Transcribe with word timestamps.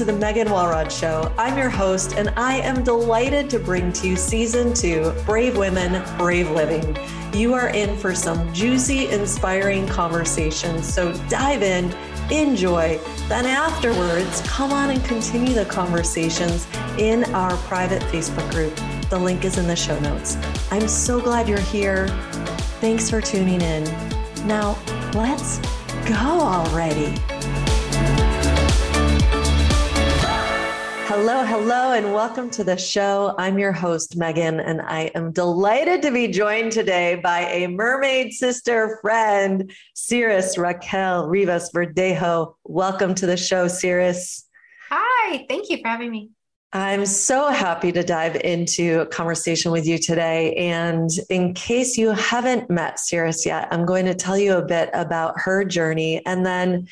to 0.00 0.06
the 0.06 0.12
Megan 0.14 0.50
Walrod 0.50 0.90
Show. 0.90 1.30
I'm 1.36 1.58
your 1.58 1.68
host, 1.68 2.14
and 2.14 2.30
I 2.30 2.54
am 2.54 2.82
delighted 2.82 3.50
to 3.50 3.58
bring 3.58 3.92
to 3.92 4.08
you 4.08 4.16
season 4.16 4.72
two 4.72 5.12
Brave 5.26 5.58
Women, 5.58 6.02
Brave 6.16 6.50
Living. 6.52 6.96
You 7.34 7.52
are 7.52 7.68
in 7.68 7.98
for 7.98 8.14
some 8.14 8.50
juicy, 8.54 9.08
inspiring 9.08 9.86
conversations. 9.86 10.90
So 10.90 11.12
dive 11.28 11.62
in, 11.62 11.94
enjoy. 12.30 12.98
Then 13.28 13.44
afterwards, 13.44 14.40
come 14.46 14.72
on 14.72 14.88
and 14.88 15.04
continue 15.04 15.52
the 15.52 15.66
conversations 15.66 16.66
in 16.96 17.24
our 17.34 17.54
private 17.66 18.00
Facebook 18.04 18.50
group. 18.52 18.74
The 19.10 19.18
link 19.18 19.44
is 19.44 19.58
in 19.58 19.66
the 19.66 19.76
show 19.76 20.00
notes. 20.00 20.38
I'm 20.70 20.88
so 20.88 21.20
glad 21.20 21.46
you're 21.46 21.60
here. 21.60 22.08
Thanks 22.80 23.10
for 23.10 23.20
tuning 23.20 23.60
in. 23.60 23.84
Now, 24.46 24.78
let's 25.12 25.58
go 26.08 26.14
already. 26.14 27.14
Hello, 31.10 31.44
hello, 31.44 31.90
and 31.90 32.14
welcome 32.14 32.48
to 32.50 32.62
the 32.62 32.76
show. 32.76 33.34
I'm 33.36 33.58
your 33.58 33.72
host, 33.72 34.16
Megan, 34.16 34.60
and 34.60 34.80
I 34.80 35.10
am 35.16 35.32
delighted 35.32 36.02
to 36.02 36.12
be 36.12 36.28
joined 36.28 36.70
today 36.70 37.16
by 37.16 37.46
a 37.46 37.66
mermaid 37.66 38.32
sister 38.32 38.96
friend, 39.02 39.72
Siris 39.94 40.56
Raquel 40.56 41.26
Rivas 41.26 41.72
Verdejo. 41.72 42.54
Welcome 42.62 43.16
to 43.16 43.26
the 43.26 43.36
show, 43.36 43.66
Siris. 43.66 44.46
Hi, 44.88 45.44
thank 45.48 45.68
you 45.68 45.78
for 45.78 45.88
having 45.88 46.12
me. 46.12 46.30
I'm 46.72 47.04
so 47.04 47.48
happy 47.48 47.90
to 47.90 48.04
dive 48.04 48.36
into 48.36 49.00
a 49.00 49.06
conversation 49.06 49.72
with 49.72 49.88
you 49.88 49.98
today. 49.98 50.54
And 50.54 51.10
in 51.28 51.54
case 51.54 51.98
you 51.98 52.10
haven't 52.10 52.70
met 52.70 53.00
Siris 53.00 53.44
yet, 53.44 53.66
I'm 53.72 53.84
going 53.84 54.06
to 54.06 54.14
tell 54.14 54.38
you 54.38 54.54
a 54.54 54.64
bit 54.64 54.90
about 54.92 55.40
her 55.40 55.64
journey 55.64 56.24
and 56.24 56.46
then 56.46 56.86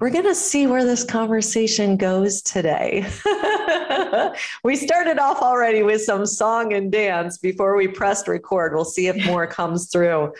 we're 0.00 0.10
going 0.10 0.24
to 0.24 0.34
see 0.34 0.68
where 0.68 0.84
this 0.84 1.02
conversation 1.02 1.96
goes 1.96 2.40
today. 2.40 3.04
we 4.62 4.76
started 4.76 5.18
off 5.18 5.42
already 5.42 5.82
with 5.82 6.02
some 6.02 6.24
song 6.24 6.72
and 6.72 6.92
dance 6.92 7.38
before 7.38 7.76
we 7.76 7.88
pressed 7.88 8.28
record. 8.28 8.74
We'll 8.74 8.84
see 8.84 9.08
if 9.08 9.26
more 9.26 9.46
comes 9.58 9.90
through. 9.90 10.34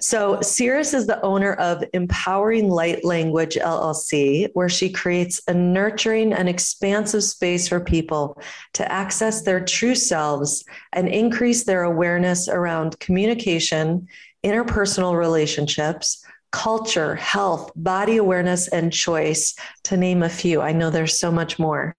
So, 0.00 0.40
Siris 0.40 0.94
is 0.94 1.06
the 1.06 1.20
owner 1.20 1.52
of 1.54 1.84
Empowering 1.92 2.70
Light 2.70 3.04
Language 3.04 3.56
LLC, 3.56 4.48
where 4.54 4.70
she 4.70 4.88
creates 4.90 5.42
a 5.46 5.52
nurturing 5.52 6.32
and 6.32 6.48
expansive 6.48 7.24
space 7.24 7.68
for 7.68 7.80
people 7.80 8.40
to 8.72 8.90
access 8.90 9.42
their 9.42 9.62
true 9.62 9.94
selves 9.94 10.64
and 10.94 11.06
increase 11.06 11.64
their 11.64 11.82
awareness 11.82 12.48
around 12.48 12.98
communication, 12.98 14.08
interpersonal 14.42 15.18
relationships 15.18 16.21
culture, 16.52 17.16
health, 17.16 17.72
body 17.74 18.18
awareness, 18.18 18.68
and 18.68 18.92
choice, 18.92 19.54
to 19.84 19.96
name 19.96 20.22
a 20.22 20.28
few. 20.28 20.60
I 20.60 20.72
know 20.72 20.90
there's 20.90 21.18
so 21.18 21.32
much 21.32 21.58
more. 21.58 21.96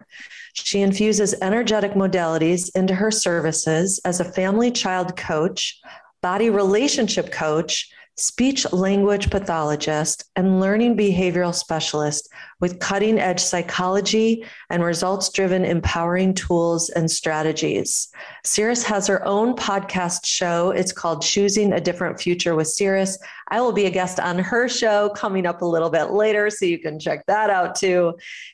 She 0.54 0.82
infuses 0.82 1.36
energetic 1.42 1.94
modalities 1.94 2.70
into 2.76 2.96
her 2.96 3.12
services 3.12 4.00
as 4.06 4.20
a 4.20 4.32
family 4.32 4.72
child 4.72 5.18
coach, 5.18 5.82
body 6.22 6.50
relationship 6.50 7.32
coach, 7.32 7.90
speech 8.16 8.72
language 8.72 9.30
pathologist, 9.30 10.26
and 10.36 10.60
learning 10.60 10.96
behavioral 10.96 11.54
specialist 11.54 12.30
with 12.60 12.80
cutting 12.80 13.20
edge 13.20 13.40
psychology 13.40 14.46
and 14.70 14.84
results 14.84 15.30
driven 15.30 15.66
empowering 15.66 16.34
tools 16.34 16.90
and 16.90 17.10
strategies. 17.10 18.10
Siris 18.44 18.84
has 18.84 19.08
her 19.08 19.26
own 19.26 19.56
podcast 19.56 20.26
show. 20.26 20.72
It's 20.72 20.92
called 20.92 21.22
Choosing 21.22 21.74
a 21.74 21.82
Different 21.82 22.20
Future 22.20 22.56
with 22.56 22.68
Siris. 22.68 23.18
I 23.50 23.62
will 23.62 23.74
be 23.74 23.86
a 23.86 23.92
guest 23.92 24.20
on 24.20 24.38
her 24.40 24.70
show 24.70 25.10
coming 25.10 25.46
up 25.46 25.62
a 25.62 25.66
little 25.66 25.90
bit 25.90 26.12
later, 26.12 26.50
so 26.50 26.66
you 26.66 26.80
can 26.80 27.00
check 27.00 27.26
that 27.26 27.50
out 27.50 27.76
too. 27.76 28.14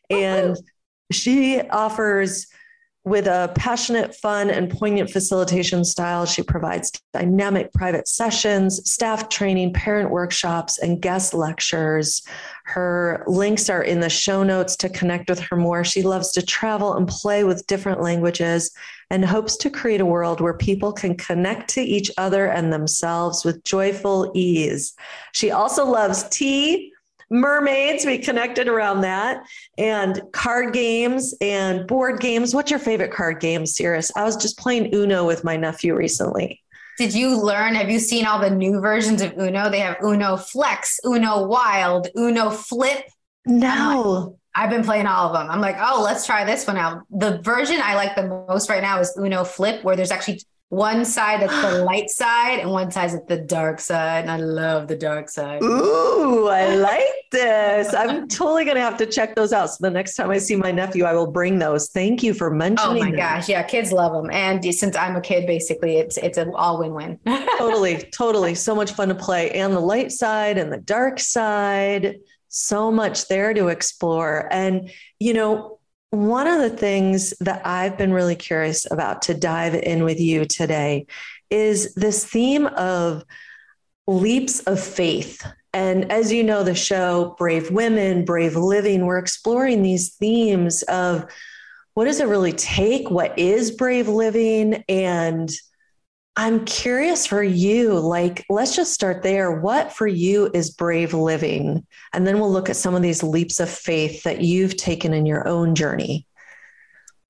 And 0.10 0.58
she 1.12 1.62
offers 1.62 2.48
with 3.10 3.26
a 3.26 3.52
passionate, 3.56 4.16
fun, 4.16 4.52
and 4.52 4.70
poignant 4.70 5.10
facilitation 5.10 5.84
style, 5.84 6.28
she 6.28 6.44
provides 6.44 6.92
dynamic 7.12 7.74
private 7.74 8.08
sessions, 8.08 8.90
staff 8.90 9.30
training, 9.30 9.74
parent 9.74 10.12
workshops, 10.12 10.78
and 10.78 11.02
guest 11.02 11.34
lectures. 11.34 12.22
Her 12.66 13.24
links 13.26 13.68
are 13.68 13.82
in 13.82 14.00
the 14.00 14.10
show 14.10 14.44
notes 14.44 14.76
to 14.78 14.90
connect 14.90 15.28
with 15.28 15.40
her 15.40 15.56
more. 15.56 15.84
She 15.84 16.04
loves 16.04 16.32
to 16.34 16.44
travel 16.44 16.94
and 16.94 17.08
play 17.08 17.44
with 17.44 17.66
different 17.66 18.00
languages 18.00 18.72
and 19.10 19.26
hopes 19.26 19.58
to 19.58 19.72
create 19.72 20.02
a 20.02 20.06
world 20.06 20.40
where 20.40 20.54
people 20.54 20.94
can 20.94 21.18
connect 21.18 21.72
to 21.72 21.82
each 21.82 22.12
other 22.18 22.46
and 22.46 22.72
themselves 22.72 23.44
with 23.44 23.64
joyful 23.64 24.32
ease. 24.36 24.94
She 25.32 25.50
also 25.50 25.84
loves 25.84 26.30
tea 26.30 26.94
mermaids. 27.30 28.06
We 28.06 28.18
connected 28.18 28.68
around 28.68 29.02
that 29.02 29.44
and 29.78 30.22
card 30.32 30.74
games 30.74 31.34
and 31.42 31.88
board 31.88 32.20
games. 32.20 32.54
What's 32.54 32.72
your 32.72 32.80
favorite 32.80 33.12
card 33.12 33.40
game, 33.40 33.66
Siris? 33.66 34.12
I 34.16 34.24
was 34.24 34.36
just 34.36 34.58
playing 34.58 34.94
Uno 34.94 35.26
with 35.26 35.44
my 35.44 35.58
nephew 35.58 35.96
recently. 35.96 36.62
Did 36.98 37.14
you 37.14 37.42
learn? 37.42 37.76
Have 37.76 37.90
you 37.90 38.00
seen 38.00 38.26
all 38.26 38.40
the 38.40 38.50
new 38.50 38.82
versions 38.82 39.22
of 39.22 39.34
Uno? 39.38 39.70
They 39.70 39.80
have 39.80 39.98
Uno 40.04 40.36
Flex, 40.36 41.00
Uno 41.06 41.48
Wild, 41.48 42.10
Uno 42.18 42.50
Flip. 42.50 43.06
No. 43.46 44.38
I've 44.54 44.70
been 44.70 44.84
playing 44.84 45.08
all 45.08 45.28
of 45.28 45.34
them. 45.34 45.50
I'm 45.50 45.62
like, 45.62 45.78
oh, 45.80 46.02
let's 46.04 46.26
try 46.26 46.44
this 46.44 46.68
one 46.68 46.76
out. 46.76 47.04
The 47.10 47.38
version 47.42 47.80
I 47.82 47.96
like 47.96 48.16
the 48.16 48.28
most 48.28 48.70
right 48.70 48.82
now 48.82 49.00
is 49.00 49.16
Uno 49.18 49.46
Flip, 49.46 49.82
where 49.84 49.96
there's 49.96 50.12
actually 50.12 50.42
one 50.70 51.04
side 51.04 51.42
that's 51.42 51.62
the 51.62 51.84
light 51.84 52.10
side 52.10 52.60
and 52.60 52.70
one 52.70 52.92
side 52.92 53.12
that's 53.12 53.26
the 53.26 53.38
dark 53.38 53.80
side. 53.80 54.22
And 54.22 54.32
I 54.32 54.38
love 54.38 54.88
the 54.88 54.96
dark 54.96 55.28
side. 55.30 55.62
Ooh, 55.64 56.48
I 56.48 56.76
like 56.76 57.02
this. 57.32 57.94
I'm 57.94 58.28
totally 58.28 58.66
going 58.66 58.76
to 58.76 58.82
have 58.82 58.98
to 58.98 59.06
check 59.06 59.36
those 59.36 59.52
out. 59.52 59.72
So 59.72 59.78
the 59.82 59.90
next 59.90 60.16
time 60.16 60.30
I 60.30 60.38
see 60.38 60.56
my 60.56 60.72
nephew, 60.72 61.06
I 61.06 61.14
will 61.14 61.32
bring 61.32 61.58
those. 61.58 61.90
Thank 61.90 62.22
you 62.22 62.34
for 62.34 62.52
mentioning. 62.52 62.98
Oh 62.98 63.00
my 63.00 63.12
them. 63.12 63.18
gosh. 63.18 63.50
Yeah. 63.50 63.64
Kids 63.64 63.92
love 63.92 64.14
them. 64.14 64.30
And 64.32 64.64
since 64.74 64.96
I'm 64.96 65.16
a 65.16 65.22
kid, 65.22 65.48
basically 65.48 65.98
it's, 65.98 66.18
it's 66.18 66.38
an 66.38 66.52
all 66.56 66.80
win 66.80 66.94
win. 66.94 67.20
totally. 67.58 67.98
Totally. 68.20 68.54
So 68.54 68.76
much 68.76 68.92
fun 68.92 69.08
to 69.10 69.16
play 69.16 69.52
and 69.52 69.74
the 69.74 69.80
light 69.80 70.12
side 70.12 70.58
and 70.58 70.72
the 70.72 70.78
dark 70.78 71.20
side. 71.20 72.18
So 72.50 72.92
much 72.92 73.28
there 73.28 73.54
to 73.54 73.68
explore. 73.68 74.48
And, 74.52 74.92
you 75.20 75.34
know, 75.34 75.79
one 76.12 76.48
of 76.48 76.60
the 76.60 76.76
things 76.76 77.34
that 77.40 77.66
I've 77.66 77.98
been 77.98 78.14
really 78.14 78.36
curious 78.36 78.90
about 78.90 79.24
to 79.24 79.34
dive 79.34 79.76
in 79.76 80.04
with 80.04 80.20
you 80.20 80.46
today 80.46 81.06
is 81.50 81.94
this 81.94 82.26
theme 82.26 82.66
of 82.66 83.24
leaps 84.08 84.62
of 84.62 84.80
faith. 84.80 85.46
And 85.72 86.12
as 86.12 86.32
you 86.32 86.44
know, 86.44 86.64
the 86.64 86.74
show 86.74 87.36
Brave 87.38 87.70
Women, 87.70 88.26
Brave 88.26 88.56
Living, 88.56 89.06
we're 89.06 89.20
exploring 89.20 89.84
these 89.84 90.16
themes 90.16 90.82
of 90.84 91.26
what 91.94 92.06
does 92.06 92.20
it 92.20 92.28
really 92.28 92.54
take? 92.54 93.10
What 93.12 93.38
is 93.38 93.72
brave 93.72 94.08
living? 94.08 94.84
And 94.88 95.50
I'm 96.40 96.64
curious 96.64 97.28
for 97.28 97.44
you, 97.44 98.00
like, 98.00 98.46
let's 98.50 98.74
just 98.74 98.94
start 98.94 99.24
there. 99.24 99.60
What 99.60 99.92
for 99.92 100.08
you 100.08 100.50
is 100.54 100.70
brave 100.70 101.14
living? 101.14 101.86
And 102.14 102.26
then 102.26 102.40
we'll 102.40 102.50
look 102.50 102.70
at 102.70 102.78
some 102.78 102.96
of 102.96 103.02
these 103.02 103.22
leaps 103.22 103.60
of 103.60 103.70
faith 103.70 104.24
that 104.24 104.40
you've 104.40 104.78
taken 104.78 105.14
in 105.14 105.26
your 105.26 105.46
own 105.46 105.76
journey. 105.76 106.26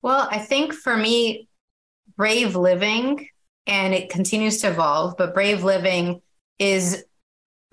Well, 0.00 0.28
I 0.30 0.38
think 0.38 0.74
for 0.74 0.96
me, 0.96 1.48
brave 2.16 2.54
living, 2.54 3.26
and 3.66 3.94
it 3.94 4.10
continues 4.10 4.58
to 4.58 4.68
evolve, 4.70 5.16
but 5.18 5.34
brave 5.34 5.64
living 5.64 6.22
is 6.60 7.04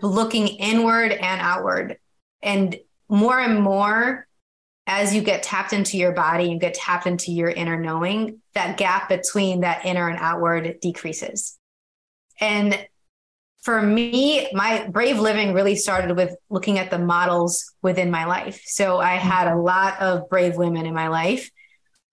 looking 0.02 0.48
inward 0.48 1.12
and 1.12 1.40
outward. 1.40 1.98
And 2.42 2.80
more 3.10 3.40
and 3.40 3.62
more, 3.62 4.27
as 4.88 5.14
you 5.14 5.22
get 5.22 5.44
tapped 5.44 5.74
into 5.74 5.98
your 5.98 6.14
body, 6.14 6.46
you 6.46 6.58
get 6.58 6.74
tapped 6.74 7.06
into 7.06 7.32
your 7.32 7.50
inner 7.50 7.78
knowing, 7.78 8.42
that 8.54 8.78
gap 8.78 9.10
between 9.10 9.60
that 9.60 9.86
inner 9.86 10.08
and 10.08 10.18
outward 10.18 10.80
decreases. 10.82 11.60
And 12.40 12.88
for 13.62 13.82
me, 13.82 14.48
my 14.54 14.88
brave 14.88 15.20
living 15.20 15.54
really 15.54 15.76
started 15.76 16.16
with 16.16 16.34
looking 16.50 16.80
at 16.80 16.90
the 16.90 17.00
models 17.00 17.74
within 17.82 18.10
my 18.10 18.24
life. 18.24 18.62
So 18.64 18.98
I 18.98 19.16
had 19.16 19.52
a 19.52 19.58
lot 19.58 20.00
of 20.02 20.30
brave 20.30 20.56
women 20.56 20.86
in 20.86 20.94
my 20.94 21.10
life, 21.10 21.52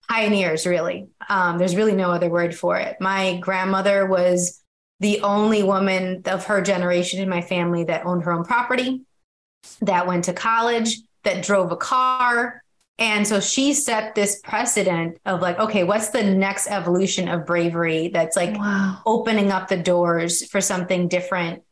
pioneers, 0.09 0.67
really. 0.67 1.07
Um, 1.29 1.57
there's 1.57 1.77
really 1.77 1.95
no 1.95 2.11
other 2.11 2.29
word 2.29 2.53
for 2.53 2.77
it. 2.77 2.97
My 2.99 3.37
grandmother 3.37 4.05
was 4.05 4.61
the 4.99 5.21
only 5.21 5.63
woman 5.63 6.23
of 6.25 6.45
her 6.47 6.61
generation 6.61 7.21
in 7.21 7.29
my 7.29 7.41
family 7.41 7.85
that 7.85 8.05
owned 8.05 8.23
her 8.23 8.33
own 8.33 8.43
property, 8.43 9.03
that 9.81 10.07
went 10.07 10.25
to 10.25 10.33
college, 10.33 10.97
that 11.23 11.43
drove 11.43 11.71
a 11.71 11.77
car, 11.77 12.61
and 12.97 13.27
so 13.27 13.41
she 13.41 13.73
set 13.73 14.15
this 14.15 14.39
precedent 14.41 15.19
of 15.25 15.41
like, 15.41 15.59
okay, 15.59 15.83
what's 15.83 16.09
the 16.09 16.23
next 16.23 16.67
evolution 16.67 17.27
of 17.27 17.45
bravery 17.45 18.07
that's 18.07 18.37
like 18.37 18.57
wow. 18.57 19.01
opening 19.05 19.51
up 19.51 19.67
the 19.67 19.77
doors 19.77 20.45
for 20.49 20.61
something 20.61 21.09
different 21.09 21.63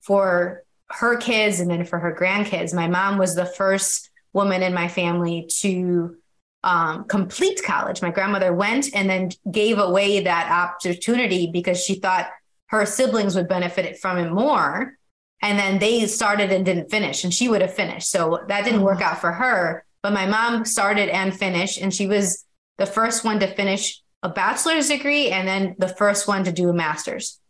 for 0.00 0.64
her 0.90 1.16
kids 1.16 1.60
and 1.60 1.70
then 1.70 1.84
for 1.84 2.00
her 2.00 2.14
grandkids. 2.14 2.74
My 2.74 2.88
mom 2.88 3.16
was 3.16 3.34
the 3.34 3.46
first 3.46 4.10
woman 4.32 4.62
in 4.62 4.74
my 4.74 4.88
family 4.88 5.48
to 5.60 6.16
um, 6.64 7.04
complete 7.04 7.62
college. 7.64 8.02
My 8.02 8.10
grandmother 8.10 8.52
went 8.52 8.94
and 8.94 9.08
then 9.08 9.30
gave 9.50 9.78
away 9.78 10.20
that 10.20 10.50
opportunity 10.50 11.48
because 11.52 11.82
she 11.82 11.94
thought 11.94 12.28
her 12.66 12.86
siblings 12.86 13.36
would 13.36 13.48
benefit 13.48 13.98
from 13.98 14.18
it 14.18 14.32
more. 14.32 14.94
And 15.42 15.58
then 15.58 15.78
they 15.78 16.06
started 16.06 16.52
and 16.52 16.64
didn't 16.64 16.88
finish, 16.88 17.24
and 17.24 17.34
she 17.34 17.48
would 17.48 17.62
have 17.62 17.74
finished. 17.74 18.08
So 18.08 18.44
that 18.46 18.64
didn't 18.64 18.82
work 18.82 19.00
out 19.00 19.20
for 19.20 19.32
her 19.32 19.84
but 20.02 20.12
my 20.12 20.26
mom 20.26 20.64
started 20.64 21.08
and 21.08 21.36
finished, 21.36 21.80
and 21.80 21.94
she 21.94 22.06
was 22.06 22.44
the 22.78 22.86
first 22.86 23.24
one 23.24 23.38
to 23.40 23.46
finish 23.46 24.02
a 24.22 24.28
bachelor's 24.28 24.88
degree 24.88 25.30
and 25.30 25.46
then 25.46 25.74
the 25.78 25.88
first 25.88 26.28
one 26.28 26.44
to 26.44 26.52
do 26.52 26.68
a 26.68 26.72
master's. 26.72 27.40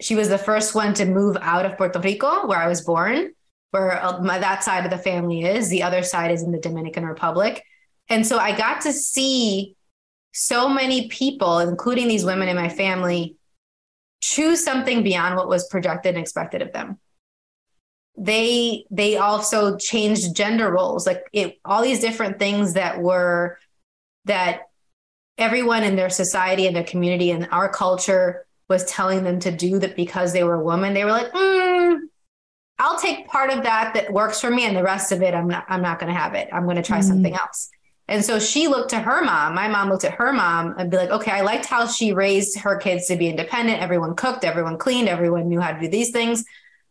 She 0.00 0.14
was 0.14 0.28
the 0.28 0.38
first 0.38 0.74
one 0.74 0.94
to 0.94 1.04
move 1.04 1.36
out 1.40 1.64
of 1.64 1.76
Puerto 1.76 2.00
Rico, 2.00 2.46
where 2.46 2.58
I 2.58 2.68
was 2.68 2.82
born, 2.82 3.32
where 3.70 4.02
uh, 4.02 4.20
that 4.20 4.62
side 4.62 4.84
of 4.84 4.90
the 4.90 4.98
family 4.98 5.44
is. 5.44 5.68
The 5.68 5.82
other 5.82 6.02
side 6.02 6.30
is 6.30 6.42
in 6.42 6.52
the 6.52 6.60
Dominican 6.60 7.06
Republic. 7.06 7.62
And 8.08 8.26
so 8.26 8.38
I 8.38 8.56
got 8.56 8.82
to 8.82 8.92
see 8.92 9.74
so 10.32 10.68
many 10.68 11.08
people, 11.08 11.60
including 11.60 12.08
these 12.08 12.24
women 12.24 12.48
in 12.48 12.56
my 12.56 12.68
family, 12.68 13.36
choose 14.20 14.62
something 14.62 15.02
beyond 15.02 15.36
what 15.36 15.48
was 15.48 15.66
projected 15.68 16.14
and 16.14 16.22
expected 16.22 16.62
of 16.62 16.72
them 16.72 16.98
they 18.16 18.84
they 18.90 19.16
also 19.16 19.76
changed 19.76 20.34
gender 20.34 20.70
roles. 20.70 21.06
Like 21.06 21.24
it 21.32 21.58
all 21.64 21.82
these 21.82 22.00
different 22.00 22.38
things 22.38 22.74
that 22.74 23.00
were 23.00 23.58
that 24.24 24.62
everyone 25.38 25.82
in 25.82 25.96
their 25.96 26.10
society 26.10 26.66
and 26.66 26.74
their 26.74 26.84
community 26.84 27.30
and 27.30 27.46
our 27.50 27.68
culture 27.68 28.46
was 28.68 28.84
telling 28.86 29.22
them 29.22 29.38
to 29.40 29.50
do 29.50 29.78
that 29.78 29.96
because 29.96 30.32
they 30.32 30.44
were 30.44 30.54
a 30.54 30.64
woman. 30.64 30.94
They 30.94 31.04
were 31.04 31.10
like 31.10 31.30
mm, 31.32 31.98
i'll 32.78 32.98
take 32.98 33.26
part 33.28 33.50
of 33.50 33.62
that 33.62 33.94
that 33.94 34.12
works 34.12 34.40
for 34.40 34.50
me 34.50 34.64
and 34.64 34.76
the 34.76 34.82
rest 34.82 35.10
of 35.12 35.22
it 35.22 35.34
i'm 35.34 35.48
not 35.48 35.64
i'm 35.68 35.82
not 35.82 35.98
going 35.98 36.12
to 36.12 36.18
have 36.18 36.34
it. 36.34 36.48
I'm 36.52 36.64
going 36.64 36.76
to 36.76 36.82
try 36.82 36.98
mm-hmm. 36.98 37.08
something 37.08 37.34
else. 37.34 37.70
And 38.08 38.24
so 38.24 38.38
she 38.38 38.68
looked 38.68 38.90
to 38.90 39.00
her 39.00 39.22
mom 39.24 39.54
my 39.54 39.68
mom 39.68 39.90
looked 39.90 40.04
at 40.04 40.14
her 40.14 40.32
mom 40.32 40.74
and 40.78 40.90
be 40.90 40.96
like 40.96 41.10
okay 41.10 41.32
i 41.32 41.42
liked 41.42 41.66
how 41.66 41.86
she 41.86 42.12
raised 42.12 42.58
her 42.60 42.76
kids 42.76 43.06
to 43.08 43.16
be 43.16 43.28
independent. 43.28 43.82
Everyone 43.82 44.14
cooked 44.14 44.44
everyone 44.44 44.78
cleaned 44.78 45.08
everyone 45.08 45.48
knew 45.48 45.60
how 45.60 45.72
to 45.72 45.80
do 45.80 45.88
these 45.88 46.10
things 46.10 46.44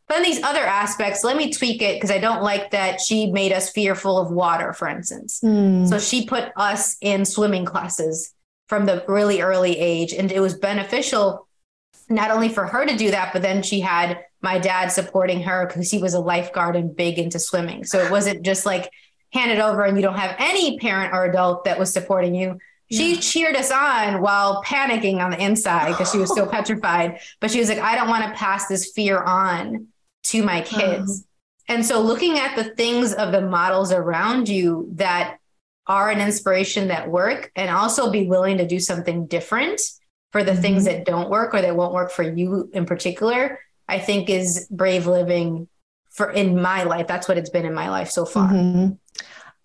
but 0.08 0.16
then 0.16 0.24
these 0.24 0.44
other 0.44 0.64
aspects, 0.64 1.24
let 1.24 1.36
me 1.36 1.52
tweak 1.52 1.82
it 1.82 1.96
because 1.96 2.12
I 2.12 2.20
don't 2.20 2.44
like 2.44 2.72
that 2.72 3.02
she 3.02 3.32
made 3.32 3.52
us 3.52 3.72
fearful 3.72 4.20
of 4.20 4.32
water, 4.32 4.72
for 4.72 4.88
instance. 4.88 5.40
Mm. 5.44 5.90
So 5.90 5.98
she 5.98 6.28
put 6.28 6.52
us 6.56 6.96
in 7.02 7.26
swimming 7.26 7.66
classes 7.66 8.32
from 8.68 8.86
the 8.86 9.04
really 9.08 9.42
early 9.42 9.78
age. 9.78 10.14
And 10.14 10.32
it 10.32 10.40
was 10.40 10.56
beneficial 10.56 11.48
not 12.08 12.30
only 12.30 12.50
for 12.50 12.68
her 12.68 12.86
to 12.86 12.96
do 12.96 13.10
that, 13.12 13.34
but 13.34 13.42
then 13.42 13.64
she 13.64 13.80
had 13.80 14.24
my 14.42 14.60
dad 14.60 14.90
supporting 14.90 15.42
her 15.42 15.66
because 15.66 15.90
he 15.90 15.98
was 15.98 16.14
a 16.14 16.20
lifeguard 16.20 16.76
and 16.76 16.96
big 16.96 17.18
into 17.18 17.40
swimming. 17.40 17.84
So 17.84 18.00
it 18.00 18.12
wasn't 18.12 18.44
just 18.44 18.64
like 18.64 18.92
hand 19.34 19.52
it 19.52 19.60
over 19.60 19.84
and 19.84 19.98
you 19.98 20.04
don't 20.04 20.20
have 20.20 20.36
any 20.38 20.78
parent 20.78 21.14
or 21.14 21.26
adult 21.26 21.66
that 21.66 21.80
was 21.80 21.92
supporting 21.92 22.36
you. 22.36 22.60
She 22.92 23.18
cheered 23.18 23.56
us 23.56 23.72
on 23.72 24.22
while 24.22 24.62
panicking 24.64 25.18
on 25.18 25.32
the 25.32 25.44
inside 25.44 25.90
because 25.90 26.12
she 26.12 26.20
was 26.20 26.34
so 26.36 26.46
petrified. 26.52 27.20
But 27.40 27.50
she 27.50 27.58
was 27.58 27.70
like, 27.70 27.80
I 27.80 27.96
don't 27.96 28.08
want 28.08 28.26
to 28.26 28.38
pass 28.38 28.68
this 28.68 28.92
fear 28.92 29.20
on 29.24 29.88
to 30.26 30.44
my 30.44 30.62
kids. 30.62 31.20
Um, 31.20 31.26
and 31.68 31.86
so 31.86 32.02
looking 32.02 32.38
at 32.38 32.56
the 32.56 32.76
things 32.76 33.14
of 33.14 33.32
the 33.32 33.42
models 33.42 33.92
around 33.92 34.48
you 34.48 34.90
that 34.94 35.38
are 35.88 36.10
an 36.10 36.22
inspiration 36.22 36.88
that 36.90 37.10
work 37.10 37.52
and 37.56 37.70
also 37.70 38.12
be 38.12 38.28
willing 38.28 38.58
to 38.58 38.68
do 38.68 38.80
something 38.80 39.28
different 39.28 39.82
for 40.32 40.44
the 40.44 40.52
mm-hmm. 40.52 40.62
things 40.62 40.86
that 40.86 41.06
don't 41.06 41.30
work 41.30 41.54
or 41.54 41.62
that 41.62 41.76
won't 41.76 41.94
work 41.94 42.12
for 42.12 42.24
you 42.24 42.70
in 42.74 42.86
particular, 42.86 43.60
I 43.88 44.00
think 44.00 44.30
is 44.30 44.68
brave 44.70 45.08
living 45.08 45.68
for 46.12 46.32
in 46.32 46.62
my 46.62 46.84
life. 46.84 47.08
That's 47.08 47.28
what 47.28 47.38
it's 47.38 47.50
been 47.50 47.66
in 47.66 47.74
my 47.74 47.90
life 47.90 48.10
so 48.10 48.26
far. 48.26 48.50
Mm-hmm. 48.52 48.94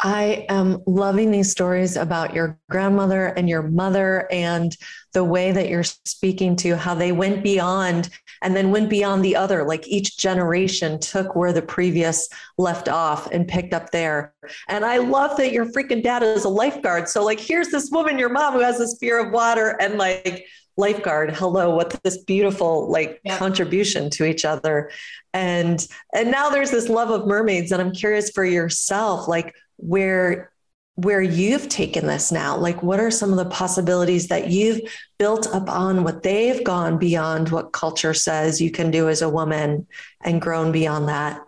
I 0.02 0.46
am 0.48 0.82
loving 0.86 1.30
these 1.30 1.50
stories 1.50 1.96
about 1.96 2.34
your 2.34 2.58
grandmother 2.70 3.26
and 3.26 3.48
your 3.48 3.62
mother 3.62 4.26
and 4.32 4.74
the 5.12 5.24
way 5.24 5.52
that 5.52 5.68
you're 5.68 5.84
speaking 5.84 6.56
to 6.56 6.76
how 6.76 6.94
they 6.94 7.12
went 7.12 7.42
beyond 7.42 8.08
and 8.42 8.56
then 8.56 8.70
went 8.70 8.88
beyond 8.88 9.22
the 9.22 9.36
other. 9.36 9.62
Like 9.62 9.86
each 9.86 10.16
generation 10.16 10.98
took 11.00 11.36
where 11.36 11.52
the 11.52 11.60
previous 11.60 12.28
left 12.56 12.88
off 12.88 13.30
and 13.30 13.46
picked 13.46 13.74
up 13.74 13.90
there. 13.90 14.32
And 14.68 14.86
I 14.86 14.98
love 14.98 15.36
that 15.36 15.52
your 15.52 15.66
freaking 15.66 16.02
dad 16.02 16.22
is 16.22 16.44
a 16.44 16.48
lifeguard. 16.48 17.08
So, 17.08 17.22
like, 17.22 17.40
here's 17.40 17.68
this 17.68 17.90
woman, 17.90 18.18
your 18.18 18.30
mom, 18.30 18.54
who 18.54 18.60
has 18.60 18.78
this 18.78 18.96
fear 18.98 19.24
of 19.24 19.32
water 19.32 19.76
and 19.80 19.98
like, 19.98 20.46
lifeguard 20.76 21.34
hello 21.34 21.74
what 21.74 21.90
this 22.04 22.18
beautiful 22.24 22.90
like 22.90 23.20
yeah. 23.24 23.36
contribution 23.36 24.08
to 24.08 24.24
each 24.24 24.46
other 24.46 24.90
and 25.34 25.86
and 26.14 26.30
now 26.30 26.48
there's 26.48 26.70
this 26.70 26.88
love 26.88 27.10
of 27.10 27.26
mermaids 27.26 27.70
and 27.70 27.82
i'm 27.82 27.92
curious 27.92 28.30
for 28.30 28.46
yourself 28.46 29.28
like 29.28 29.54
where 29.82 30.50
where 30.96 31.22
you've 31.22 31.68
taken 31.68 32.06
this 32.06 32.30
now? 32.30 32.56
Like 32.56 32.82
what 32.82 33.00
are 33.00 33.10
some 33.10 33.30
of 33.30 33.38
the 33.38 33.46
possibilities 33.46 34.28
that 34.28 34.50
you've 34.50 34.80
built 35.18 35.46
upon 35.52 36.04
what 36.04 36.22
they've 36.22 36.62
gone 36.62 36.98
beyond 36.98 37.48
what 37.48 37.72
culture 37.72 38.12
says 38.12 38.60
you 38.60 38.70
can 38.70 38.90
do 38.90 39.08
as 39.08 39.22
a 39.22 39.28
woman 39.28 39.86
and 40.22 40.42
grown 40.42 40.72
beyond 40.72 41.08
that? 41.08 41.40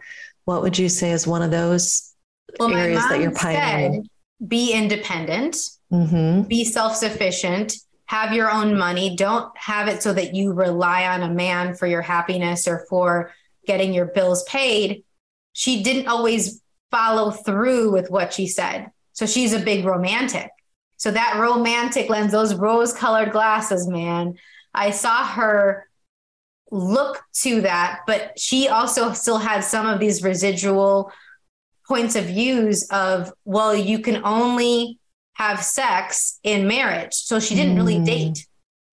What 0.46 0.62
would 0.62 0.78
you 0.78 0.88
say 0.88 1.10
is 1.10 1.26
one 1.26 1.42
of 1.42 1.50
those 1.50 2.14
well, 2.58 2.72
areas 2.72 3.02
that 3.08 3.20
you're 3.20 3.34
pioneering? 3.34 4.04
said, 4.04 4.48
be 4.48 4.72
independent 4.72 5.56
mm-hmm. 5.92 6.48
be 6.48 6.64
self-sufficient 6.64 7.74
have 8.12 8.34
your 8.34 8.50
own 8.50 8.76
money. 8.76 9.16
Don't 9.16 9.56
have 9.56 9.88
it 9.88 10.02
so 10.02 10.12
that 10.12 10.34
you 10.34 10.52
rely 10.52 11.06
on 11.06 11.22
a 11.22 11.30
man 11.30 11.74
for 11.74 11.86
your 11.86 12.02
happiness 12.02 12.68
or 12.68 12.84
for 12.90 13.32
getting 13.66 13.94
your 13.94 14.04
bills 14.04 14.44
paid. 14.44 15.04
She 15.54 15.82
didn't 15.82 16.08
always 16.08 16.61
follow 16.92 17.32
through 17.32 17.90
with 17.90 18.10
what 18.10 18.32
she 18.32 18.46
said. 18.46 18.92
So 19.12 19.26
she's 19.26 19.52
a 19.52 19.58
big 19.58 19.84
romantic. 19.84 20.50
So 20.96 21.10
that 21.10 21.38
romantic 21.40 22.08
lens, 22.08 22.30
those 22.30 22.54
rose 22.54 22.92
colored 22.92 23.32
glasses, 23.32 23.88
man, 23.88 24.34
I 24.72 24.90
saw 24.90 25.26
her 25.26 25.88
look 26.70 27.22
to 27.42 27.62
that, 27.62 28.02
but 28.06 28.38
she 28.38 28.68
also 28.68 29.12
still 29.12 29.38
had 29.38 29.64
some 29.64 29.86
of 29.86 29.98
these 29.98 30.22
residual 30.22 31.10
points 31.88 32.14
of 32.14 32.26
views 32.26 32.86
of, 32.90 33.32
well, 33.44 33.74
you 33.74 33.98
can 33.98 34.24
only 34.24 35.00
have 35.34 35.62
sex 35.62 36.38
in 36.44 36.68
marriage. 36.68 37.14
So 37.14 37.40
she 37.40 37.54
didn't 37.54 37.76
really 37.76 37.98
mm. 37.98 38.06
date. 38.06 38.46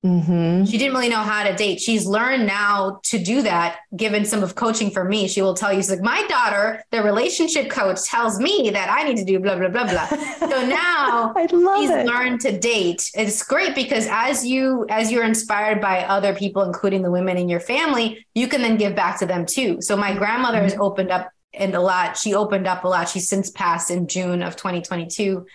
Mm-hmm. 0.06 0.64
She 0.64 0.78
didn't 0.78 0.94
really 0.94 1.10
know 1.10 1.22
how 1.22 1.44
to 1.44 1.54
date. 1.54 1.82
She's 1.82 2.06
learned 2.06 2.48
now 2.48 3.02
to 3.06 3.20
do 3.20 3.42
that, 3.42 3.80
given 3.96 4.24
some 4.24 4.44
of 4.44 4.56
coaching 4.56 4.92
for 4.92 5.04
me. 5.04 5.28
She 5.28 5.42
will 5.42 5.54
tell 5.54 5.74
you, 5.74 5.80
she's 5.80 5.90
like, 5.90 6.02
my 6.02 6.26
daughter, 6.28 6.82
the 6.92 7.04
relationship 7.04 7.70
coach 7.70 8.04
tells 8.04 8.40
me 8.40 8.70
that 8.72 8.90
I 8.90 9.04
need 9.04 9.18
to 9.18 9.26
do 9.26 9.40
blah, 9.40 9.58
blah, 9.58 9.68
blah, 9.68 9.90
blah. 9.90 10.08
so 10.08 10.66
now 10.68 11.34
she's 11.36 11.90
it. 11.90 12.06
learned 12.06 12.40
to 12.42 12.58
date. 12.58 13.12
It's 13.14 13.44
great 13.44 13.76
because 13.76 14.08
as 14.10 14.46
you, 14.46 14.86
as 14.90 15.12
you're 15.12 15.26
inspired 15.26 15.82
by 15.82 16.06
other 16.06 16.34
people, 16.34 16.62
including 16.62 17.02
the 17.02 17.12
women 17.12 17.38
in 17.38 17.50
your 17.50 17.60
family, 17.60 18.26
you 18.34 18.48
can 18.48 18.62
then 18.62 18.78
give 18.78 18.96
back 18.96 19.20
to 19.20 19.26
them 19.26 19.46
too. 19.46 19.82
So 19.82 19.98
my 19.98 20.16
grandmother 20.16 20.62
has 20.62 20.74
mm-hmm. 20.74 20.82
opened 20.82 21.12
up 21.12 21.30
and 21.54 21.76
a 21.76 21.82
lot. 21.82 22.16
She 22.16 22.34
opened 22.34 22.68
up 22.68 22.86
a 22.86 22.88
lot. 22.88 23.10
She's 23.10 23.28
since 23.28 23.52
passed 23.52 23.92
in 23.92 24.08
June 24.08 24.44
of 24.44 24.56
2022. 24.56 25.46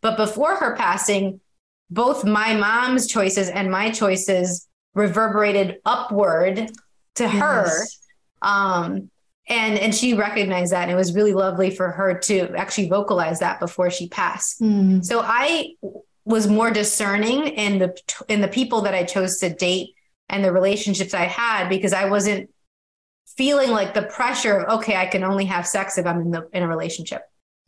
But 0.00 0.16
before 0.16 0.56
her 0.56 0.74
passing, 0.74 1.40
both 1.92 2.24
my 2.24 2.54
mom's 2.54 3.06
choices 3.06 3.48
and 3.48 3.70
my 3.70 3.90
choices 3.90 4.68
reverberated 4.94 5.78
upward 5.84 6.70
to 7.16 7.24
yes. 7.24 7.98
her. 8.42 8.48
Um, 8.48 9.10
and 9.48 9.78
and 9.78 9.94
she 9.94 10.14
recognized 10.14 10.72
that 10.72 10.82
and 10.82 10.90
it 10.90 10.96
was 10.96 11.14
really 11.14 11.34
lovely 11.34 11.70
for 11.70 11.90
her 11.90 12.18
to 12.18 12.48
actually 12.56 12.88
vocalize 12.88 13.40
that 13.40 13.58
before 13.58 13.90
she 13.90 14.08
passed 14.08 14.60
mm. 14.60 15.04
so 15.04 15.20
i 15.20 15.68
was 16.24 16.46
more 16.46 16.70
discerning 16.70 17.48
in 17.48 17.78
the 17.78 17.94
in 18.28 18.40
the 18.40 18.48
people 18.48 18.82
that 18.82 18.94
i 18.94 19.02
chose 19.02 19.38
to 19.38 19.52
date 19.52 19.90
and 20.28 20.44
the 20.44 20.52
relationships 20.52 21.12
i 21.12 21.24
had 21.24 21.68
because 21.68 21.92
i 21.92 22.08
wasn't 22.08 22.48
feeling 23.36 23.70
like 23.70 23.94
the 23.94 24.02
pressure 24.02 24.60
of 24.60 24.78
okay 24.78 24.96
i 24.96 25.06
can 25.06 25.24
only 25.24 25.44
have 25.44 25.66
sex 25.66 25.98
if 25.98 26.06
i'm 26.06 26.20
in 26.20 26.30
the 26.30 26.48
in 26.52 26.62
a 26.62 26.68
relationship 26.68 27.22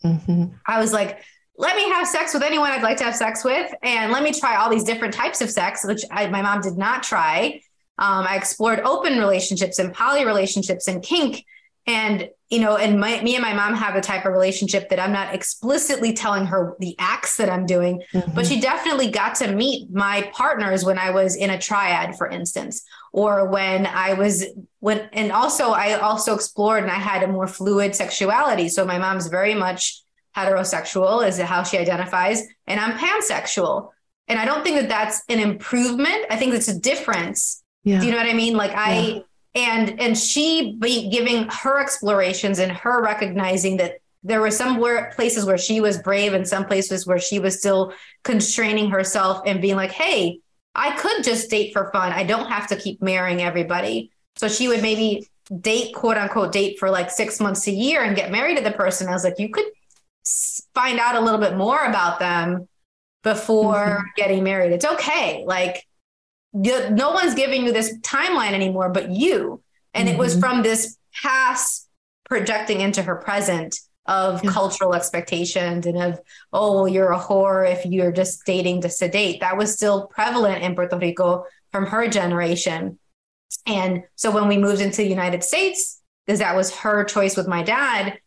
mm-hmm. 0.04 0.44
i 0.66 0.78
was 0.78 0.92
like 0.92 1.24
let 1.56 1.76
me 1.76 1.88
have 1.90 2.06
sex 2.06 2.34
with 2.34 2.42
anyone 2.42 2.72
I'd 2.72 2.82
like 2.82 2.96
to 2.98 3.04
have 3.04 3.14
sex 3.14 3.44
with, 3.44 3.72
and 3.82 4.10
let 4.12 4.22
me 4.22 4.32
try 4.32 4.56
all 4.56 4.70
these 4.70 4.84
different 4.84 5.14
types 5.14 5.40
of 5.40 5.50
sex, 5.50 5.84
which 5.84 6.02
I, 6.10 6.26
my 6.28 6.42
mom 6.42 6.60
did 6.60 6.76
not 6.76 7.02
try. 7.02 7.60
Um, 7.98 8.26
I 8.28 8.36
explored 8.36 8.80
open 8.80 9.18
relationships 9.18 9.78
and 9.78 9.94
poly 9.94 10.24
relationships 10.24 10.88
and 10.88 11.02
kink, 11.02 11.44
and 11.86 12.28
you 12.50 12.60
know, 12.60 12.76
and 12.76 13.00
my, 13.00 13.20
me 13.20 13.34
and 13.34 13.42
my 13.42 13.52
mom 13.52 13.74
have 13.74 13.96
a 13.96 14.00
type 14.00 14.24
of 14.24 14.32
relationship 14.32 14.88
that 14.90 15.00
I'm 15.00 15.12
not 15.12 15.34
explicitly 15.34 16.12
telling 16.12 16.46
her 16.46 16.76
the 16.78 16.94
acts 16.98 17.36
that 17.38 17.50
I'm 17.50 17.66
doing, 17.66 18.02
mm-hmm. 18.12 18.32
but 18.32 18.46
she 18.46 18.60
definitely 18.60 19.10
got 19.10 19.34
to 19.36 19.52
meet 19.52 19.92
my 19.92 20.30
partners 20.32 20.84
when 20.84 20.98
I 20.98 21.10
was 21.10 21.34
in 21.34 21.50
a 21.50 21.58
triad, 21.58 22.16
for 22.16 22.28
instance, 22.28 22.84
or 23.12 23.48
when 23.48 23.86
I 23.86 24.14
was 24.14 24.44
when, 24.78 25.08
and 25.12 25.32
also 25.32 25.70
I 25.70 25.94
also 25.94 26.34
explored 26.34 26.84
and 26.84 26.92
I 26.92 26.96
had 26.96 27.22
a 27.24 27.28
more 27.28 27.48
fluid 27.48 27.94
sexuality. 27.94 28.68
So 28.68 28.84
my 28.84 28.98
mom's 28.98 29.26
very 29.26 29.54
much 29.54 30.03
heterosexual 30.36 31.26
is 31.26 31.38
how 31.38 31.62
she 31.62 31.78
identifies, 31.78 32.42
and 32.66 32.80
I'm 32.80 32.98
pansexual. 32.98 33.90
And 34.28 34.38
I 34.38 34.44
don't 34.44 34.64
think 34.64 34.76
that 34.80 34.88
that's 34.88 35.22
an 35.28 35.38
improvement. 35.38 36.26
I 36.30 36.36
think 36.36 36.54
it's 36.54 36.68
a 36.68 36.78
difference. 36.78 37.62
Yeah. 37.84 38.00
Do 38.00 38.06
you 38.06 38.12
know 38.12 38.18
what 38.18 38.26
I 38.26 38.32
mean? 38.32 38.56
Like 38.56 38.72
I 38.74 38.96
yeah. 38.96 39.20
and 39.54 40.00
and 40.00 40.18
she 40.18 40.76
be 40.78 41.10
giving 41.10 41.46
her 41.50 41.80
explorations 41.80 42.58
and 42.58 42.72
her 42.72 43.02
recognizing 43.02 43.76
that 43.78 43.98
there 44.26 44.40
were 44.40 44.50
some 44.50 44.78
where, 44.78 45.12
places 45.14 45.44
where 45.44 45.58
she 45.58 45.82
was 45.82 45.98
brave 45.98 46.32
and 46.32 46.48
some 46.48 46.64
places 46.64 47.06
where 47.06 47.18
she 47.18 47.38
was 47.38 47.58
still 47.58 47.92
constraining 48.22 48.88
herself 48.90 49.42
and 49.44 49.60
being 49.60 49.76
like, 49.76 49.92
"Hey, 49.92 50.40
I 50.74 50.96
could 50.96 51.22
just 51.22 51.50
date 51.50 51.74
for 51.74 51.90
fun. 51.92 52.10
I 52.12 52.24
don't 52.24 52.46
have 52.46 52.66
to 52.68 52.76
keep 52.76 53.02
marrying 53.02 53.42
everybody." 53.42 54.10
So 54.36 54.48
she 54.48 54.66
would 54.68 54.80
maybe 54.80 55.28
date 55.60 55.94
quote 55.94 56.16
unquote 56.16 56.52
date 56.52 56.78
for 56.78 56.88
like 56.88 57.10
6 57.10 57.38
months 57.38 57.66
a 57.66 57.70
year 57.70 58.02
and 58.02 58.16
get 58.16 58.32
married 58.32 58.56
to 58.56 58.64
the 58.64 58.72
person. 58.72 59.08
I 59.08 59.12
was 59.12 59.24
like, 59.24 59.38
"You 59.38 59.50
could 59.50 59.66
find 60.74 60.98
out 60.98 61.16
a 61.16 61.20
little 61.20 61.40
bit 61.40 61.56
more 61.56 61.84
about 61.84 62.18
them 62.18 62.68
before 63.22 63.74
mm-hmm. 63.74 64.06
getting 64.16 64.44
married. 64.44 64.72
It's 64.72 64.84
okay. 64.84 65.44
Like 65.46 65.86
no 66.52 67.10
one's 67.10 67.34
giving 67.34 67.64
you 67.64 67.72
this 67.72 67.98
timeline 67.98 68.52
anymore 68.52 68.90
but 68.90 69.10
you. 69.10 69.62
And 69.92 70.08
mm-hmm. 70.08 70.16
it 70.16 70.18
was 70.18 70.32
mm-hmm. 70.32 70.40
from 70.40 70.62
this 70.62 70.96
past 71.22 71.88
projecting 72.28 72.80
into 72.80 73.02
her 73.02 73.16
present 73.16 73.78
of 74.06 74.44
yeah. 74.44 74.50
cultural 74.50 74.94
expectations 74.94 75.86
and 75.86 75.96
of, 75.96 76.20
oh, 76.52 76.74
well, 76.74 76.88
you're 76.88 77.12
a 77.12 77.18
whore 77.18 77.70
if 77.70 77.86
you're 77.86 78.12
just 78.12 78.44
dating 78.44 78.82
to 78.82 78.90
sedate. 78.90 79.40
That 79.40 79.56
was 79.56 79.74
still 79.74 80.06
prevalent 80.08 80.62
in 80.62 80.74
Puerto 80.74 80.98
Rico 80.98 81.44
from 81.72 81.86
her 81.86 82.06
generation. 82.08 82.98
And 83.66 84.02
so 84.16 84.30
when 84.30 84.48
we 84.48 84.58
moved 84.58 84.82
into 84.82 84.98
the 84.98 85.08
United 85.08 85.42
States, 85.42 86.02
because 86.26 86.40
that 86.40 86.56
was 86.56 86.74
her 86.76 87.04
choice 87.04 87.36
with 87.36 87.48
my 87.48 87.62
dad, 87.62 88.18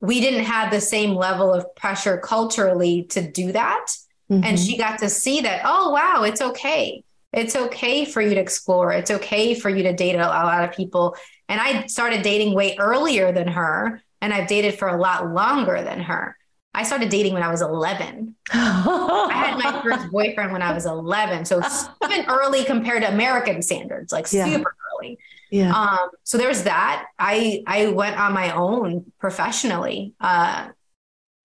we 0.00 0.20
didn't 0.20 0.44
have 0.44 0.70
the 0.70 0.80
same 0.80 1.14
level 1.14 1.52
of 1.52 1.74
pressure 1.74 2.18
culturally 2.18 3.04
to 3.04 3.30
do 3.30 3.52
that. 3.52 3.86
Mm-hmm. 4.30 4.44
And 4.44 4.58
she 4.58 4.76
got 4.76 4.98
to 5.00 5.08
see 5.08 5.40
that, 5.42 5.62
oh, 5.64 5.90
wow, 5.90 6.24
it's 6.24 6.42
okay. 6.42 7.02
It's 7.32 7.56
okay 7.56 8.04
for 8.04 8.20
you 8.20 8.30
to 8.30 8.40
explore. 8.40 8.92
It's 8.92 9.10
okay 9.10 9.54
for 9.54 9.68
you 9.68 9.82
to 9.84 9.92
date 9.92 10.16
a 10.16 10.18
lot 10.18 10.68
of 10.68 10.74
people. 10.74 11.16
And 11.48 11.60
I 11.60 11.86
started 11.86 12.22
dating 12.22 12.54
way 12.54 12.76
earlier 12.78 13.32
than 13.32 13.48
her, 13.48 14.02
and 14.20 14.32
I've 14.32 14.48
dated 14.48 14.78
for 14.78 14.88
a 14.88 15.00
lot 15.00 15.32
longer 15.32 15.82
than 15.82 16.00
her. 16.00 16.36
I 16.74 16.82
started 16.82 17.08
dating 17.08 17.32
when 17.32 17.42
I 17.42 17.50
was 17.50 17.62
11. 17.62 18.34
I 18.52 19.32
had 19.32 19.58
my 19.58 19.82
first 19.82 20.10
boyfriend 20.12 20.52
when 20.52 20.60
I 20.60 20.72
was 20.74 20.84
11. 20.84 21.46
So 21.46 21.58
it's 21.58 21.86
even 22.04 22.26
early 22.26 22.64
compared 22.64 23.02
to 23.02 23.08
American 23.08 23.62
standards, 23.62 24.12
like 24.12 24.30
yeah. 24.30 24.44
super 24.44 24.74
early. 24.94 25.18
Yeah. 25.50 25.72
Um, 25.72 26.10
so 26.24 26.38
there's 26.38 26.64
that. 26.64 27.06
I 27.18 27.62
I 27.66 27.88
went 27.88 28.18
on 28.18 28.32
my 28.32 28.50
own 28.54 29.12
professionally 29.18 30.14
uh 30.20 30.68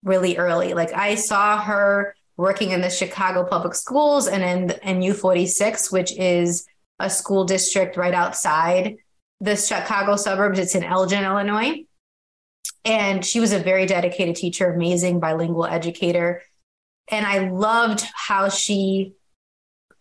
really 0.02 0.36
early. 0.36 0.74
Like 0.74 0.92
I 0.92 1.14
saw 1.14 1.62
her 1.62 2.14
working 2.36 2.70
in 2.70 2.80
the 2.80 2.90
Chicago 2.90 3.44
public 3.44 3.74
schools 3.74 4.26
and 4.26 4.42
in 4.42 4.78
in 4.82 5.00
U46, 5.00 5.92
which 5.92 6.12
is 6.16 6.66
a 6.98 7.08
school 7.08 7.44
district 7.44 7.96
right 7.96 8.14
outside 8.14 8.96
the 9.40 9.56
Chicago 9.56 10.16
suburbs. 10.16 10.58
It's 10.58 10.74
in 10.74 10.84
Elgin, 10.84 11.24
Illinois. 11.24 11.84
And 12.84 13.24
she 13.24 13.40
was 13.40 13.52
a 13.52 13.58
very 13.58 13.86
dedicated 13.86 14.36
teacher, 14.36 14.72
amazing 14.72 15.20
bilingual 15.20 15.66
educator. 15.66 16.42
And 17.08 17.26
I 17.26 17.48
loved 17.48 18.04
how 18.14 18.48
she 18.48 19.14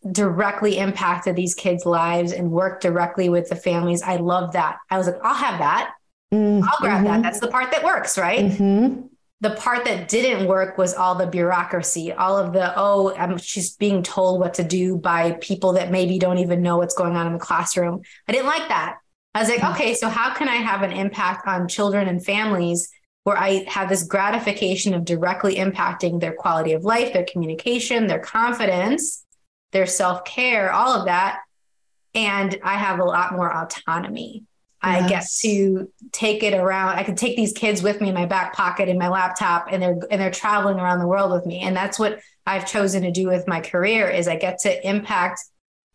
directly 0.10 0.77
impacted 0.77 1.36
these 1.36 1.53
kids' 1.53 1.86
lives 1.86 2.31
and 2.31 2.50
worked 2.50 2.81
directly 2.81 3.29
with 3.29 3.50
the 3.50 3.55
families. 3.55 4.01
I 4.01 4.15
love 4.15 4.53
that. 4.53 4.77
I 4.89 4.98
was 4.98 5.08
like, 5.08 5.20
I'll 5.24 5.36
have 5.36 5.60
that. 5.60 5.93
Mm-hmm. 6.34 6.63
I'll 6.63 6.77
grab 6.79 7.03
that. 7.03 7.12
Mm-hmm. 7.12 7.22
That's 7.22 7.39
the 7.39 7.50
part 7.50 7.72
that 7.72 7.84
works, 7.84 8.17
right? 8.17 8.46
Mm-hmm. 8.46 9.08
The 9.41 9.51
part 9.51 9.86
that 9.86 10.08
didn't 10.08 10.48
work 10.48 10.77
was 10.77 10.93
all 10.93 11.15
the 11.15 11.27
bureaucracy, 11.27 12.13
all 12.13 12.38
of 12.38 12.53
the, 12.53 12.74
oh, 12.75 13.13
I'm, 13.15 13.38
she's 13.38 13.75
being 13.75 14.03
told 14.03 14.39
what 14.39 14.55
to 14.55 14.63
do 14.63 14.98
by 14.98 15.31
people 15.41 15.74
that 15.74 15.91
maybe 15.91 16.20
don't 16.20 16.38
even 16.38 16.62
know 16.62 16.77
what's 16.77 16.96
going 16.96 17.15
on 17.15 17.27
in 17.27 17.34
the 17.34 17.39
classroom. 17.39 18.01
I 18.27 18.31
didn't 18.31 18.48
like 18.48 18.67
that. 18.70 18.98
I 19.34 19.39
was 19.39 19.50
like, 19.50 19.63
okay, 19.63 19.93
so 19.93 20.10
how 20.10 20.34
can 20.34 20.48
I 20.48 20.58
have 20.58 20.84
an 20.84 20.91
impact 20.91 21.48
on 21.48 21.67
children 21.67 22.08
and 22.08 22.24
families 22.24 22.89
where 23.24 23.38
I 23.38 23.65
have 23.67 23.89
this 23.89 24.03
gratification 24.03 24.93
of 24.93 25.05
directly 25.05 25.55
impacting 25.55 26.20
their 26.20 26.34
quality 26.34 26.74
of 26.74 26.84
life, 26.84 27.13
their 27.13 27.25
communication, 27.25 28.08
their 28.08 28.20
confidence, 28.20 29.20
their 29.71 29.85
self 29.85 30.23
care, 30.25 30.71
all 30.71 30.93
of 30.93 31.05
that. 31.05 31.39
And 32.13 32.57
I 32.63 32.75
have 32.75 32.99
a 32.99 33.05
lot 33.05 33.33
more 33.33 33.51
autonomy. 33.51 34.43
Yes. 34.83 35.03
I 35.03 35.07
get 35.07 35.25
to 35.41 35.91
take 36.11 36.43
it 36.43 36.55
around. 36.55 36.97
I 36.97 37.03
can 37.03 37.15
take 37.15 37.35
these 37.35 37.53
kids 37.53 37.83
with 37.83 38.01
me 38.01 38.09
in 38.09 38.15
my 38.15 38.25
back 38.25 38.53
pocket 38.53 38.89
in 38.89 38.97
my 38.97 39.09
laptop 39.09 39.67
and 39.69 39.81
they're 39.81 39.99
and 40.09 40.19
they're 40.19 40.31
traveling 40.31 40.79
around 40.79 40.99
the 40.99 41.07
world 41.07 41.31
with 41.31 41.45
me. 41.45 41.59
And 41.59 41.75
that's 41.75 41.99
what 41.99 42.19
I've 42.47 42.65
chosen 42.65 43.03
to 43.03 43.11
do 43.11 43.27
with 43.27 43.47
my 43.47 43.61
career 43.61 44.09
is 44.09 44.27
I 44.27 44.37
get 44.37 44.59
to 44.61 44.87
impact 44.87 45.41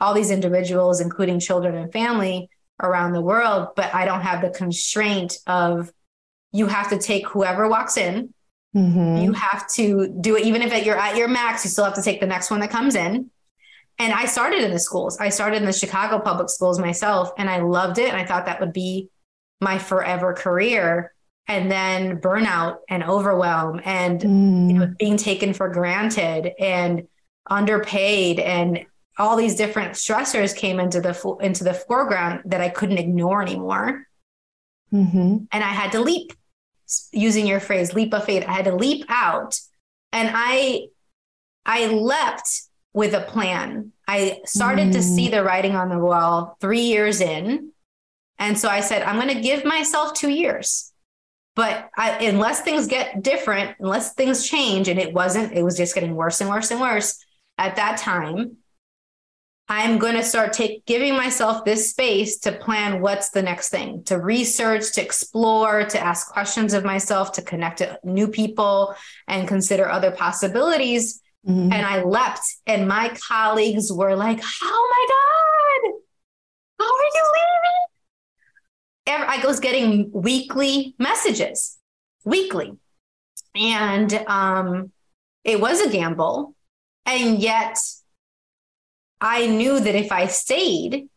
all 0.01 0.15
these 0.15 0.31
individuals, 0.31 1.01
including 1.01 1.41
children 1.41 1.75
and 1.75 1.93
family, 1.93 2.49
around 2.83 3.13
the 3.13 3.21
world, 3.21 3.69
but 3.77 3.95
I 3.95 4.05
don't 4.05 4.21
have 4.21 4.43
the 4.43 4.51
constraint 4.51 5.39
of 5.47 5.91
you 6.53 6.67
have 6.67 6.91
to 6.91 6.99
take 6.99 7.27
whoever 7.29 7.69
walks 7.69 7.97
in. 7.97 8.33
Mm-hmm. 8.75 9.25
You 9.25 9.33
have 9.33 9.67
to 9.75 10.09
do 10.21 10.37
it, 10.37 10.45
even 10.45 10.63
if 10.63 10.85
you're 10.85 10.99
at 10.99 11.17
your 11.17 11.29
max, 11.29 11.65
you 11.65 11.71
still 11.71 11.85
have 11.85 11.95
to 11.95 12.03
take 12.03 12.21
the 12.21 12.27
next 12.27 12.51
one 12.51 12.61
that 12.61 12.71
comes 12.71 12.95
in. 12.95 13.31
And 13.99 14.13
I 14.13 14.27
started 14.27 14.63
in 14.63 14.71
the 14.71 14.79
schools. 14.79 15.19
I 15.19 15.31
started 15.31 15.57
in 15.57 15.65
the 15.65 15.73
Chicago 15.73 16.19
public 16.19 16.51
schools 16.51 16.79
myself, 16.79 17.31
and 17.39 17.49
I 17.49 17.61
loved 17.61 17.99
it. 17.99 18.09
And 18.09 18.17
I 18.17 18.27
thought 18.27 18.47
that 18.47 18.61
would 18.61 18.73
be 18.73 19.09
my 19.61 19.79
forever 19.79 20.35
career. 20.35 21.13
And 21.49 21.71
then 21.71 22.21
burnout 22.21 22.79
and 22.89 23.05
overwhelm 23.05 23.81
and 23.85 24.21
mm. 24.21 24.69
you 24.69 24.79
know, 24.79 24.95
being 24.99 25.17
taken 25.17 25.53
for 25.53 25.69
granted 25.69 26.51
and 26.59 27.07
underpaid 27.49 28.41
and 28.41 28.85
all 29.19 29.37
these 29.37 29.55
different 29.55 29.93
stressors 29.93 30.55
came 30.57 30.79
into 30.81 31.01
the 31.01 31.37
into 31.41 31.65
the 31.65 31.75
foreground 31.75 32.43
that 32.47 32.61
I 32.61 32.69
couldn't 32.69 32.99
ignore 32.99 33.43
anymore. 33.43 34.07
Mm-hmm. 34.93 35.45
And 35.51 35.65
I 35.65 35.69
had 35.69 35.93
to 35.93 36.01
leap, 36.01 36.33
using 37.13 37.47
your 37.47 37.61
phrase, 37.61 37.95
leap 37.95 38.15
of 38.15 38.25
faith. 38.25 38.45
I 38.47 38.53
had 38.53 38.67
to 38.67 38.75
leap 38.75 39.05
out, 39.09 39.59
and 40.13 40.31
I 40.33 40.89
I 41.65 41.87
leapt 41.87 42.63
with 42.97 43.13
a 43.13 43.21
plan. 43.21 43.93
I 44.09 44.41
started 44.47 44.89
mm. 44.89 44.93
to 44.93 45.03
see 45.03 45.29
the 45.29 45.45
writing 45.45 45.77
on 45.77 45.91
the 45.91 45.99
wall 45.99 46.57
three 46.63 46.81
years 46.81 47.21
in, 47.21 47.73
and 48.39 48.59
so 48.59 48.71
I 48.71 48.81
said, 48.81 49.03
I'm 49.03 49.21
going 49.21 49.35
to 49.37 49.43
give 49.43 49.67
myself 49.67 50.15
two 50.15 50.31
years. 50.31 50.93
But 51.55 51.91
I, 51.95 52.25
unless 52.25 52.63
things 52.63 52.87
get 52.87 53.23
different, 53.23 53.77
unless 53.81 54.15
things 54.15 54.49
change, 54.49 54.89
and 54.89 54.99
it 54.99 55.13
wasn't, 55.13 55.53
it 55.53 55.63
was 55.63 55.77
just 55.77 55.95
getting 55.95 56.15
worse 56.15 56.41
and 56.41 56.49
worse 56.49 56.71
and 56.71 56.81
worse 56.81 57.23
at 57.59 57.77
that 57.77 57.99
time. 57.99 58.57
I'm 59.69 59.99
going 59.99 60.15
to 60.15 60.23
start 60.23 60.55
take, 60.55 60.87
giving 60.87 61.17
myself 61.17 61.67
this 61.67 61.91
space 61.91 62.39
to 62.41 62.53
plan 62.53 63.03
what's 63.03 63.29
the 63.29 63.43
next 63.43 63.69
thing, 63.69 64.05
to 64.05 64.19
research, 64.19 64.93
to 64.93 65.03
explore, 65.03 65.85
to 65.85 66.01
ask 66.01 66.33
questions 66.33 66.73
of 66.73 66.85
myself, 66.85 67.33
to 67.33 67.43
connect 67.43 67.79
to 67.79 67.99
new 68.05 68.29
people 68.29 68.95
and 69.29 69.47
consider 69.47 69.87
other 69.87 70.13
possibilities. 70.13 71.21
Mm-hmm. 71.47 71.73
And 71.73 71.87
I 71.87 72.03
leapt, 72.03 72.41
and 72.67 72.89
my 72.89 73.15
colleagues 73.29 73.93
were 73.93 74.17
like, 74.17 74.41
Oh 74.63 74.89
my 74.91 75.89
God, 75.89 76.01
how 76.81 76.93
are 76.93 77.11
you 77.15 77.33
leaving? 77.35 77.87
I 79.29 79.47
was 79.47 79.61
getting 79.61 80.11
weekly 80.13 80.95
messages, 80.99 81.79
weekly. 82.25 82.73
And 83.55 84.13
um, 84.27 84.93
it 85.45 85.61
was 85.61 85.81
a 85.81 85.91
gamble. 85.91 86.55
And 87.05 87.39
yet, 87.39 87.79
I 89.21 89.47
knew 89.47 89.81
that 89.81 89.95
if 89.95 90.13
I 90.13 90.27
stayed, 90.27 91.09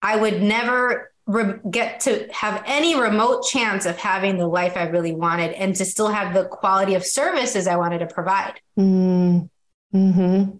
I 0.00 0.16
would 0.16 0.42
never 0.42 1.12
re- 1.26 1.58
get 1.70 2.00
to 2.00 2.28
have 2.32 2.62
any 2.66 2.98
remote 2.98 3.44
chance 3.46 3.86
of 3.86 3.98
having 3.98 4.38
the 4.38 4.46
life 4.46 4.76
I 4.76 4.84
really 4.84 5.14
wanted 5.14 5.52
and 5.52 5.74
to 5.76 5.84
still 5.84 6.08
have 6.08 6.34
the 6.34 6.44
quality 6.44 6.94
of 6.94 7.04
services 7.04 7.66
I 7.66 7.76
wanted 7.76 7.98
to 7.98 8.06
provide. 8.06 8.60
Mm-hmm. 9.94 10.56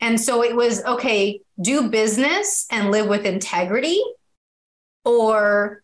And 0.00 0.20
so 0.20 0.44
it 0.44 0.54
was 0.54 0.84
okay, 0.84 1.40
do 1.60 1.88
business 1.88 2.66
and 2.70 2.90
live 2.90 3.08
with 3.08 3.24
integrity 3.24 4.02
or 5.04 5.82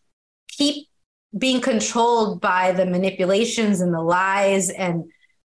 keep 0.48 0.88
being 1.36 1.60
controlled 1.60 2.40
by 2.40 2.72
the 2.72 2.84
manipulations 2.84 3.80
and 3.80 3.92
the 3.92 4.02
lies 4.02 4.68
and 4.68 5.04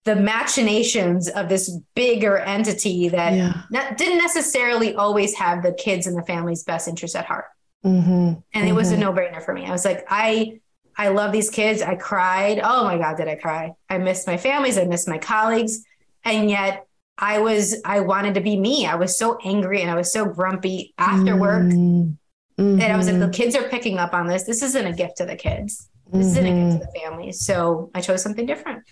the 0.05 0.15
machinations 0.15 1.27
of 1.27 1.49
this 1.49 1.77
bigger 1.95 2.37
entity 2.37 3.09
that 3.09 3.33
yeah. 3.33 3.93
didn't 3.95 4.19
necessarily 4.19 4.95
always 4.95 5.33
have 5.35 5.63
the 5.63 5.73
kids 5.73 6.07
and 6.07 6.17
the 6.17 6.23
family's 6.23 6.63
best 6.63 6.87
interest 6.87 7.15
at 7.15 7.25
heart. 7.25 7.45
Mm-hmm. 7.83 8.11
And 8.11 8.39
mm-hmm. 8.53 8.67
it 8.67 8.73
was 8.73 8.91
a 8.91 8.93
mm-hmm. 8.93 9.01
no 9.01 9.13
brainer 9.13 9.43
for 9.43 9.53
me. 9.53 9.65
I 9.65 9.71
was 9.71 9.83
like, 9.83 10.05
I, 10.07 10.59
I 10.97 11.09
love 11.09 11.31
these 11.31 11.49
kids. 11.49 11.81
I 11.81 11.95
cried. 11.95 12.61
Oh 12.63 12.83
my 12.83 12.97
God, 12.97 13.17
did 13.17 13.27
I 13.27 13.35
cry? 13.35 13.73
I 13.89 13.97
missed 13.97 14.27
my 14.27 14.37
families. 14.37 14.77
I 14.77 14.85
missed 14.85 15.07
my 15.07 15.17
colleagues. 15.17 15.83
And 16.23 16.49
yet 16.49 16.85
I 17.17 17.39
was, 17.39 17.81
I 17.85 18.01
wanted 18.01 18.33
to 18.33 18.41
be 18.41 18.59
me. 18.59 18.85
I 18.85 18.95
was 18.95 19.17
so 19.17 19.37
angry 19.43 19.81
and 19.81 19.89
I 19.89 19.95
was 19.95 20.11
so 20.11 20.25
grumpy 20.25 20.93
after 20.97 21.35
work. 21.37 21.63
Mm-hmm. 21.63 22.11
And 22.57 22.83
I 22.83 22.97
was 22.97 23.09
like, 23.09 23.19
the 23.19 23.29
kids 23.29 23.55
are 23.55 23.67
picking 23.69 23.97
up 23.97 24.13
on 24.13 24.27
this. 24.27 24.43
This 24.43 24.61
isn't 24.61 24.85
a 24.85 24.93
gift 24.93 25.17
to 25.17 25.25
the 25.25 25.35
kids. 25.35 25.89
This 26.11 26.27
isn't 26.27 26.45
a 26.45 26.49
gift 26.49 26.81
to 26.81 26.87
the 26.91 26.99
family. 26.99 27.31
So 27.31 27.89
I 27.93 28.01
chose 28.01 28.21
something 28.21 28.45
different 28.45 28.83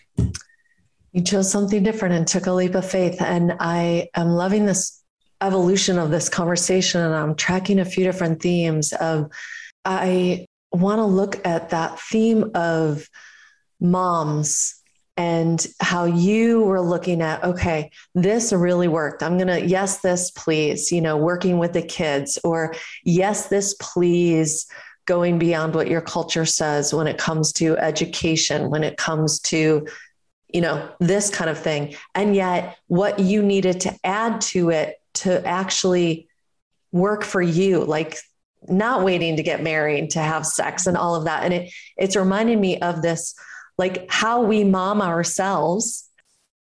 you 1.13 1.21
chose 1.21 1.49
something 1.49 1.83
different 1.83 2.15
and 2.15 2.27
took 2.27 2.47
a 2.47 2.51
leap 2.51 2.75
of 2.75 2.89
faith. 2.89 3.21
And 3.21 3.55
I 3.59 4.09
am 4.15 4.29
loving 4.29 4.65
this 4.65 5.01
evolution 5.41 5.99
of 5.99 6.09
this 6.09 6.27
conversation. 6.27 7.01
And 7.01 7.13
I'm 7.13 7.35
tracking 7.35 7.79
a 7.79 7.85
few 7.85 8.03
different 8.03 8.41
themes 8.41 8.93
of, 8.93 9.31
I 9.85 10.47
want 10.71 10.99
to 10.99 11.05
look 11.05 11.45
at 11.45 11.69
that 11.69 11.99
theme 11.99 12.51
of 12.55 13.07
moms 13.79 14.81
and 15.15 15.67
how 15.79 16.05
you 16.05 16.61
were 16.61 16.81
looking 16.81 17.21
at 17.21 17.43
okay 17.43 17.91
this 18.15 18.51
really 18.51 18.87
worked 18.87 19.21
i'm 19.21 19.37
going 19.37 19.47
to 19.47 19.63
yes 19.65 19.99
this 19.99 20.31
please 20.31 20.91
you 20.91 21.01
know 21.01 21.17
working 21.17 21.59
with 21.59 21.73
the 21.73 21.81
kids 21.81 22.39
or 22.43 22.73
yes 23.03 23.47
this 23.47 23.75
please 23.79 24.65
going 25.05 25.37
beyond 25.37 25.75
what 25.75 25.87
your 25.87 26.01
culture 26.01 26.45
says 26.45 26.93
when 26.93 27.07
it 27.07 27.17
comes 27.17 27.53
to 27.53 27.77
education 27.77 28.71
when 28.71 28.83
it 28.83 28.97
comes 28.97 29.39
to 29.39 29.85
you 30.53 30.61
know, 30.61 30.87
this 30.99 31.29
kind 31.29 31.49
of 31.49 31.57
thing. 31.57 31.95
And 32.13 32.35
yet, 32.35 32.77
what 32.87 33.19
you 33.19 33.41
needed 33.41 33.81
to 33.81 33.99
add 34.03 34.39
to 34.41 34.69
it 34.69 35.01
to 35.15 35.45
actually 35.45 36.27
work 36.91 37.23
for 37.23 37.41
you, 37.41 37.83
like 37.83 38.17
not 38.67 39.03
waiting 39.03 39.35
to 39.37 39.43
get 39.43 39.63
married 39.63 40.11
to 40.11 40.19
have 40.19 40.45
sex 40.45 40.85
and 40.85 40.95
all 40.95 41.15
of 41.15 41.25
that. 41.25 41.43
And 41.43 41.53
it 41.53 41.73
it's 41.97 42.15
reminded 42.15 42.59
me 42.59 42.79
of 42.79 43.01
this, 43.01 43.33
like 43.77 44.09
how 44.09 44.43
we 44.43 44.63
mom 44.63 45.01
ourselves. 45.01 46.09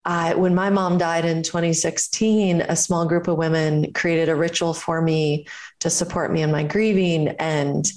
Uh, 0.04 0.34
when 0.34 0.56
my 0.56 0.70
mom 0.70 0.98
died 0.98 1.26
in 1.26 1.44
2016, 1.44 2.62
a 2.62 2.76
small 2.76 3.06
group 3.06 3.28
of 3.28 3.38
women 3.38 3.94
created 3.94 4.30
a 4.30 4.36
ritual 4.36 4.74
for 4.74 5.02
me 5.02 5.46
to 5.80 5.90
support 5.90 6.32
me 6.32 6.42
in 6.42 6.52
my 6.52 6.64
grieving 6.64 7.28
and 7.40 7.92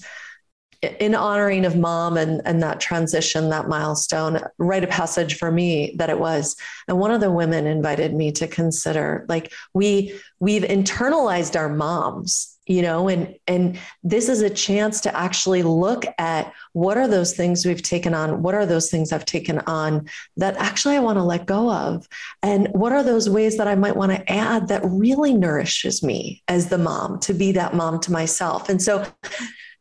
in 1.00 1.14
honoring 1.14 1.64
of 1.64 1.76
mom 1.76 2.16
and, 2.16 2.42
and 2.44 2.62
that 2.62 2.80
transition, 2.80 3.50
that 3.50 3.68
milestone, 3.68 4.40
rite 4.58 4.84
of 4.84 4.90
passage 4.90 5.38
for 5.38 5.50
me 5.50 5.94
that 5.98 6.10
it 6.10 6.18
was. 6.18 6.56
And 6.88 6.98
one 6.98 7.10
of 7.10 7.20
the 7.20 7.30
women 7.30 7.66
invited 7.66 8.14
me 8.14 8.32
to 8.32 8.46
consider 8.46 9.24
like 9.28 9.52
we 9.72 10.18
we've 10.40 10.62
internalized 10.62 11.56
our 11.56 11.68
moms, 11.68 12.53
you 12.66 12.82
know, 12.82 13.08
and 13.08 13.34
and 13.46 13.78
this 14.02 14.28
is 14.28 14.40
a 14.40 14.50
chance 14.50 15.00
to 15.02 15.16
actually 15.16 15.62
look 15.62 16.04
at 16.18 16.52
what 16.72 16.96
are 16.96 17.08
those 17.08 17.34
things 17.34 17.66
we've 17.66 17.82
taken 17.82 18.14
on, 18.14 18.42
what 18.42 18.54
are 18.54 18.66
those 18.66 18.90
things 18.90 19.12
I've 19.12 19.24
taken 19.24 19.58
on 19.60 20.08
that 20.36 20.56
actually 20.56 20.96
I 20.96 21.00
want 21.00 21.18
to 21.18 21.24
let 21.24 21.46
go 21.46 21.70
of, 21.70 22.08
and 22.42 22.68
what 22.68 22.92
are 22.92 23.02
those 23.02 23.28
ways 23.28 23.56
that 23.58 23.68
I 23.68 23.74
might 23.74 23.96
want 23.96 24.12
to 24.12 24.32
add 24.32 24.68
that 24.68 24.82
really 24.84 25.34
nourishes 25.34 26.02
me 26.02 26.42
as 26.48 26.68
the 26.68 26.78
mom 26.78 27.18
to 27.20 27.34
be 27.34 27.52
that 27.52 27.74
mom 27.74 28.00
to 28.00 28.12
myself. 28.12 28.68
And 28.68 28.80
so 28.80 29.06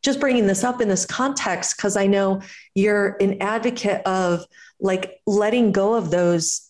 just 0.02 0.20
bringing 0.20 0.46
this 0.46 0.62
up 0.62 0.80
in 0.80 0.88
this 0.88 1.06
context 1.06 1.76
because 1.76 1.96
I 1.96 2.06
know 2.06 2.42
you're 2.74 3.16
an 3.20 3.40
advocate 3.40 4.02
of 4.06 4.44
like 4.78 5.20
letting 5.26 5.72
go 5.72 5.94
of 5.94 6.10
those 6.10 6.63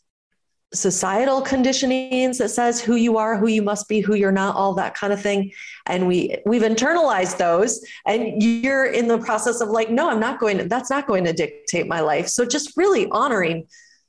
societal 0.74 1.42
conditionings 1.42 2.38
that 2.38 2.48
says 2.48 2.80
who 2.80 2.96
you 2.96 3.16
are 3.16 3.38
who 3.38 3.46
you 3.46 3.62
must 3.62 3.88
be 3.88 4.00
who 4.00 4.14
you're 4.14 4.32
not 4.32 4.56
all 4.56 4.74
that 4.74 4.94
kind 4.94 5.12
of 5.12 5.20
thing 5.20 5.52
and 5.86 6.06
we 6.06 6.36
we've 6.44 6.62
internalized 6.62 7.38
those 7.38 7.84
and 8.06 8.42
you're 8.42 8.86
in 8.86 9.06
the 9.06 9.18
process 9.18 9.60
of 9.60 9.68
like 9.68 9.90
no 9.90 10.10
i'm 10.10 10.20
not 10.20 10.40
going 10.40 10.58
to 10.58 10.64
that's 10.64 10.90
not 10.90 11.06
going 11.06 11.24
to 11.24 11.32
dictate 11.32 11.86
my 11.86 12.00
life 12.00 12.28
so 12.28 12.44
just 12.44 12.76
really 12.76 13.08
honoring 13.10 13.66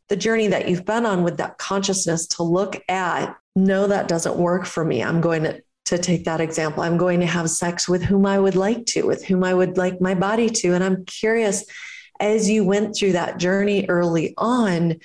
the 0.10 0.16
journey 0.16 0.48
that 0.48 0.68
you've 0.68 0.86
been 0.86 1.06
on 1.06 1.24
with 1.24 1.38
that 1.38 1.58
consciousness 1.58 2.28
to 2.28 2.44
look 2.44 2.82
at 2.90 3.36
no 3.56 3.88
that 3.88 4.08
doesn't 4.08 4.36
work 4.36 4.66
for 4.66 4.84
me 4.84 5.04
i'm 5.04 5.22
going 5.22 5.44
to 5.44 5.62
to 5.86 6.00
take 6.00 6.26
that 6.26 6.42
example. 6.42 6.84
I'm 6.84 6.98
going 6.98 7.20
to 7.20 7.26
have 7.26 7.50
sex 7.50 7.88
with 7.88 8.04
whom 8.04 8.26
I 8.26 8.40
would 8.40 8.56
like 8.56 8.86
to, 8.88 9.04
with 9.04 9.24
whom 9.24 9.44
I 9.44 9.54
would 9.54 9.78
like 9.78 10.02
my 10.02 10.16
body 10.16 10.50
to. 10.50 10.74
And 10.74 10.84
I'm 10.84 11.06
curious, 11.06 11.64
as 12.20 12.50
you 12.50 12.64
went 12.64 12.96
through 12.96 13.12
that 13.12 13.38
journey 13.38 13.86
early 13.88 14.34
on, 14.38 14.96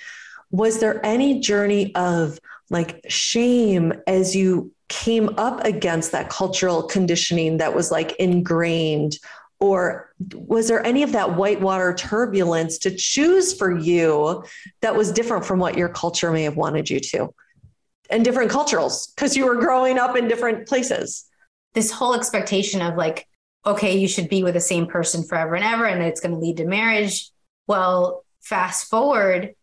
was 0.50 0.80
there 0.80 1.04
any 1.04 1.40
journey 1.40 1.94
of 1.94 2.38
like 2.70 3.04
shame 3.08 3.92
as 4.06 4.34
you 4.34 4.72
came 4.88 5.30
up 5.38 5.64
against 5.64 6.12
that 6.12 6.28
cultural 6.28 6.82
conditioning 6.82 7.58
that 7.58 7.74
was 7.74 7.90
like 7.90 8.12
ingrained? 8.16 9.18
Or 9.60 10.10
was 10.34 10.68
there 10.68 10.84
any 10.84 11.02
of 11.02 11.12
that 11.12 11.36
whitewater 11.36 11.94
turbulence 11.94 12.78
to 12.78 12.94
choose 12.94 13.52
for 13.52 13.78
you 13.78 14.44
that 14.80 14.96
was 14.96 15.12
different 15.12 15.44
from 15.44 15.58
what 15.58 15.76
your 15.76 15.90
culture 15.90 16.32
may 16.32 16.44
have 16.44 16.56
wanted 16.56 16.88
you 16.88 16.98
to? 17.00 17.32
and 18.10 18.24
different 18.24 18.50
cultures 18.50 19.12
because 19.14 19.36
you 19.36 19.46
were 19.46 19.56
growing 19.56 19.98
up 19.98 20.16
in 20.16 20.28
different 20.28 20.68
places. 20.68 21.26
This 21.74 21.90
whole 21.90 22.14
expectation 22.14 22.82
of 22.82 22.96
like, 22.96 23.26
okay, 23.64 23.96
you 23.96 24.08
should 24.08 24.28
be 24.28 24.42
with 24.42 24.54
the 24.54 24.60
same 24.60 24.86
person 24.86 25.22
forever 25.22 25.54
and 25.54 25.64
ever, 25.64 25.86
and 25.86 26.02
it's 26.02 26.20
going 26.20 26.32
to 26.32 26.40
lead 26.40 26.56
to 26.58 26.64
marriage. 26.64 27.30
Well, 27.66 28.24
fast 28.40 28.90
forward, 28.90 29.54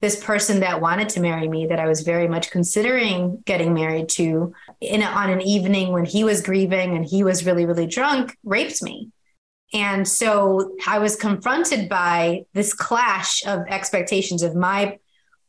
this 0.00 0.22
person 0.22 0.60
that 0.60 0.80
wanted 0.80 1.08
to 1.10 1.20
marry 1.20 1.48
me, 1.48 1.66
that 1.66 1.80
I 1.80 1.86
was 1.86 2.02
very 2.02 2.28
much 2.28 2.50
considering 2.50 3.42
getting 3.46 3.72
married 3.72 4.08
to, 4.10 4.52
in 4.80 5.02
a, 5.02 5.06
on 5.06 5.30
an 5.30 5.40
evening 5.40 5.92
when 5.92 6.04
he 6.04 6.22
was 6.22 6.42
grieving 6.42 6.94
and 6.94 7.04
he 7.04 7.24
was 7.24 7.46
really, 7.46 7.64
really 7.64 7.86
drunk, 7.86 8.36
raped 8.44 8.82
me. 8.82 9.10
And 9.72 10.06
so 10.06 10.76
I 10.86 10.98
was 10.98 11.16
confronted 11.16 11.88
by 11.88 12.44
this 12.52 12.72
clash 12.72 13.44
of 13.46 13.60
expectations 13.68 14.42
of 14.42 14.54
my 14.54 14.98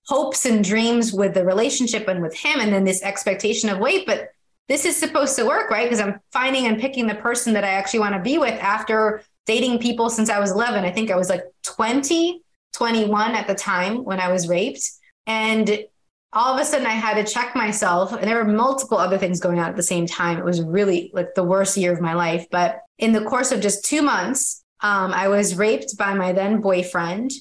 hopes 0.07 0.45
and 0.45 0.63
dreams 0.63 1.13
with 1.13 1.33
the 1.33 1.45
relationship 1.45 2.07
and 2.07 2.21
with 2.21 2.36
him 2.36 2.60
and 2.60 2.73
then 2.73 2.86
this 2.86 3.03
expectation 3.03 3.69
of 3.69 3.77
wait 3.77 4.05
but 4.05 4.29
this 4.69 4.86
is 4.86 4.95
supposed 4.95 5.36
to 5.36 5.45
work 5.45 5.69
right 5.69 5.83
because 5.83 5.99
i'm 5.99 6.19
finding 6.31 6.65
and 6.65 6.79
picking 6.79 7.07
the 7.07 7.15
person 7.15 7.53
that 7.53 7.65
i 7.65 7.69
actually 7.69 7.99
want 7.99 8.15
to 8.15 8.21
be 8.21 8.38
with 8.38 8.53
after 8.62 9.21
dating 9.45 9.77
people 9.79 10.10
since 10.10 10.29
i 10.29 10.39
was 10.39 10.51
11 10.51 10.86
i 10.86 10.91
think 10.91 11.12
i 11.12 11.15
was 11.15 11.29
like 11.29 11.43
20 11.63 12.41
21 12.77 13.33
at 13.33 13.47
the 13.47 13.55
time 13.55 14.03
when 14.03 14.19
i 14.19 14.31
was 14.31 14.47
raped 14.47 14.91
and 15.25 15.83
all 16.31 16.53
of 16.53 16.61
a 16.61 16.65
sudden 16.65 16.85
i 16.85 16.91
had 16.91 17.15
to 17.15 17.33
check 17.33 17.55
myself 17.55 18.13
and 18.13 18.23
there 18.23 18.37
were 18.37 18.51
multiple 18.51 18.99
other 18.99 19.17
things 19.17 19.39
going 19.39 19.57
on 19.57 19.67
at 19.67 19.75
the 19.75 19.81
same 19.81 20.05
time 20.05 20.37
it 20.37 20.45
was 20.45 20.61
really 20.61 21.09
like 21.13 21.33
the 21.33 21.43
worst 21.43 21.75
year 21.75 21.91
of 21.91 22.01
my 22.01 22.13
life 22.13 22.45
but 22.51 22.81
in 22.99 23.13
the 23.13 23.23
course 23.23 23.51
of 23.51 23.61
just 23.61 23.83
two 23.83 24.03
months 24.03 24.63
um, 24.81 25.11
i 25.11 25.27
was 25.27 25.55
raped 25.55 25.97
by 25.97 26.13
my 26.13 26.31
then 26.31 26.61
boyfriend 26.61 27.31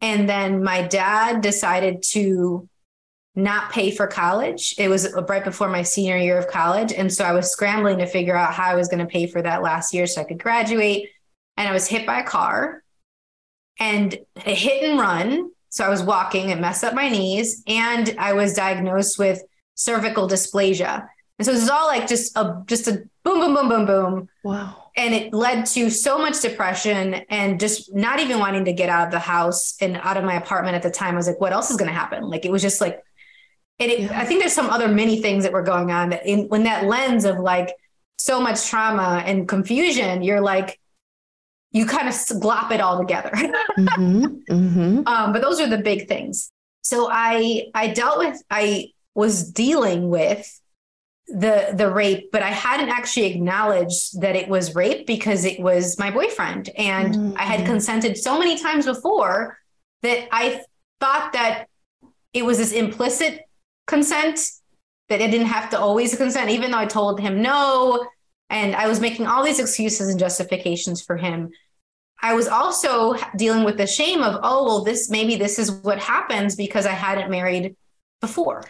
and 0.00 0.26
then 0.26 0.62
my 0.62 0.80
dad 0.82 1.42
decided 1.42 2.02
to 2.02 2.66
not 3.34 3.70
pay 3.70 3.92
for 3.92 4.08
college. 4.08 4.74
It 4.78 4.88
was 4.88 5.12
right 5.28 5.44
before 5.44 5.68
my 5.68 5.82
senior 5.82 6.16
year 6.16 6.38
of 6.38 6.48
college. 6.48 6.92
And 6.92 7.12
so 7.12 7.24
I 7.24 7.32
was 7.32 7.52
scrambling 7.52 7.98
to 7.98 8.06
figure 8.06 8.34
out 8.34 8.52
how 8.52 8.68
I 8.68 8.74
was 8.74 8.88
going 8.88 8.98
to 8.98 9.06
pay 9.06 9.28
for 9.28 9.40
that 9.42 9.62
last 9.62 9.94
year 9.94 10.08
so 10.08 10.20
I 10.20 10.24
could 10.24 10.42
graduate. 10.42 11.08
And 11.56 11.68
I 11.68 11.72
was 11.72 11.86
hit 11.86 12.04
by 12.04 12.18
a 12.18 12.24
car 12.24 12.82
and 13.78 14.16
a 14.36 14.54
hit 14.54 14.82
and 14.82 14.98
run. 14.98 15.50
So 15.70 15.84
I 15.84 15.88
was 15.88 16.02
walking, 16.02 16.50
it 16.50 16.58
messed 16.58 16.82
up 16.82 16.94
my 16.94 17.08
knees, 17.08 17.62
and 17.66 18.14
I 18.18 18.32
was 18.32 18.54
diagnosed 18.54 19.18
with 19.18 19.42
cervical 19.74 20.28
dysplasia. 20.28 21.06
And 21.38 21.46
so 21.46 21.52
this 21.52 21.62
is 21.62 21.70
all 21.70 21.86
like 21.86 22.08
just 22.08 22.36
a 22.36 22.62
just 22.66 22.88
a 22.88 23.04
boom, 23.22 23.40
boom, 23.40 23.54
boom, 23.54 23.68
boom, 23.68 23.86
boom. 23.86 24.28
Wow 24.42 24.88
and 24.98 25.14
it 25.14 25.32
led 25.32 25.64
to 25.64 25.90
so 25.90 26.18
much 26.18 26.40
depression 26.40 27.14
and 27.30 27.60
just 27.60 27.94
not 27.94 28.18
even 28.18 28.40
wanting 28.40 28.64
to 28.64 28.72
get 28.72 28.88
out 28.88 29.06
of 29.06 29.12
the 29.12 29.20
house 29.20 29.76
and 29.80 29.96
out 29.98 30.16
of 30.16 30.24
my 30.24 30.34
apartment 30.34 30.74
at 30.74 30.82
the 30.82 30.90
time. 30.90 31.14
I 31.14 31.18
was 31.18 31.28
like, 31.28 31.40
what 31.40 31.52
else 31.52 31.70
is 31.70 31.76
going 31.76 31.86
to 31.86 31.94
happen? 31.94 32.24
Like 32.24 32.44
it 32.44 32.50
was 32.50 32.62
just 32.62 32.80
like, 32.80 33.00
and 33.78 33.92
it, 33.92 34.00
yeah. 34.00 34.20
I 34.20 34.24
think 34.24 34.40
there's 34.40 34.52
some 34.52 34.70
other 34.70 34.88
many 34.88 35.22
things 35.22 35.44
that 35.44 35.52
were 35.52 35.62
going 35.62 35.92
on 35.92 36.10
that 36.10 36.26
in 36.26 36.48
when 36.48 36.64
that 36.64 36.86
lens 36.86 37.24
of 37.24 37.38
like 37.38 37.76
so 38.18 38.40
much 38.40 38.68
trauma 38.68 39.22
and 39.24 39.48
confusion, 39.48 40.24
you're 40.24 40.40
like, 40.40 40.80
you 41.70 41.86
kind 41.86 42.08
of 42.08 42.14
glop 42.14 42.70
it 42.70 42.80
all 42.80 42.98
together. 42.98 43.30
mm-hmm. 43.34 44.24
Mm-hmm. 44.50 45.06
Um, 45.06 45.32
but 45.32 45.42
those 45.42 45.60
are 45.60 45.68
the 45.68 45.78
big 45.78 46.08
things. 46.08 46.50
So 46.82 47.08
I 47.10 47.66
I 47.74 47.88
dealt 47.88 48.18
with 48.18 48.42
I 48.50 48.92
was 49.14 49.50
dealing 49.50 50.08
with 50.08 50.60
the 51.28 51.74
the 51.74 51.90
rape 51.90 52.30
but 52.32 52.42
i 52.42 52.48
hadn't 52.48 52.88
actually 52.88 53.26
acknowledged 53.26 54.18
that 54.22 54.34
it 54.34 54.48
was 54.48 54.74
rape 54.74 55.06
because 55.06 55.44
it 55.44 55.60
was 55.60 55.98
my 55.98 56.10
boyfriend 56.10 56.70
and 56.78 57.14
mm-hmm. 57.14 57.36
i 57.36 57.42
had 57.42 57.60
mm-hmm. 57.60 57.72
consented 57.72 58.16
so 58.16 58.38
many 58.38 58.58
times 58.58 58.86
before 58.86 59.58
that 60.02 60.26
i 60.32 60.62
thought 61.00 61.34
that 61.34 61.66
it 62.32 62.44
was 62.46 62.56
this 62.56 62.72
implicit 62.72 63.42
consent 63.86 64.40
that 65.10 65.20
i 65.20 65.26
didn't 65.26 65.48
have 65.48 65.68
to 65.68 65.78
always 65.78 66.16
consent 66.16 66.48
even 66.48 66.70
though 66.70 66.78
i 66.78 66.86
told 66.86 67.20
him 67.20 67.42
no 67.42 68.06
and 68.50 68.74
i 68.76 68.86
was 68.86 69.00
making 69.00 69.26
all 69.26 69.44
these 69.44 69.60
excuses 69.60 70.08
and 70.08 70.18
justifications 70.18 71.02
for 71.02 71.16
him. 71.16 71.50
I 72.20 72.34
was 72.34 72.48
also 72.48 73.14
dealing 73.36 73.62
with 73.62 73.76
the 73.76 73.86
shame 73.86 74.22
of 74.22 74.40
oh 74.42 74.64
well 74.64 74.84
this 74.84 75.08
maybe 75.08 75.36
this 75.36 75.58
is 75.58 75.70
what 75.70 75.98
happens 75.98 76.56
because 76.56 76.86
i 76.86 76.92
hadn't 76.92 77.30
married 77.30 77.76
before. 78.20 78.64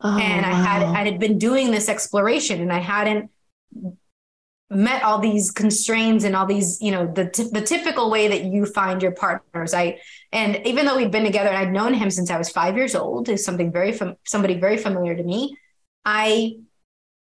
Oh, 0.00 0.18
and 0.18 0.44
I 0.44 0.52
had 0.52 0.82
I 0.82 1.04
had 1.04 1.18
been 1.18 1.38
doing 1.38 1.70
this 1.70 1.88
exploration 1.88 2.60
and 2.60 2.72
I 2.72 2.78
hadn't 2.78 3.30
met 4.70 5.02
all 5.02 5.18
these 5.18 5.50
constraints 5.50 6.24
and 6.24 6.34
all 6.34 6.46
these 6.46 6.80
you 6.80 6.90
know 6.90 7.06
the 7.06 7.28
t- 7.28 7.50
the 7.52 7.60
typical 7.60 8.10
way 8.10 8.28
that 8.28 8.44
you 8.44 8.66
find 8.66 9.02
your 9.02 9.12
partners. 9.12 9.74
I 9.74 10.00
and 10.32 10.66
even 10.66 10.86
though 10.86 10.96
we'd 10.96 11.10
been 11.10 11.24
together 11.24 11.50
and 11.50 11.58
i'd 11.58 11.72
known 11.72 11.94
him 11.94 12.10
since 12.10 12.30
i 12.30 12.38
was 12.38 12.48
five 12.50 12.76
years 12.76 12.94
old 12.94 13.28
is 13.28 13.44
something 13.44 13.70
very 13.70 13.92
fam- 13.92 14.16
somebody 14.24 14.58
very 14.58 14.78
familiar 14.78 15.14
to 15.14 15.22
me 15.22 15.56
i 16.04 16.54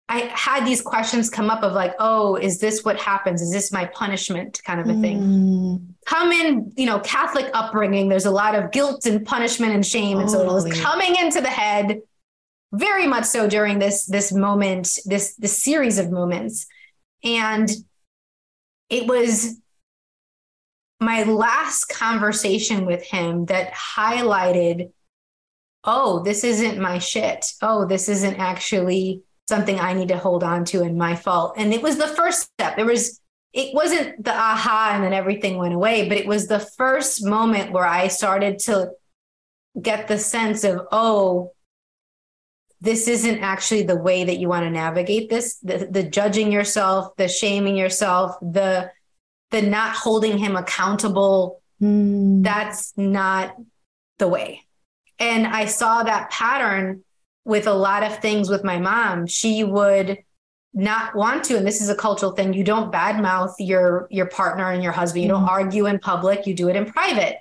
i 0.09 0.31
had 0.35 0.66
these 0.66 0.81
questions 0.81 1.29
come 1.29 1.51
up 1.51 1.62
of 1.62 1.73
like 1.73 1.94
oh 1.99 2.37
is 2.37 2.59
this 2.59 2.85
what 2.85 2.99
happens? 2.99 3.42
Is 3.42 3.53
this 3.53 3.73
my 3.73 3.87
punishment 3.87 4.61
kind 4.64 4.81
of 4.81 4.87
a 4.88 5.01
thing? 5.01 5.21
Mm. 5.21 5.94
come 6.07 6.33
in 6.33 6.73
you 6.77 6.87
know 6.87 6.99
catholic 7.01 7.51
upbringing 7.55 8.09
there's 8.09 8.27
a 8.27 8.31
lot 8.31 8.55
of 8.55 8.71
guilt 8.73 9.07
and 9.07 9.25
punishment 9.27 9.75
and 9.75 9.85
shame. 9.85 10.18
And 10.18 10.31
so 10.31 10.42
it 10.42 10.53
was 10.53 10.81
coming 10.81 11.16
into 11.16 11.40
the 11.40 11.51
head 11.51 12.01
very 12.73 13.07
much 13.07 13.25
so 13.25 13.49
during 13.49 13.79
this 13.79 14.07
this 14.07 14.33
moment 14.33 14.99
this 15.05 15.35
this 15.37 15.62
series 15.62 15.99
of 15.99 16.11
moments. 16.11 16.66
And 17.25 17.68
it 18.90 19.07
was 19.07 19.59
my 21.01 21.23
last 21.25 21.87
conversation 21.87 22.85
with 22.85 23.03
him 23.03 23.47
that 23.47 23.73
highlighted 23.73 24.90
oh 25.85 26.23
this 26.23 26.44
isn't 26.44 26.79
my 26.79 26.99
shit. 26.99 27.47
Oh 27.62 27.87
this 27.87 28.09
isn't 28.09 28.38
actually 28.38 29.23
something 29.49 29.81
i 29.81 29.93
need 29.93 30.09
to 30.09 30.19
hold 30.19 30.45
on 30.45 30.65
to 30.65 30.83
and 30.83 30.97
my 30.97 31.17
fault. 31.17 31.55
And 31.57 31.73
it 31.73 31.83
was 31.83 31.97
the 31.97 32.07
first 32.07 32.43
step. 32.43 32.77
There 32.77 32.85
was 32.85 33.21
it 33.55 33.75
wasn't 33.75 34.23
the 34.23 34.35
aha 34.35 34.93
and 34.95 35.03
then 35.03 35.15
everything 35.15 35.57
went 35.57 35.75
away 35.75 36.07
but 36.09 36.19
it 36.19 36.27
was 36.27 36.47
the 36.47 36.61
first 36.61 37.25
moment 37.25 37.73
where 37.73 37.87
i 37.87 38.09
started 38.09 38.59
to 38.59 38.91
get 39.81 40.09
the 40.09 40.19
sense 40.19 40.65
of, 40.65 40.87
oh, 40.93 41.53
this 42.81 43.09
isn't 43.09 43.41
actually 43.41 43.83
the 43.83 43.97
way 43.97 44.25
that 44.25 44.39
you 44.39 44.49
want 44.49 44.65
to 44.65 44.71
navigate 44.71 45.29
this. 45.29 45.57
The, 45.59 45.89
the 45.91 46.05
judging 46.05 46.53
yourself 46.53 47.17
the 47.17 47.27
shaming 47.27 47.77
yourself 47.77 48.37
the 48.41 48.91
the 49.51 49.63
not 49.63 49.97
holding 49.97 50.39
him 50.39 50.55
accountable 50.55 51.61
mm. 51.83 52.45
that's 52.45 52.93
not 52.97 53.57
the 54.19 54.29
way. 54.29 54.63
And 55.19 55.47
i 55.47 55.65
saw 55.65 56.05
that 56.05 56.31
pattern 56.31 57.03
with 57.49 57.67
a 57.67 57.75
lot 57.75 58.03
of 58.03 58.19
things 58.21 58.49
with 58.49 58.63
my 58.63 58.79
mom 58.79 59.27
she 59.27 59.65
would 59.65 60.19
not 60.75 61.15
want 61.17 61.43
to 61.43 61.57
and 61.57 61.67
this 61.67 61.81
is 61.81 61.89
a 61.89 61.95
cultural 61.95 62.33
thing 62.33 62.53
you 62.53 62.63
don't 62.63 62.93
badmouth 62.93 63.55
your 63.59 64.07
your 64.11 64.27
partner 64.27 64.71
and 64.71 64.83
your 64.83 64.93
husband 64.93 65.25
you 65.25 65.29
mm. 65.29 65.33
don't 65.33 65.49
argue 65.49 65.87
in 65.87 65.99
public 65.99 66.47
you 66.47 66.55
do 66.55 66.69
it 66.69 66.77
in 66.77 66.85
private 66.85 67.39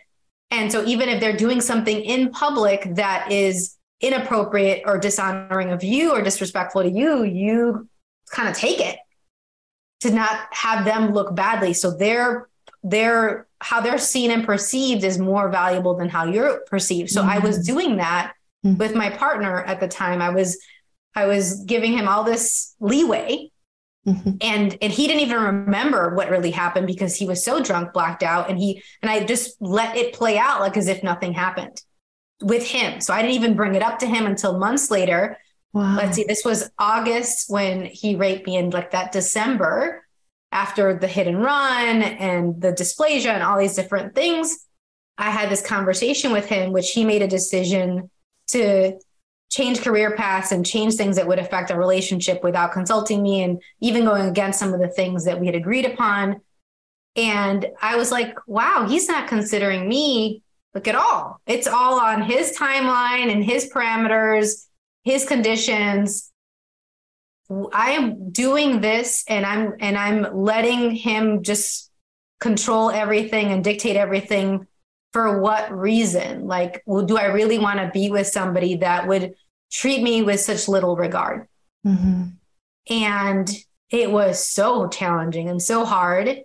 and 0.50 0.72
so 0.72 0.86
even 0.86 1.10
if 1.10 1.20
they're 1.20 1.36
doing 1.36 1.62
something 1.62 2.00
in 2.00 2.30
public 2.32 2.96
that 2.96 3.32
is 3.32 3.76
inappropriate 4.00 4.84
or 4.86 4.98
dishonoring 4.98 5.72
of 5.72 5.84
you 5.84 6.12
or 6.12 6.22
disrespectful 6.22 6.84
to 6.84 6.89
you, 6.89 7.24
you 7.24 7.89
kind 8.32 8.48
of 8.48 8.56
take 8.56 8.80
it 8.80 8.98
to 10.02 10.12
not 10.12 10.48
have 10.52 10.86
them 10.86 11.13
look 11.13 11.36
badly. 11.36 11.74
So 11.74 11.91
their 11.91 12.48
their 12.84 13.48
how 13.60 13.82
they're 13.82 13.98
seen 13.98 14.30
and 14.32 14.46
perceived 14.46 15.04
is 15.04 15.17
more 15.17 15.50
valuable 15.50 15.96
than 15.96 16.10
how 16.10 16.26
you're 16.26 16.60
perceived. 16.67 17.10
So 17.10 17.22
mm-hmm. 17.22 17.32
I 17.32 17.39
was 17.39 17.58
mm-hmm. 17.58 17.74
doing 17.74 17.98
that 17.98 18.34
mm-hmm. 18.67 18.77
with 18.77 18.95
my 18.95 19.10
partner 19.10 19.63
at 19.63 19.80
the 19.80 19.88
time. 19.88 20.21
I 20.21 20.30
was 20.30 20.60
I 21.15 21.25
was 21.25 21.63
giving 21.63 21.93
him 21.93 22.08
all 22.08 22.23
this 22.23 22.75
leeway. 22.80 23.51
Mm-hmm. 24.08 24.32
And 24.39 24.77
and 24.82 24.93
he 24.93 25.08
didn't 25.08 25.23
even 25.23 25.41
remember 25.41 26.15
what 26.15 26.30
really 26.30 26.51
happened 26.51 26.88
because 26.88 27.15
he 27.15 27.25
was 27.25 27.43
so 27.43 27.62
drunk, 27.62 27.91
blacked 27.91 28.23
out, 28.23 28.49
and 28.49 28.58
he 28.58 28.82
and 29.01 29.12
I 29.12 29.25
just 29.25 29.62
let 29.62 29.97
it 29.97 30.13
play 30.13 30.38
out 30.38 30.62
like 30.62 30.77
as 30.77 30.88
if 30.88 31.03
nothing 31.03 31.34
happened 31.34 31.82
with 32.41 32.65
him. 32.65 33.01
So 33.01 33.13
I 33.13 33.21
didn't 33.21 33.36
even 33.36 33.56
bring 33.56 33.75
it 33.75 33.82
up 33.82 33.99
to 33.99 34.06
him 34.06 34.25
until 34.25 34.58
months 34.58 34.89
later. 34.91 35.38
Wow. 35.73 35.97
Let's 35.97 36.15
see, 36.15 36.23
this 36.23 36.45
was 36.45 36.71
August 36.80 37.49
when 37.49 37.86
he 37.86 38.15
raped 38.15 38.47
me, 38.47 38.56
and 38.56 38.73
like 38.73 38.91
that 38.91 39.12
December 39.12 40.06
after 40.53 40.97
the 40.97 41.08
hit 41.08 41.27
and 41.27 41.43
run 41.43 42.01
and 42.01 42.62
the 42.62 42.71
dysplasia 42.71 43.34
and 43.34 43.43
all 43.43 43.60
these 43.60 43.75
different 43.75 44.15
things. 44.15 44.65
I 45.17 45.32
had 45.32 45.49
this 45.49 45.65
conversation 45.65 46.32
with 46.32 46.45
him, 46.45 46.71
which 46.71 46.91
he 46.91 47.03
made 47.03 47.21
a 47.21 47.27
decision 47.27 48.10
to 48.47 48.99
change 49.49 49.81
career 49.81 50.15
paths 50.15 50.51
and 50.51 50.65
change 50.65 50.95
things 50.95 51.15
that 51.15 51.27
would 51.27 51.39
affect 51.39 51.71
our 51.71 51.79
relationship 51.79 52.43
without 52.43 52.73
consulting 52.73 53.23
me 53.23 53.43
and 53.43 53.62
even 53.79 54.05
going 54.05 54.25
against 54.27 54.60
some 54.60 54.73
of 54.73 54.79
the 54.79 54.89
things 54.89 55.25
that 55.25 55.39
we 55.39 55.45
had 55.45 55.55
agreed 55.55 55.86
upon. 55.86 56.41
And 57.15 57.67
I 57.81 57.95
was 57.95 58.12
like, 58.12 58.38
wow, 58.45 58.86
he's 58.88 59.07
not 59.07 59.27
considering 59.27 59.88
me 59.88 60.43
Look 60.77 60.88
at 60.88 60.93
all. 60.93 61.41
It's 61.47 61.65
all 61.65 61.99
on 61.99 62.21
his 62.21 62.55
timeline 62.55 63.31
and 63.31 63.43
his 63.43 63.67
parameters, 63.67 64.67
his 65.03 65.25
conditions. 65.25 66.31
I 67.73 67.93
am 67.93 68.29
doing 68.31 68.79
this 68.79 69.23
and 69.27 69.43
I'm 69.43 69.73
and 69.79 69.97
I'm 69.97 70.38
letting 70.38 70.91
him 70.91 71.41
just 71.41 71.89
control 72.39 72.91
everything 72.91 73.51
and 73.51 73.63
dictate 73.63 73.95
everything 73.95 74.67
for 75.13 75.41
what 75.41 75.76
reason? 75.76 76.46
Like, 76.48 76.84
well, 76.86 77.06
do 77.06 77.17
I 77.17 77.26
really 77.26 77.60
want 77.60 77.80
to 77.80 77.91
be 77.93 78.10
with 78.10 78.28
somebody 78.28 78.78
that 78.78 79.08
would 79.08 79.36
treat 79.72 80.02
me 80.02 80.22
with 80.22 80.39
such 80.39 80.67
little 80.67 80.96
regard? 80.96 81.48
Mm-hmm. 81.86 82.24
And 82.89 83.50
it 83.89 84.12
was 84.12 84.46
so 84.46 84.88
challenging 84.89 85.50
and 85.50 85.62
so 85.62 85.86
hard. 85.86 86.41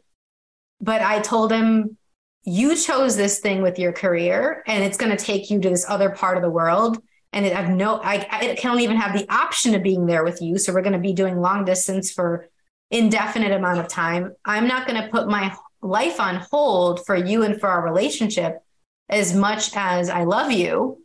But 0.80 1.02
I 1.02 1.20
told 1.20 1.52
him, 1.52 1.96
you 2.44 2.76
chose 2.76 3.16
this 3.16 3.38
thing 3.38 3.62
with 3.62 3.78
your 3.78 3.92
career 3.92 4.62
and 4.66 4.82
it's 4.82 4.96
going 4.96 5.16
to 5.16 5.24
take 5.24 5.50
you 5.50 5.60
to 5.60 5.70
this 5.70 5.88
other 5.88 6.10
part 6.10 6.36
of 6.36 6.42
the 6.42 6.50
world 6.50 7.00
and 7.32 7.46
it, 7.46 7.56
I've 7.56 7.70
no 7.70 8.00
I, 8.02 8.26
I 8.30 8.54
can't 8.56 8.80
even 8.80 8.96
have 8.96 9.16
the 9.16 9.32
option 9.32 9.74
of 9.74 9.82
being 9.82 10.06
there 10.06 10.24
with 10.24 10.42
you 10.42 10.58
so 10.58 10.72
we're 10.72 10.82
going 10.82 10.92
to 10.92 10.98
be 10.98 11.12
doing 11.12 11.40
long 11.40 11.64
distance 11.64 12.12
for 12.12 12.48
indefinite 12.90 13.52
amount 13.52 13.78
of 13.78 13.88
time 13.88 14.34
i'm 14.44 14.66
not 14.66 14.86
going 14.86 15.00
to 15.00 15.08
put 15.08 15.28
my 15.28 15.54
life 15.82 16.20
on 16.20 16.36
hold 16.50 17.04
for 17.04 17.16
you 17.16 17.42
and 17.42 17.60
for 17.60 17.68
our 17.68 17.82
relationship 17.82 18.62
as 19.08 19.34
much 19.34 19.70
as 19.74 20.08
i 20.08 20.24
love 20.24 20.50
you 20.50 21.02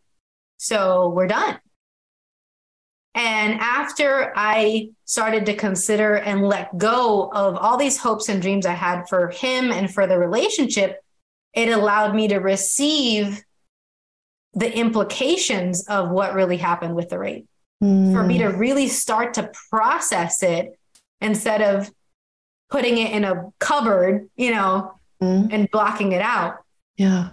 so 0.57 1.09
we're 1.09 1.27
done 1.27 1.59
and 3.17 3.59
after 3.59 4.31
I 4.35 4.89
started 5.05 5.47
to 5.47 5.55
consider 5.55 6.17
and 6.17 6.47
let 6.47 6.77
go 6.77 7.31
of 7.33 7.55
all 7.55 7.75
these 7.75 7.97
hopes 7.97 8.29
and 8.29 8.39
dreams 8.39 8.67
I 8.67 8.73
had 8.73 9.09
for 9.09 9.29
him 9.29 9.71
and 9.71 9.91
for 9.91 10.05
the 10.05 10.19
relationship, 10.19 10.99
it 11.51 11.69
allowed 11.69 12.13
me 12.13 12.27
to 12.27 12.37
receive 12.37 13.43
the 14.53 14.71
implications 14.71 15.87
of 15.87 16.11
what 16.11 16.35
really 16.35 16.57
happened 16.57 16.95
with 16.95 17.09
the 17.09 17.17
rape. 17.17 17.47
Mm. 17.83 18.13
For 18.13 18.21
me 18.21 18.37
to 18.37 18.49
really 18.49 18.87
start 18.87 19.33
to 19.33 19.49
process 19.71 20.43
it 20.43 20.77
instead 21.19 21.63
of 21.63 21.89
putting 22.69 22.97
it 22.97 23.11
in 23.11 23.23
a 23.23 23.51
cupboard, 23.59 24.29
you 24.35 24.51
know, 24.51 24.93
mm. 25.21 25.51
and 25.51 25.69
blocking 25.71 26.11
it 26.11 26.21
out. 26.21 26.57
Yeah. 26.97 27.29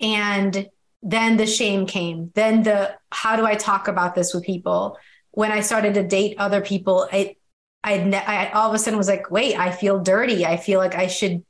And 0.00 0.68
then 1.02 1.36
the 1.36 1.46
shame 1.46 1.86
came. 1.86 2.30
Then 2.34 2.62
the 2.62 2.94
how 3.10 3.36
do 3.36 3.44
I 3.44 3.54
talk 3.54 3.88
about 3.88 4.14
this 4.14 4.34
with 4.34 4.44
people? 4.44 4.96
When 5.32 5.52
I 5.52 5.60
started 5.60 5.94
to 5.94 6.02
date 6.02 6.36
other 6.38 6.60
people, 6.60 7.08
I 7.12 7.36
I, 7.84 8.10
I 8.26 8.50
all 8.50 8.68
of 8.68 8.74
a 8.74 8.78
sudden 8.78 8.98
was 8.98 9.08
like, 9.08 9.30
wait, 9.30 9.58
I 9.58 9.70
feel 9.70 10.00
dirty. 10.00 10.44
I 10.44 10.56
feel 10.56 10.78
like 10.78 10.94
I 10.94 11.06
should 11.06 11.44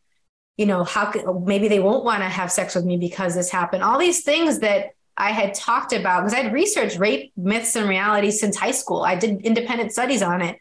you 0.58 0.66
know, 0.66 0.84
how 0.84 1.06
could, 1.06 1.24
maybe 1.46 1.68
they 1.68 1.78
won't 1.78 2.04
want 2.04 2.20
to 2.20 2.28
have 2.28 2.52
sex 2.52 2.74
with 2.74 2.84
me 2.84 2.96
because 2.96 3.34
this 3.34 3.48
happened. 3.48 3.84
All 3.84 3.96
these 3.96 4.24
things 4.24 4.58
that 4.58 4.90
I 5.16 5.30
had 5.30 5.54
talked 5.54 5.92
about 5.92 6.24
because 6.24 6.34
I'd 6.34 6.52
researched 6.52 6.98
rape 6.98 7.32
myths 7.36 7.76
and 7.76 7.88
reality 7.88 8.32
since 8.32 8.56
high 8.56 8.72
school. 8.72 9.02
I 9.02 9.14
did 9.14 9.40
independent 9.42 9.92
studies 9.92 10.20
on 10.20 10.42
it. 10.42 10.58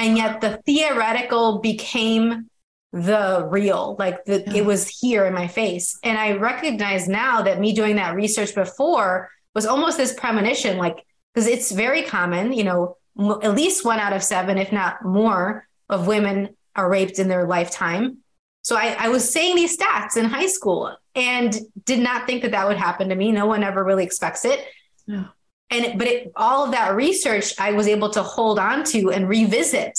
And 0.00 0.16
yet 0.16 0.40
the 0.40 0.60
theoretical 0.64 1.58
became 1.58 2.48
the 2.92 3.46
real, 3.50 3.96
like 3.98 4.24
the, 4.24 4.42
yeah. 4.46 4.54
it 4.54 4.64
was 4.64 4.88
here 4.88 5.26
in 5.26 5.34
my 5.34 5.46
face. 5.46 5.98
And 6.02 6.18
I 6.18 6.32
recognize 6.32 7.06
now 7.06 7.42
that 7.42 7.60
me 7.60 7.72
doing 7.72 7.96
that 7.96 8.16
research 8.16 8.54
before 8.54 9.30
was 9.54 9.66
almost 9.66 9.96
this 9.96 10.14
premonition, 10.14 10.78
like, 10.78 11.04
because 11.34 11.46
it's 11.46 11.70
very 11.70 12.02
common, 12.02 12.52
you 12.52 12.64
know, 12.64 12.96
m- 13.18 13.38
at 13.42 13.54
least 13.54 13.84
one 13.84 14.00
out 14.00 14.12
of 14.12 14.22
seven, 14.22 14.58
if 14.58 14.72
not 14.72 15.04
more, 15.04 15.68
of 15.88 16.06
women 16.06 16.56
are 16.74 16.90
raped 16.90 17.18
in 17.18 17.28
their 17.28 17.46
lifetime. 17.46 18.18
So 18.62 18.76
I, 18.76 18.96
I 18.98 19.08
was 19.08 19.30
saying 19.30 19.54
these 19.54 19.76
stats 19.76 20.16
in 20.16 20.24
high 20.24 20.46
school 20.46 20.96
and 21.14 21.54
did 21.84 22.00
not 22.00 22.26
think 22.26 22.42
that 22.42 22.52
that 22.52 22.66
would 22.66 22.76
happen 22.76 23.10
to 23.10 23.14
me. 23.14 23.32
No 23.32 23.46
one 23.46 23.62
ever 23.62 23.84
really 23.84 24.04
expects 24.04 24.44
it. 24.44 24.64
Yeah. 25.06 25.26
And 25.70 25.98
but 25.98 26.08
it, 26.08 26.32
all 26.34 26.64
of 26.64 26.72
that 26.72 26.94
research 26.94 27.54
I 27.58 27.72
was 27.72 27.86
able 27.86 28.10
to 28.10 28.22
hold 28.22 28.58
on 28.58 28.84
to 28.84 29.10
and 29.10 29.28
revisit 29.28 29.98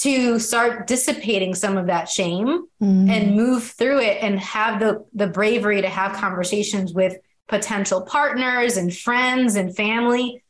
to 0.00 0.38
start 0.40 0.86
dissipating 0.88 1.54
some 1.54 1.76
of 1.76 1.86
that 1.86 2.08
shame 2.08 2.66
mm. 2.82 3.08
and 3.08 3.36
move 3.36 3.62
through 3.62 4.00
it 4.00 4.18
and 4.22 4.38
have 4.40 4.80
the 4.80 5.04
the 5.14 5.28
bravery 5.28 5.80
to 5.80 5.88
have 5.88 6.16
conversations 6.16 6.92
with 6.92 7.16
potential 7.48 8.02
partners 8.02 8.76
and 8.76 8.94
friends 8.94 9.56
and 9.56 9.76
family. 9.76 10.42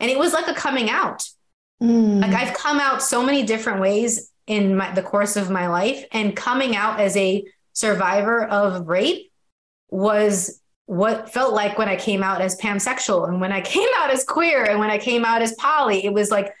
And 0.00 0.10
it 0.10 0.18
was 0.18 0.32
like 0.32 0.48
a 0.48 0.54
coming 0.54 0.90
out. 0.90 1.24
Mm. 1.82 2.20
Like 2.20 2.32
I've 2.32 2.54
come 2.54 2.78
out 2.78 3.02
so 3.02 3.24
many 3.24 3.42
different 3.42 3.80
ways 3.80 4.30
in 4.46 4.76
my, 4.76 4.92
the 4.92 5.02
course 5.02 5.36
of 5.36 5.50
my 5.50 5.66
life. 5.68 6.04
And 6.12 6.36
coming 6.36 6.76
out 6.76 7.00
as 7.00 7.16
a 7.16 7.44
survivor 7.72 8.44
of 8.44 8.86
rape 8.86 9.32
was 9.88 10.60
what 10.92 11.32
felt 11.32 11.54
like 11.54 11.78
when 11.78 11.88
I 11.88 11.96
came 11.96 12.22
out 12.22 12.42
as 12.42 12.60
pansexual 12.60 13.26
and 13.26 13.40
when 13.40 13.50
I 13.50 13.60
came 13.74 13.88
out 13.96 14.10
as 14.10 14.24
queer 14.24 14.64
and 14.64 14.78
when 14.78 14.90
I 14.90 14.98
came 14.98 15.24
out 15.24 15.40
as 15.40 15.54
poly. 15.54 16.04
It 16.04 16.12
was 16.12 16.30
like 16.30 16.52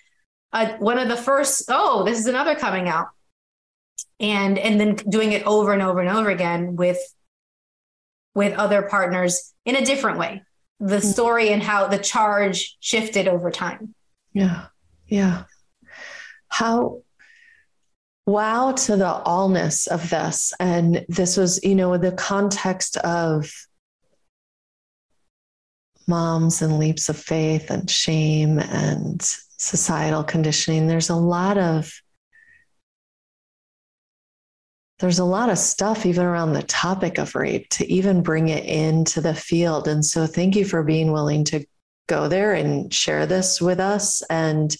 a, 0.54 0.76
one 0.78 0.98
of 0.98 1.08
the 1.08 1.18
first, 1.18 1.64
oh, 1.68 2.02
this 2.04 2.18
is 2.18 2.26
another 2.26 2.54
coming 2.54 2.88
out. 2.88 3.08
And 4.18 4.56
and 4.58 4.80
then 4.80 4.94
doing 4.94 5.32
it 5.32 5.44
over 5.46 5.72
and 5.72 5.82
over 5.82 6.00
and 6.00 6.08
over 6.08 6.30
again 6.30 6.76
with 6.76 6.98
with 8.34 8.56
other 8.56 8.82
partners 8.82 9.52
in 9.64 9.76
a 9.76 9.84
different 9.84 10.18
way. 10.18 10.42
The 10.80 10.98
mm. 10.98 11.02
story 11.02 11.50
and 11.50 11.62
how 11.62 11.88
the 11.88 11.98
charge 11.98 12.76
shifted 12.80 13.28
over 13.28 13.50
time. 13.50 13.94
Yeah. 14.32 14.66
Yeah. 15.08 15.44
How 16.48 17.02
wow 18.24 18.72
to 18.72 18.96
the 18.96 19.22
allness 19.26 19.88
of 19.88 20.08
this. 20.08 20.52
And 20.60 21.04
this 21.08 21.36
was, 21.36 21.62
you 21.64 21.74
know, 21.74 21.98
the 21.98 22.12
context 22.12 22.96
of 22.98 23.52
moms 26.08 26.62
and 26.62 26.78
leaps 26.78 27.08
of 27.08 27.16
faith 27.16 27.70
and 27.70 27.90
shame 27.90 28.58
and 28.58 29.20
societal 29.22 30.24
conditioning. 30.24 30.86
There's 30.86 31.10
a 31.10 31.16
lot 31.16 31.58
of 31.58 31.92
there's 34.98 35.18
a 35.18 35.24
lot 35.24 35.50
of 35.50 35.58
stuff 35.58 36.06
even 36.06 36.24
around 36.24 36.52
the 36.52 36.62
topic 36.62 37.18
of 37.18 37.34
rape 37.34 37.68
to 37.70 37.92
even 37.92 38.22
bring 38.22 38.48
it 38.48 38.64
into 38.64 39.20
the 39.20 39.34
field. 39.34 39.88
And 39.88 40.04
so 40.04 40.26
thank 40.26 40.54
you 40.54 40.64
for 40.64 40.84
being 40.84 41.10
willing 41.10 41.42
to 41.46 41.66
go 42.08 42.28
there 42.28 42.54
and 42.54 42.94
share 42.94 43.26
this 43.26 43.60
with 43.60 43.80
us. 43.80 44.22
And 44.30 44.76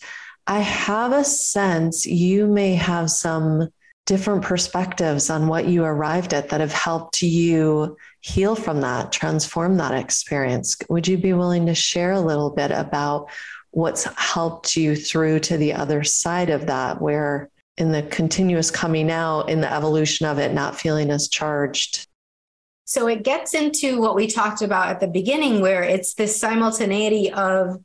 I 0.47 0.61
have 0.61 1.13
a 1.13 1.25
sense 1.25 2.07
you 2.07 2.47
may 2.47 2.75
have 2.77 3.11
some 3.11 3.69
different 4.07 4.43
perspectives 4.43 5.31
on 5.31 5.49
what 5.49 5.67
you 5.67 5.85
arrived 5.85 6.35
at 6.35 6.51
that 6.51 6.61
have 6.61 6.73
helped 6.73 7.23
you 7.23 7.97
heal 8.23 8.55
from 8.55 8.81
that, 8.81 9.13
transform 9.13 9.77
that 9.77 9.95
experience. 9.95 10.77
Would 10.89 11.07
you 11.07 11.19
be 11.19 11.33
willing 11.33 11.67
to 11.67 11.75
share 11.75 12.13
a 12.13 12.21
little 12.21 12.51
bit 12.51 12.71
about 12.71 13.29
what's 13.73 14.05
helped 14.17 14.77
you 14.77 14.95
through 14.95 15.41
to 15.41 15.57
the 15.57 15.73
other 15.75 16.05
side 16.05 16.49
of 16.49 16.67
that, 16.67 17.03
where 17.03 17.51
in 17.79 17.91
the 17.91 18.03
continuous 18.05 18.71
coming 18.71 19.11
out, 19.11 19.49
in 19.49 19.61
the 19.61 19.73
evolution 19.73 20.27
of 20.27 20.39
it, 20.39 20.55
not 20.55 20.79
feeling 20.79 21.11
as 21.11 21.29
charged? 21.29 22.07
So 22.85 23.09
it 23.09 23.25
gets 23.25 23.55
into 23.55 24.01
what 24.01 24.15
we 24.15 24.27
talked 24.29 24.63
about 24.63 24.91
at 24.91 25.01
the 25.01 25.09
beginning, 25.09 25.61
where 25.61 25.83
it's 25.83 26.15
this 26.15 26.39
simultaneity 26.39 27.33
of 27.33 27.83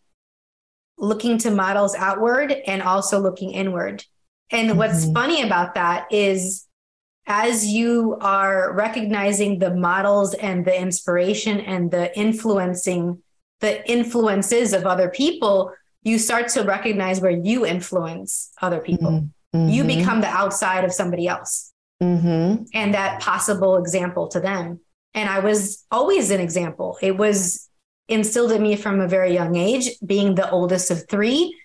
looking 0.99 1.37
to 1.39 1.51
models 1.51 1.95
outward 1.95 2.51
and 2.51 2.83
also 2.83 3.19
looking 3.19 3.53
inward. 3.53 4.03
And 4.51 4.69
mm-hmm. 4.69 4.77
what's 4.77 5.09
funny 5.11 5.41
about 5.41 5.73
that 5.75 6.11
is 6.11 6.66
as 7.27 7.67
you 7.67 8.17
are 8.21 8.73
recognizing 8.73 9.59
the 9.59 9.75
models 9.75 10.33
and 10.33 10.65
the 10.65 10.79
inspiration 10.79 11.59
and 11.59 11.91
the 11.91 12.17
influencing 12.17 13.21
the 13.59 13.89
influences 13.89 14.71
of 14.71 14.85
other 14.85 15.09
people, 15.09 15.73
you 16.03 16.19
start 16.19 16.47
to 16.47 16.61
recognize 16.61 17.19
where 17.19 17.31
you 17.31 17.65
influence 17.65 18.51
other 18.61 18.79
people. 18.79 19.29
Mm-hmm. 19.55 19.69
You 19.69 19.83
become 19.83 20.21
the 20.21 20.27
outside 20.27 20.83
of 20.83 20.93
somebody 20.93 21.27
else 21.27 21.73
mm-hmm. 22.01 22.63
and 22.73 22.93
that 22.93 23.21
possible 23.21 23.77
example 23.77 24.27
to 24.29 24.39
them. 24.39 24.79
And 25.13 25.29
I 25.29 25.39
was 25.39 25.85
always 25.89 26.29
an 26.29 26.39
example. 26.39 26.97
It 27.01 27.17
was 27.17 27.67
instilled 28.07 28.51
in 28.51 28.61
me 28.61 28.75
from 28.75 29.01
a 29.01 29.07
very 29.07 29.33
young 29.33 29.55
age, 29.55 29.89
being 30.05 30.35
the 30.35 30.49
oldest 30.49 30.91
of 30.91 31.09
three, 31.09 31.57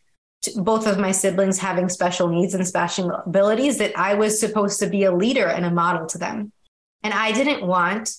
both 0.57 0.87
of 0.87 0.99
my 0.99 1.13
siblings 1.13 1.59
having 1.59 1.89
special 1.89 2.29
needs 2.29 2.55
and 2.55 2.67
special 2.67 3.11
abilities, 3.11 3.79
that 3.79 3.97
I 3.99 4.15
was 4.15 4.41
supposed 4.41 4.81
to 4.81 4.89
be 4.89 5.05
a 5.05 5.15
leader 5.15 5.47
and 5.47 5.65
a 5.65 5.71
model 5.71 6.07
to 6.07 6.19
them. 6.19 6.53
And 7.03 7.15
I 7.15 7.33
didn't 7.33 7.67
want 7.67 8.15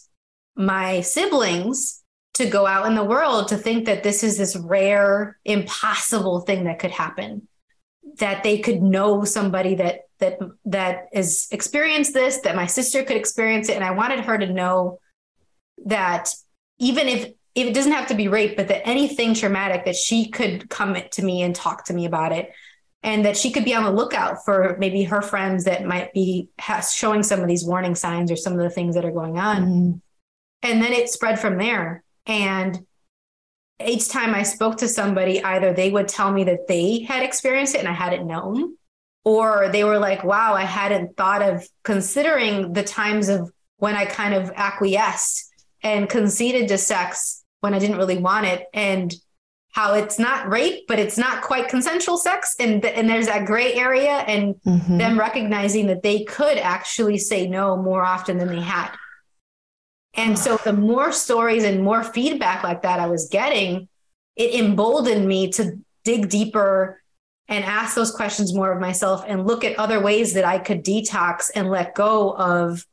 my 0.55 1.01
siblings 1.01 2.01
to 2.35 2.45
go 2.45 2.65
out 2.65 2.87
in 2.87 2.95
the 2.95 3.03
world 3.03 3.49
to 3.49 3.57
think 3.57 3.85
that 3.85 4.03
this 4.03 4.23
is 4.23 4.37
this 4.37 4.55
rare, 4.55 5.37
impossible 5.45 6.41
thing 6.41 6.65
that 6.65 6.79
could 6.79 6.91
happen. 6.91 7.47
That 8.19 8.43
they 8.43 8.59
could 8.59 8.81
know 8.81 9.23
somebody 9.23 9.75
that 9.75 10.01
that 10.19 10.39
that 10.65 11.07
has 11.13 11.47
experienced 11.51 12.13
this, 12.13 12.39
that 12.39 12.55
my 12.55 12.67
sister 12.67 13.03
could 13.03 13.17
experience 13.17 13.69
it. 13.69 13.75
And 13.75 13.83
I 13.83 13.91
wanted 13.91 14.21
her 14.21 14.37
to 14.37 14.47
know 14.47 14.99
that 15.85 16.33
even 16.79 17.07
if 17.07 17.31
it 17.55 17.73
doesn't 17.73 17.91
have 17.91 18.07
to 18.07 18.15
be 18.15 18.27
rape, 18.27 18.57
but 18.57 18.67
that 18.69 18.87
anything 18.87 19.33
traumatic 19.33 19.85
that 19.85 19.95
she 19.95 20.29
could 20.29 20.69
come 20.69 20.97
to 21.11 21.23
me 21.23 21.41
and 21.41 21.55
talk 21.55 21.85
to 21.85 21.93
me 21.93 22.05
about 22.05 22.31
it. 22.31 22.51
And 23.05 23.25
that 23.25 23.35
she 23.35 23.51
could 23.51 23.65
be 23.65 23.75
on 23.75 23.83
the 23.83 23.91
lookout 23.91 24.45
for 24.45 24.77
maybe 24.79 25.03
her 25.03 25.21
friends 25.21 25.65
that 25.65 25.83
might 25.83 26.13
be 26.13 26.47
showing 26.89 27.21
some 27.21 27.41
of 27.41 27.49
these 27.49 27.65
warning 27.65 27.95
signs 27.95 28.31
or 28.31 28.37
some 28.37 28.53
of 28.53 28.59
the 28.59 28.69
things 28.69 28.95
that 28.95 29.03
are 29.03 29.11
going 29.11 29.37
on. 29.37 29.57
Mm-hmm. 29.57 29.91
And 30.61 30.81
then 30.81 30.93
it 30.93 31.09
spread 31.09 31.37
from 31.37 31.57
there. 31.57 32.01
And 32.25 32.85
each 33.85 34.07
time 34.07 34.33
I 34.33 34.43
spoke 34.43 34.77
to 34.77 34.87
somebody, 34.87 35.43
either 35.43 35.73
they 35.73 35.91
would 35.91 36.07
tell 36.07 36.31
me 36.31 36.45
that 36.45 36.69
they 36.69 37.01
had 37.01 37.23
experienced 37.23 37.75
it 37.75 37.79
and 37.79 37.89
I 37.89 37.93
hadn't 37.93 38.25
known, 38.25 38.77
or 39.25 39.67
they 39.67 39.83
were 39.83 39.99
like, 39.99 40.23
wow, 40.23 40.53
I 40.53 40.63
hadn't 40.63 41.17
thought 41.17 41.41
of 41.41 41.67
considering 41.83 42.71
the 42.71 42.83
times 42.83 43.27
of 43.27 43.51
when 43.79 43.95
I 43.95 44.05
kind 44.05 44.33
of 44.33 44.49
acquiesced 44.55 45.51
and 45.81 46.07
conceded 46.07 46.69
to 46.69 46.77
sex 46.77 47.42
when 47.63 47.73
I 47.73 47.79
didn't 47.79 47.97
really 47.97 48.17
want 48.17 48.45
it. 48.45 48.65
And 48.73 49.13
how 49.71 49.95
it's 49.95 50.19
not 50.19 50.47
rape, 50.49 50.85
but 50.87 50.99
it's 50.99 51.17
not 51.17 51.41
quite 51.41 51.67
consensual 51.67 52.15
sex. 52.15 52.55
And, 52.59 52.85
and 52.85 53.09
there's 53.09 53.25
that 53.25 53.45
gray 53.45 53.73
area 53.73 54.17
and 54.27 54.53
mm-hmm. 54.67 54.97
them 54.99 55.17
recognizing 55.17 55.87
that 55.87 56.03
they 56.03 56.25
could 56.25 56.59
actually 56.59 57.17
say 57.17 57.47
no 57.47 57.75
more 57.75 58.03
often 58.03 58.37
than 58.37 58.49
they 58.49 58.61
had. 58.61 58.91
And 60.13 60.37
so 60.37 60.57
the 60.57 60.73
more 60.73 61.11
stories 61.11 61.63
and 61.63 61.83
more 61.83 62.03
feedback 62.03 62.63
like 62.63 62.83
that 62.83 62.99
I 62.99 63.07
was 63.07 63.29
getting, 63.29 63.89
it 64.35 64.53
emboldened 64.63 65.27
me 65.27 65.51
to 65.53 65.79
dig 66.03 66.29
deeper 66.29 67.01
and 67.47 67.65
ask 67.65 67.95
those 67.95 68.11
questions 68.11 68.53
more 68.53 68.71
of 68.71 68.79
myself 68.79 69.23
and 69.27 69.47
look 69.47 69.63
at 69.63 69.79
other 69.79 69.99
ways 69.99 70.33
that 70.33 70.45
I 70.45 70.59
could 70.59 70.85
detox 70.85 71.49
and 71.55 71.69
let 71.69 71.95
go 71.95 72.35
of 72.35 72.85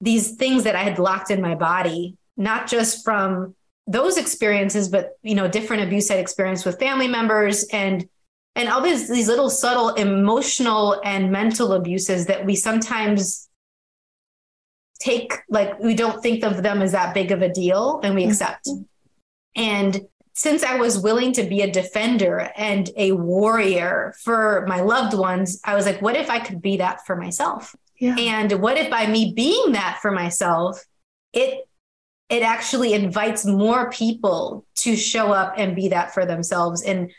these 0.00 0.32
things 0.32 0.64
that 0.64 0.74
I 0.74 0.82
had 0.82 0.98
locked 0.98 1.30
in 1.30 1.40
my 1.40 1.54
body, 1.54 2.16
not 2.36 2.68
just 2.68 3.04
from 3.04 3.54
those 3.86 4.16
experiences, 4.16 4.88
but 4.88 5.18
you 5.22 5.34
know, 5.34 5.48
different 5.48 5.82
abuse 5.82 6.10
I'd 6.10 6.18
experienced 6.18 6.64
with 6.64 6.78
family 6.78 7.08
members 7.08 7.64
and 7.72 8.08
and 8.54 8.68
all 8.68 8.80
these 8.80 9.08
these 9.08 9.28
little 9.28 9.50
subtle 9.50 9.90
emotional 9.94 11.00
and 11.04 11.32
mental 11.32 11.72
abuses 11.72 12.26
that 12.26 12.44
we 12.44 12.54
sometimes 12.54 13.48
take 15.00 15.32
like 15.48 15.78
we 15.80 15.94
don't 15.94 16.22
think 16.22 16.44
of 16.44 16.62
them 16.62 16.80
as 16.80 16.92
that 16.92 17.14
big 17.14 17.32
of 17.32 17.42
a 17.42 17.48
deal 17.48 18.00
and 18.02 18.14
we 18.14 18.24
accept. 18.24 18.66
Mm-hmm. 18.66 18.82
And 19.54 20.00
since 20.34 20.62
I 20.62 20.76
was 20.76 20.98
willing 20.98 21.32
to 21.34 21.42
be 21.42 21.60
a 21.60 21.70
defender 21.70 22.50
and 22.56 22.88
a 22.96 23.12
warrior 23.12 24.14
for 24.22 24.64
my 24.66 24.80
loved 24.80 25.16
ones, 25.16 25.60
I 25.64 25.74
was 25.74 25.84
like, 25.84 26.00
what 26.00 26.16
if 26.16 26.30
I 26.30 26.38
could 26.38 26.62
be 26.62 26.78
that 26.78 27.04
for 27.04 27.16
myself? 27.16 27.74
Yeah. 27.98 28.16
And 28.18 28.52
what 28.62 28.78
if 28.78 28.90
by 28.90 29.06
me 29.06 29.32
being 29.36 29.72
that 29.72 29.98
for 30.00 30.10
myself, 30.10 30.82
it 31.32 31.68
it 32.32 32.42
actually 32.42 32.94
invites 32.94 33.44
more 33.44 33.90
people 33.90 34.64
to 34.74 34.96
show 34.96 35.32
up 35.32 35.52
and 35.58 35.76
be 35.76 35.88
that 35.88 36.14
for 36.14 36.24
themselves 36.24 36.82
and 36.82 37.12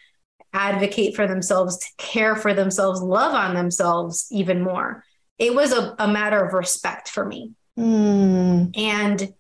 advocate 0.54 1.16
for 1.16 1.28
themselves, 1.28 1.78
to 1.78 1.88
care 2.00 2.36
for 2.36 2.56
themselves, 2.56 3.00
love 3.00 3.36
on 3.36 3.54
themselves 3.54 4.28
even 4.32 4.64
more. 4.64 5.04
It 5.38 5.54
was 5.54 5.72
a, 5.72 5.96
a 6.00 6.08
matter 6.08 6.44
of 6.44 6.54
respect 6.54 7.10
for 7.10 7.26
me. 7.26 7.52
Mm. 7.78 8.76
And 8.76 9.34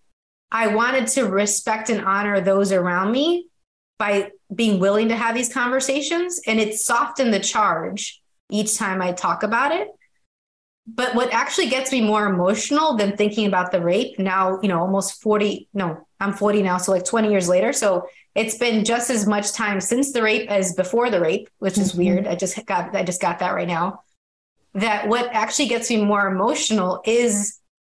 I 0.51 0.67
wanted 0.67 1.07
to 1.07 1.23
respect 1.23 1.89
and 1.89 2.05
honor 2.05 2.39
those 2.39 2.71
around 2.71 3.11
me 3.11 3.47
by 3.97 4.29
being 4.53 4.79
willing 4.79 5.09
to 5.09 5.15
have 5.15 5.33
these 5.33 5.51
conversations. 5.51 6.39
And 6.45 6.59
it 6.59 6.75
softened 6.75 7.33
the 7.33 7.39
charge 7.39 8.21
each 8.51 8.77
time 8.77 9.01
I 9.01 9.11
talk 9.11 9.41
about 9.41 9.71
it. 9.71 9.87
But 10.85 11.15
what 11.15 11.33
actually 11.33 11.69
gets 11.69 11.91
me 11.91 12.01
more 12.01 12.27
emotional 12.27 12.97
than 12.97 13.15
thinking 13.15 13.47
about 13.47 13.71
the 13.71 13.81
rape 13.81 14.19
now, 14.19 14.59
you 14.61 14.67
know, 14.67 14.79
almost 14.79 15.21
40, 15.21 15.69
no, 15.73 16.05
I'm 16.19 16.33
40 16.33 16.61
now. 16.61 16.77
So 16.77 16.91
like 16.91 17.05
20 17.05 17.29
years 17.29 17.47
later. 17.47 17.71
So 17.71 18.05
it's 18.35 18.57
been 18.57 18.83
just 18.83 19.09
as 19.09 19.25
much 19.25 19.53
time 19.53 19.79
since 19.79 20.11
the 20.11 20.21
rape 20.21 20.49
as 20.49 20.73
before 20.73 21.09
the 21.09 21.21
rape, 21.21 21.49
which 21.59 21.77
is 21.77 21.91
mm-hmm. 21.91 21.99
weird. 21.99 22.27
I 22.27 22.35
just 22.35 22.65
got, 22.65 22.93
I 22.95 23.03
just 23.03 23.21
got 23.21 23.39
that 23.39 23.51
right 23.51 23.67
now. 23.67 24.01
That 24.73 25.07
what 25.07 25.29
actually 25.31 25.69
gets 25.69 25.89
me 25.89 26.03
more 26.03 26.27
emotional 26.27 27.01
is 27.05 27.59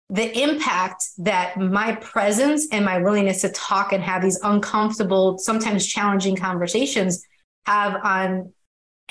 the 0.10 0.38
impact 0.41 1.06
that 1.19 1.58
my 1.58 1.96
presence 1.96 2.67
and 2.72 2.84
my 2.84 2.98
willingness 2.98 3.41
to 3.41 3.50
talk 3.50 3.93
and 3.93 4.04
have 4.04 4.22
these 4.22 4.39
uncomfortable, 4.43 5.38
sometimes 5.38 5.88
challenging 5.88 6.36
conversations 6.36 7.24
have 7.65 7.96
on 8.04 8.52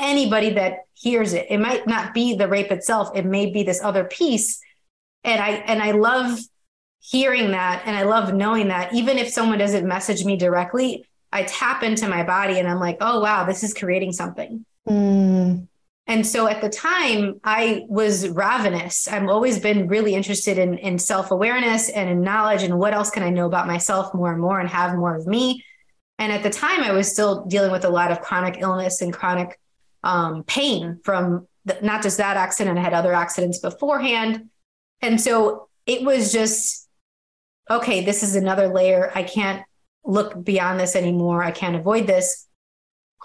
anybody 0.03 0.51
that 0.51 0.81
hears 0.95 1.33
it. 1.33 1.47
It 1.49 1.59
might 1.59 1.87
not 1.87 2.13
be 2.13 2.35
the 2.35 2.49
rape 2.49 2.71
itself, 2.71 3.11
it 3.15 3.25
may 3.25 3.51
be 3.51 3.63
this 3.63 3.83
other 3.83 4.05
piece. 4.05 4.61
And 5.25 5.41
I 5.41 5.51
and 5.51 5.83
I 5.83 5.93
love 5.93 6.39
hearing 7.01 7.53
that 7.53 7.83
and 7.87 7.97
I 7.97 8.03
love 8.03 8.33
knowing 8.35 8.69
that 8.69 8.93
even 8.95 9.19
if 9.19 9.29
someone 9.29 9.59
doesn't 9.59 9.87
message 9.87 10.25
me 10.25 10.37
directly, 10.37 11.05
I 11.33 11.45
tap 11.45 11.83
into 11.83 12.09
my 12.09 12.23
body 12.23 12.59
and 12.59 12.69
I'm 12.69 12.79
like, 12.79 12.99
oh 13.01 13.21
wow, 13.21 13.45
this 13.45 13.63
is 13.63 13.73
creating 13.75 14.13
something. 14.13 14.65
Mm. 14.89 15.69
And 16.09 16.27
so 16.27 16.49
at 16.49 16.61
the 16.61 16.69
time, 16.69 17.41
I 17.45 17.85
was 17.89 18.29
ravenous. 18.29 19.07
I've 19.07 19.29
always 19.29 19.61
been 19.61 19.87
really 19.87 20.15
interested 20.15 20.59
in, 20.59 20.79
in 20.79 20.99
self 20.99 21.31
awareness 21.31 21.89
and 21.89 22.11
in 22.11 22.23
knowledge 22.23 22.65
and 22.65 22.79
what 22.79 22.93
else 22.93 23.11
can 23.11 23.23
I 23.23 23.31
know 23.31 23.47
about 23.47 23.69
myself 23.69 24.13
more 24.13 24.33
and 24.33 24.41
more 24.41 24.59
and 24.59 24.69
have 24.69 24.97
more 24.97 25.17
of 25.17 25.27
me. 25.27 25.65
And 26.19 26.33
at 26.33 26.43
the 26.43 26.51
time, 26.51 26.83
I 26.83 26.93
was 26.93 27.11
still 27.11 27.45
dealing 27.47 27.73
with 27.73 27.85
a 27.85 27.89
lot 27.89 28.11
of 28.11 28.21
chronic 28.21 28.59
illness 28.61 29.01
and 29.01 29.13
chronic 29.13 29.59
um, 30.03 30.45
pain 30.45 31.01
from 31.05 31.47
the, 31.65 31.79
not 31.83 32.03
just 32.03 32.19
that 32.19 32.37
accident, 32.37 32.79
I 32.79 32.83
had 32.83 32.95
other 32.95 33.13
accidents 33.13 33.59
beforehand. 33.59 34.49
And 35.01 35.21
so 35.21 35.69
it 35.87 36.03
was 36.03 36.33
just, 36.33 36.89
okay, 37.71 38.05
this 38.05 38.23
is 38.23 38.37
another 38.37 38.69
layer. 38.69 39.13
I 39.15 39.23
can't 39.23 39.65
look 40.05 40.43
beyond 40.43 40.81
this 40.81 40.97
anymore. 40.97 41.43
I 41.43 41.51
can't 41.51 41.77
avoid 41.77 42.07
this. 42.07 42.47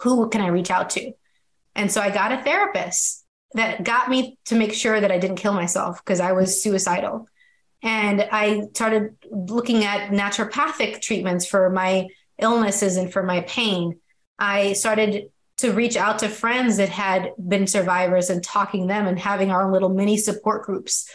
Who 0.02 0.30
can 0.30 0.42
I 0.42 0.48
reach 0.48 0.70
out 0.70 0.92
to? 0.92 1.12
And 1.76 1.92
so 1.92 2.02
I 2.02 2.10
got 2.10 2.32
a 2.32 2.44
therapist 2.44 3.26
that 3.54 3.84
got 3.84 4.10
me 4.10 4.38
to 4.46 4.56
make 4.56 4.74
sure 4.74 5.00
that 5.00 5.12
I 5.12 5.18
didn't 5.20 5.38
kill 5.38 5.54
myself 5.54 6.04
because 6.04 6.20
I 6.20 6.34
was 6.34 6.62
suicidal. 6.62 7.28
And 7.84 8.28
I 8.32 8.64
started 8.74 9.16
looking 9.32 9.84
at 9.84 10.10
naturopathic 10.12 11.02
treatments 11.02 11.46
for 11.46 11.70
my 11.70 12.08
illnesses 12.40 12.98
and 12.98 13.12
for 13.12 13.24
my 13.24 13.42
pain. 13.42 14.00
I 14.40 14.74
started 14.74 15.30
to 15.58 15.72
reach 15.72 15.98
out 15.98 16.20
to 16.20 16.30
friends 16.30 16.78
that 16.78 16.90
had 16.90 17.32
been 17.48 17.68
survivors 17.68 18.30
and 18.30 18.44
talking 18.44 18.88
them 18.88 19.08
and 19.08 19.20
having 19.20 19.52
our 19.52 19.72
little 19.72 19.90
mini 19.90 20.18
support 20.18 20.64
groups. 20.64 21.10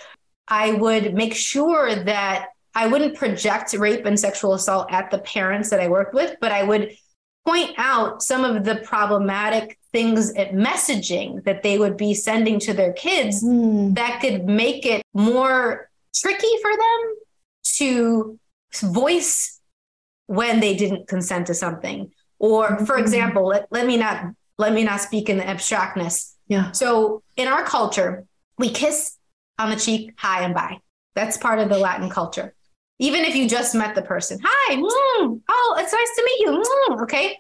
I 0.49 0.73
would 0.73 1.15
make 1.15 1.35
sure 1.35 1.95
that 1.95 2.49
I 2.75 2.89
wouldn't 2.89 3.17
project 3.17 3.73
rape 3.75 4.05
and 4.05 4.19
sexual 4.19 4.55
assault 4.55 4.91
at 4.91 5.11
the 5.11 5.19
parents 5.19 5.71
that 5.71 5.81
I 5.81 5.89
worked 5.89 6.15
with, 6.15 6.37
but 6.41 6.53
I 6.53 6.65
would 6.65 6.97
point 7.47 7.73
out 7.77 8.23
some 8.23 8.45
of 8.45 8.65
the 8.65 8.77
problematic 8.77 9.79
things 9.93 10.33
at 10.35 10.53
messaging 10.53 11.45
that 11.45 11.63
they 11.63 11.79
would 11.79 11.97
be 11.97 12.15
sending 12.15 12.59
to 12.61 12.73
their 12.73 12.93
kids 12.93 13.45
mm. 13.45 13.95
that 13.95 14.21
could 14.21 14.45
make 14.47 14.87
it 14.87 15.03
more 15.13 15.91
tricky 16.15 16.49
for 16.63 16.71
them 16.71 17.15
to 17.63 18.39
voice 18.81 19.61
when 20.27 20.61
they 20.61 20.75
didn't 20.75 21.09
consent 21.09 21.47
to 21.49 21.55
something 21.55 22.11
or 22.43 22.85
for 22.85 22.97
hmm. 22.97 23.03
example 23.03 23.47
let, 23.47 23.67
let 23.71 23.87
me 23.87 23.97
not 23.97 24.27
let 24.59 24.75
me 24.75 24.85
not 24.85 25.01
speak 25.01 25.31
in 25.31 25.39
the 25.39 25.49
abstractness. 25.49 26.35
Yeah. 26.49 26.73
So 26.73 27.23
in 27.39 27.49
our 27.49 27.65
culture 27.65 28.27
we 28.59 28.69
kiss 28.69 29.17
on 29.59 29.71
the 29.71 29.77
cheek 29.77 30.13
hi 30.19 30.43
and 30.43 30.55
bye. 30.55 30.79
That's 31.15 31.39
part 31.39 31.59
of 31.59 31.71
the 31.71 31.79
latin 31.79 32.11
culture. 32.11 32.55
Even 32.99 33.25
if 33.25 33.35
you 33.35 33.49
just 33.49 33.75
met 33.75 33.95
the 33.95 34.03
person 34.03 34.39
hi 34.43 34.77
mm, 34.77 35.41
oh 35.49 35.77
it's 35.79 35.93
nice 35.93 36.17
to 36.17 36.23
meet 36.25 36.41
you 36.41 36.63
mm, 36.91 37.03
okay? 37.05 37.39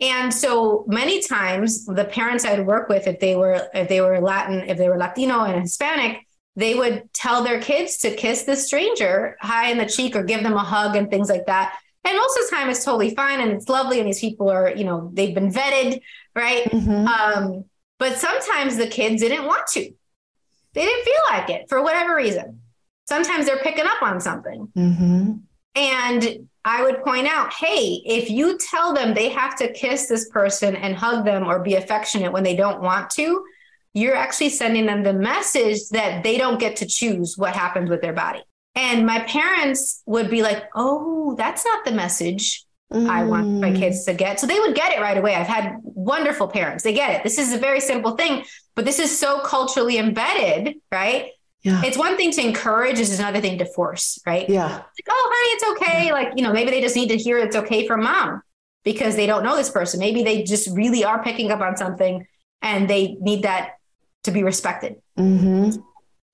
And 0.00 0.32
so 0.32 0.84
many 0.86 1.20
times 1.22 1.84
the 1.84 2.04
parents 2.04 2.44
I'd 2.44 2.64
work 2.64 2.88
with, 2.88 3.08
if 3.08 3.18
they 3.18 3.34
were 3.34 3.68
if 3.74 3.88
they 3.88 4.00
were 4.00 4.20
Latin, 4.20 4.60
if 4.68 4.78
they 4.78 4.88
were 4.88 4.96
Latino 4.96 5.42
and 5.42 5.60
Hispanic, 5.60 6.24
they 6.54 6.74
would 6.74 7.12
tell 7.12 7.42
their 7.42 7.60
kids 7.60 7.98
to 7.98 8.14
kiss 8.14 8.44
the 8.44 8.54
stranger 8.54 9.36
high 9.40 9.70
in 9.70 9.78
the 9.78 9.86
cheek 9.86 10.14
or 10.14 10.22
give 10.22 10.42
them 10.42 10.54
a 10.54 10.62
hug 10.62 10.94
and 10.94 11.10
things 11.10 11.28
like 11.28 11.46
that. 11.46 11.78
And 12.04 12.16
most 12.16 12.38
of 12.38 12.48
the 12.48 12.56
time 12.56 12.70
it's 12.70 12.84
totally 12.84 13.14
fine 13.14 13.40
and 13.40 13.50
it's 13.52 13.68
lovely. 13.68 13.98
And 13.98 14.08
these 14.08 14.20
people 14.20 14.48
are, 14.50 14.70
you 14.74 14.84
know, 14.84 15.10
they've 15.12 15.34
been 15.34 15.52
vetted, 15.52 16.00
right? 16.34 16.64
Mm-hmm. 16.64 17.06
Um, 17.06 17.64
but 17.98 18.16
sometimes 18.16 18.76
the 18.76 18.86
kids 18.86 19.20
didn't 19.20 19.46
want 19.46 19.66
to. 19.68 19.92
They 20.74 20.84
didn't 20.84 21.04
feel 21.04 21.22
like 21.30 21.50
it 21.50 21.68
for 21.68 21.82
whatever 21.82 22.14
reason. 22.14 22.60
Sometimes 23.08 23.46
they're 23.46 23.58
picking 23.58 23.86
up 23.86 24.02
on 24.02 24.20
something. 24.20 24.68
Mm-hmm. 24.76 25.32
And 25.74 26.48
I 26.64 26.82
would 26.82 27.02
point 27.02 27.26
out, 27.26 27.52
hey, 27.52 28.02
if 28.04 28.30
you 28.30 28.58
tell 28.58 28.92
them 28.92 29.14
they 29.14 29.30
have 29.30 29.56
to 29.56 29.72
kiss 29.72 30.06
this 30.06 30.28
person 30.28 30.76
and 30.76 30.94
hug 30.94 31.24
them 31.24 31.46
or 31.46 31.60
be 31.60 31.74
affectionate 31.74 32.32
when 32.32 32.42
they 32.42 32.56
don't 32.56 32.82
want 32.82 33.10
to, 33.10 33.44
you're 33.94 34.14
actually 34.14 34.50
sending 34.50 34.86
them 34.86 35.02
the 35.02 35.12
message 35.12 35.88
that 35.90 36.22
they 36.22 36.36
don't 36.36 36.60
get 36.60 36.76
to 36.76 36.86
choose 36.86 37.36
what 37.38 37.54
happens 37.56 37.88
with 37.88 38.02
their 38.02 38.12
body. 38.12 38.42
And 38.78 39.04
my 39.04 39.18
parents 39.18 40.04
would 40.06 40.30
be 40.30 40.42
like, 40.42 40.70
oh, 40.76 41.34
that's 41.36 41.64
not 41.64 41.84
the 41.84 41.90
message 41.90 42.64
mm. 42.92 43.08
I 43.08 43.24
want 43.24 43.48
my 43.60 43.72
mm. 43.72 43.76
kids 43.76 44.04
to 44.04 44.14
get. 44.14 44.38
So 44.38 44.46
they 44.46 44.60
would 44.60 44.76
get 44.76 44.92
it 44.92 45.00
right 45.00 45.18
away. 45.18 45.34
I've 45.34 45.48
had 45.48 45.78
wonderful 45.82 46.46
parents. 46.46 46.84
They 46.84 46.92
get 46.92 47.10
it. 47.10 47.24
This 47.24 47.38
is 47.38 47.52
a 47.52 47.58
very 47.58 47.80
simple 47.80 48.12
thing, 48.12 48.44
but 48.76 48.84
this 48.84 49.00
is 49.00 49.18
so 49.18 49.40
culturally 49.40 49.98
embedded, 49.98 50.76
right? 50.92 51.32
Yeah. 51.62 51.82
It's 51.84 51.98
one 51.98 52.16
thing 52.16 52.30
to 52.30 52.40
encourage, 52.40 53.00
is 53.00 53.18
another 53.18 53.40
thing 53.40 53.58
to 53.58 53.64
force, 53.66 54.20
right? 54.24 54.48
Yeah. 54.48 54.68
Like, 54.68 55.08
oh, 55.10 55.30
honey, 55.34 55.50
it's 55.54 55.82
okay. 55.82 56.06
Yeah. 56.06 56.12
Like, 56.12 56.32
you 56.36 56.44
know, 56.44 56.52
maybe 56.52 56.70
they 56.70 56.80
just 56.80 56.94
need 56.94 57.08
to 57.08 57.16
hear 57.16 57.36
it's 57.36 57.56
okay 57.56 57.84
from 57.84 58.04
mom 58.04 58.42
because 58.84 59.16
they 59.16 59.26
don't 59.26 59.42
know 59.42 59.56
this 59.56 59.70
person. 59.70 59.98
Maybe 59.98 60.22
they 60.22 60.44
just 60.44 60.70
really 60.70 61.02
are 61.02 61.20
picking 61.20 61.50
up 61.50 61.60
on 61.60 61.76
something 61.76 62.24
and 62.62 62.88
they 62.88 63.16
need 63.20 63.42
that 63.42 63.72
to 64.22 64.30
be 64.30 64.44
respected. 64.44 65.02
Mm-hmm. 65.18 65.80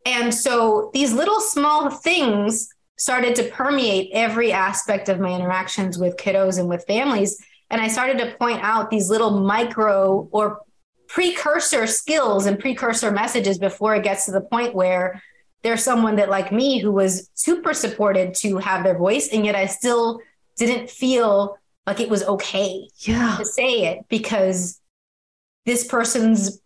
And 0.05 0.35
so 0.35 0.90
these 0.93 1.12
little 1.12 1.40
small 1.40 1.90
things 1.90 2.69
started 2.97 3.35
to 3.37 3.45
permeate 3.45 4.11
every 4.12 4.53
aspect 4.53 5.09
of 5.09 5.19
my 5.19 5.35
interactions 5.35 5.99
with 5.99 6.17
kiddos 6.17 6.59
and 6.59 6.69
with 6.69 6.87
families. 6.87 7.43
And 7.71 7.81
I 7.81 7.88
started 7.88 8.19
to 8.19 8.37
point 8.37 8.62
out 8.62 8.90
these 8.90 9.11
little 9.11 9.40
micro 9.40 10.29
or 10.31 10.61
precursor 11.09 11.87
skills 11.87 12.47
and 12.47 12.59
precursor 12.59 13.11
messages 13.11 13.59
before 13.59 13.95
it 13.95 14.05
gets 14.05 14.27
to 14.27 14.33
the 14.33 14.40
point 14.40 14.75
where 14.75 15.23
there's 15.62 15.83
someone 15.83 16.17
that 16.17 16.29
like 16.29 16.53
me 16.53 16.79
who 16.79 16.93
was 16.93 17.31
super 17.35 17.75
supported 17.75 18.35
to 18.35 18.59
have 18.59 18.85
their 18.85 18.97
voice 18.97 19.29
and 19.29 19.45
yet 19.45 19.55
i 19.55 19.67
still 19.67 20.19
didn't 20.57 20.90
feel 20.90 21.57
like 21.87 22.01
it 22.01 22.09
was 22.09 22.23
okay 22.25 22.88
yeah. 23.01 23.37
to 23.37 23.45
say 23.45 23.87
it 23.87 24.05
because 24.09 24.81
this 25.67 25.87
person's 25.87 26.61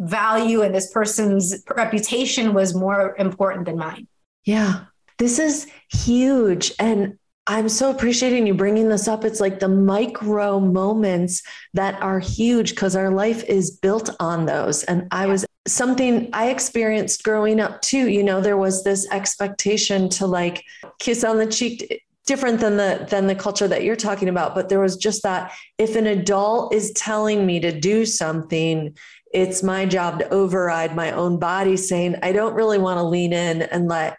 value 0.00 0.62
and 0.62 0.74
this 0.74 0.90
person's 0.92 1.62
reputation 1.76 2.52
was 2.52 2.74
more 2.74 3.14
important 3.18 3.64
than 3.66 3.76
mine 3.76 4.06
yeah 4.44 4.84
this 5.18 5.38
is 5.38 5.66
huge 5.90 6.72
and 6.78 7.18
I'm 7.48 7.68
so 7.68 7.90
appreciating 7.90 8.46
you 8.46 8.54
bringing 8.54 8.88
this 8.88 9.06
up. 9.06 9.24
It's 9.24 9.38
like 9.38 9.60
the 9.60 9.68
micro 9.68 10.58
moments 10.58 11.44
that 11.74 12.00
are 12.02 12.18
huge 12.18 12.70
because 12.70 12.96
our 12.96 13.10
life 13.10 13.44
is 13.44 13.70
built 13.70 14.10
on 14.18 14.46
those. 14.46 14.82
And 14.84 15.06
I 15.12 15.26
was 15.26 15.46
something 15.66 16.28
I 16.32 16.50
experienced 16.50 17.22
growing 17.22 17.60
up 17.60 17.82
too. 17.82 18.08
You 18.08 18.24
know, 18.24 18.40
there 18.40 18.56
was 18.56 18.82
this 18.82 19.08
expectation 19.12 20.08
to 20.10 20.26
like 20.26 20.64
kiss 20.98 21.22
on 21.22 21.38
the 21.38 21.46
cheek 21.46 21.86
eh, 21.90 21.96
different 22.26 22.58
than 22.58 22.76
the 22.76 23.06
than 23.08 23.28
the 23.28 23.36
culture 23.36 23.68
that 23.68 23.84
you're 23.84 23.94
talking 23.94 24.28
about 24.28 24.52
but 24.52 24.68
there 24.68 24.80
was 24.80 24.96
just 24.96 25.22
that 25.22 25.52
if 25.78 25.94
an 25.94 26.08
adult 26.08 26.74
is 26.74 26.90
telling 26.94 27.46
me 27.46 27.60
to 27.60 27.70
do 27.70 28.04
something 28.04 28.92
it's 29.32 29.62
my 29.62 29.84
job 29.84 30.18
to 30.18 30.28
override 30.30 30.94
my 30.94 31.10
own 31.12 31.38
body 31.38 31.76
saying 31.76 32.14
i 32.22 32.32
don't 32.32 32.54
really 32.54 32.78
want 32.78 32.98
to 32.98 33.02
lean 33.02 33.32
in 33.32 33.62
and 33.62 33.88
let 33.88 34.16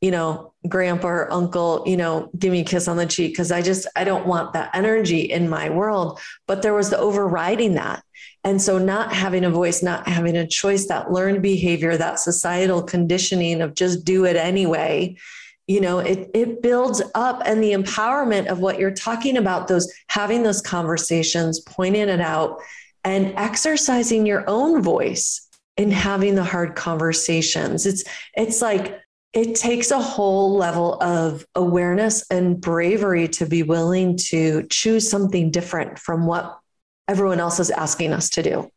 you 0.00 0.10
know, 0.10 0.54
grandpa 0.68 1.08
or 1.08 1.32
uncle, 1.32 1.82
you 1.86 1.96
know, 1.96 2.30
give 2.38 2.52
me 2.52 2.60
a 2.60 2.64
kiss 2.64 2.88
on 2.88 2.96
the 2.96 3.06
cheek 3.06 3.32
because 3.32 3.52
I 3.52 3.60
just, 3.60 3.86
I 3.96 4.04
don't 4.04 4.26
want 4.26 4.54
that 4.54 4.70
energy 4.74 5.20
in 5.20 5.48
my 5.48 5.68
world. 5.68 6.18
But 6.46 6.62
there 6.62 6.74
was 6.74 6.90
the 6.90 6.98
overriding 6.98 7.74
that. 7.74 8.02
And 8.42 8.60
so 8.62 8.78
not 8.78 9.12
having 9.12 9.44
a 9.44 9.50
voice, 9.50 9.82
not 9.82 10.08
having 10.08 10.36
a 10.36 10.46
choice, 10.46 10.86
that 10.88 11.12
learned 11.12 11.42
behavior, 11.42 11.96
that 11.96 12.18
societal 12.18 12.82
conditioning 12.82 13.60
of 13.60 13.74
just 13.74 14.04
do 14.06 14.24
it 14.24 14.36
anyway, 14.36 15.16
you 15.66 15.80
know, 15.80 15.98
it, 15.98 16.30
it 16.32 16.62
builds 16.62 17.02
up 17.14 17.42
and 17.44 17.62
the 17.62 17.72
empowerment 17.72 18.46
of 18.46 18.60
what 18.60 18.78
you're 18.78 18.90
talking 18.90 19.36
about, 19.36 19.68
those 19.68 19.92
having 20.08 20.42
those 20.42 20.62
conversations, 20.62 21.60
pointing 21.60 22.08
it 22.08 22.20
out 22.20 22.58
and 23.04 23.34
exercising 23.36 24.26
your 24.26 24.44
own 24.46 24.82
voice 24.82 25.48
in 25.76 25.90
having 25.90 26.34
the 26.34 26.44
hard 26.44 26.76
conversations. 26.76 27.86
It's, 27.86 28.04
it's 28.36 28.60
like, 28.60 29.00
it 29.32 29.54
takes 29.54 29.92
a 29.92 30.00
whole 30.00 30.56
level 30.56 31.00
of 31.00 31.46
awareness 31.54 32.28
and 32.30 32.60
bravery 32.60 33.28
to 33.28 33.46
be 33.46 33.62
willing 33.62 34.16
to 34.16 34.66
choose 34.68 35.08
something 35.08 35.50
different 35.50 35.98
from 35.98 36.26
what 36.26 36.58
everyone 37.06 37.40
else 37.40 37.60
is 37.60 37.70
asking 37.70 38.12
us 38.12 38.30
to 38.30 38.42
do. 38.42 38.70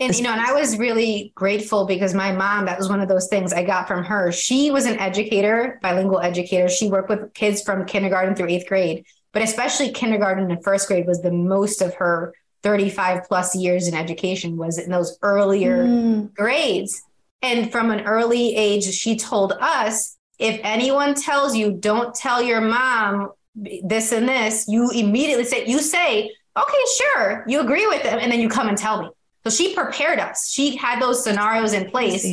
And 0.00 0.14
you 0.14 0.22
know, 0.22 0.30
and 0.30 0.40
I 0.40 0.52
was 0.52 0.78
really 0.78 1.32
grateful 1.34 1.84
because 1.84 2.14
my 2.14 2.32
mom, 2.32 2.66
that 2.66 2.78
was 2.78 2.88
one 2.88 3.00
of 3.00 3.08
those 3.08 3.28
things 3.28 3.52
I 3.52 3.64
got 3.64 3.88
from 3.88 4.04
her. 4.04 4.30
She 4.30 4.70
was 4.70 4.86
an 4.86 4.98
educator, 4.98 5.80
bilingual 5.82 6.20
educator. 6.20 6.68
She 6.68 6.88
worked 6.88 7.08
with 7.08 7.34
kids 7.34 7.62
from 7.62 7.84
kindergarten 7.84 8.36
through 8.36 8.48
eighth 8.48 8.68
grade, 8.68 9.06
but 9.32 9.42
especially 9.42 9.90
kindergarten 9.90 10.50
and 10.50 10.62
first 10.62 10.86
grade 10.86 11.06
was 11.06 11.20
the 11.20 11.32
most 11.32 11.82
of 11.82 11.94
her 11.94 12.32
35 12.68 13.24
plus 13.24 13.56
years 13.56 13.88
in 13.88 13.94
education 13.94 14.58
was 14.58 14.76
in 14.76 14.90
those 14.90 15.18
earlier 15.22 15.86
mm. 15.86 16.34
grades. 16.34 17.02
And 17.40 17.72
from 17.72 17.90
an 17.90 18.00
early 18.00 18.54
age, 18.54 18.84
she 18.84 19.16
told 19.16 19.52
us 19.52 20.18
if 20.38 20.60
anyone 20.62 21.14
tells 21.14 21.56
you, 21.56 21.72
don't 21.72 22.14
tell 22.14 22.42
your 22.42 22.60
mom 22.60 23.32
this 23.54 24.12
and 24.12 24.28
this, 24.28 24.68
you 24.68 24.90
immediately 24.90 25.44
say, 25.44 25.64
you 25.66 25.80
say, 25.80 26.30
okay, 26.58 26.84
sure, 26.98 27.44
you 27.48 27.60
agree 27.60 27.86
with 27.86 28.02
them. 28.02 28.18
And 28.20 28.30
then 28.30 28.38
you 28.38 28.50
come 28.50 28.68
and 28.68 28.76
tell 28.76 29.00
me. 29.00 29.08
So 29.44 29.50
she 29.50 29.74
prepared 29.74 30.18
us. 30.18 30.50
She 30.50 30.76
had 30.76 31.00
those 31.00 31.24
scenarios 31.24 31.72
in 31.72 31.90
place. 31.90 32.26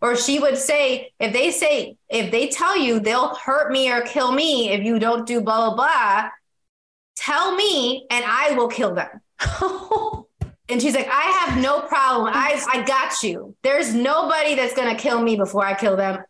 Or 0.00 0.14
she 0.14 0.38
would 0.38 0.56
say, 0.56 1.10
if 1.18 1.32
they 1.32 1.50
say, 1.50 1.96
if 2.08 2.30
they 2.30 2.46
tell 2.46 2.78
you 2.78 3.00
they'll 3.00 3.34
hurt 3.34 3.72
me 3.72 3.90
or 3.90 4.02
kill 4.02 4.30
me 4.30 4.70
if 4.70 4.84
you 4.84 5.00
don't 5.00 5.26
do 5.26 5.40
blah, 5.40 5.70
blah, 5.70 5.74
blah, 5.74 6.28
tell 7.16 7.56
me 7.56 8.06
and 8.08 8.24
I 8.24 8.52
will 8.52 8.68
kill 8.68 8.94
them. 8.94 9.08
And 10.70 10.80
she's 10.80 10.94
like, 10.94 11.08
I 11.08 11.46
have 11.46 11.60
no 11.60 11.80
problem. 11.80 12.30
I, 12.32 12.62
I 12.72 12.82
got 12.84 13.22
you. 13.22 13.56
There's 13.62 13.92
nobody 13.92 14.54
that's 14.54 14.74
going 14.74 14.94
to 14.94 15.00
kill 15.00 15.20
me 15.20 15.36
before 15.36 15.64
I 15.64 15.74
kill 15.74 15.96
them. 15.96 16.22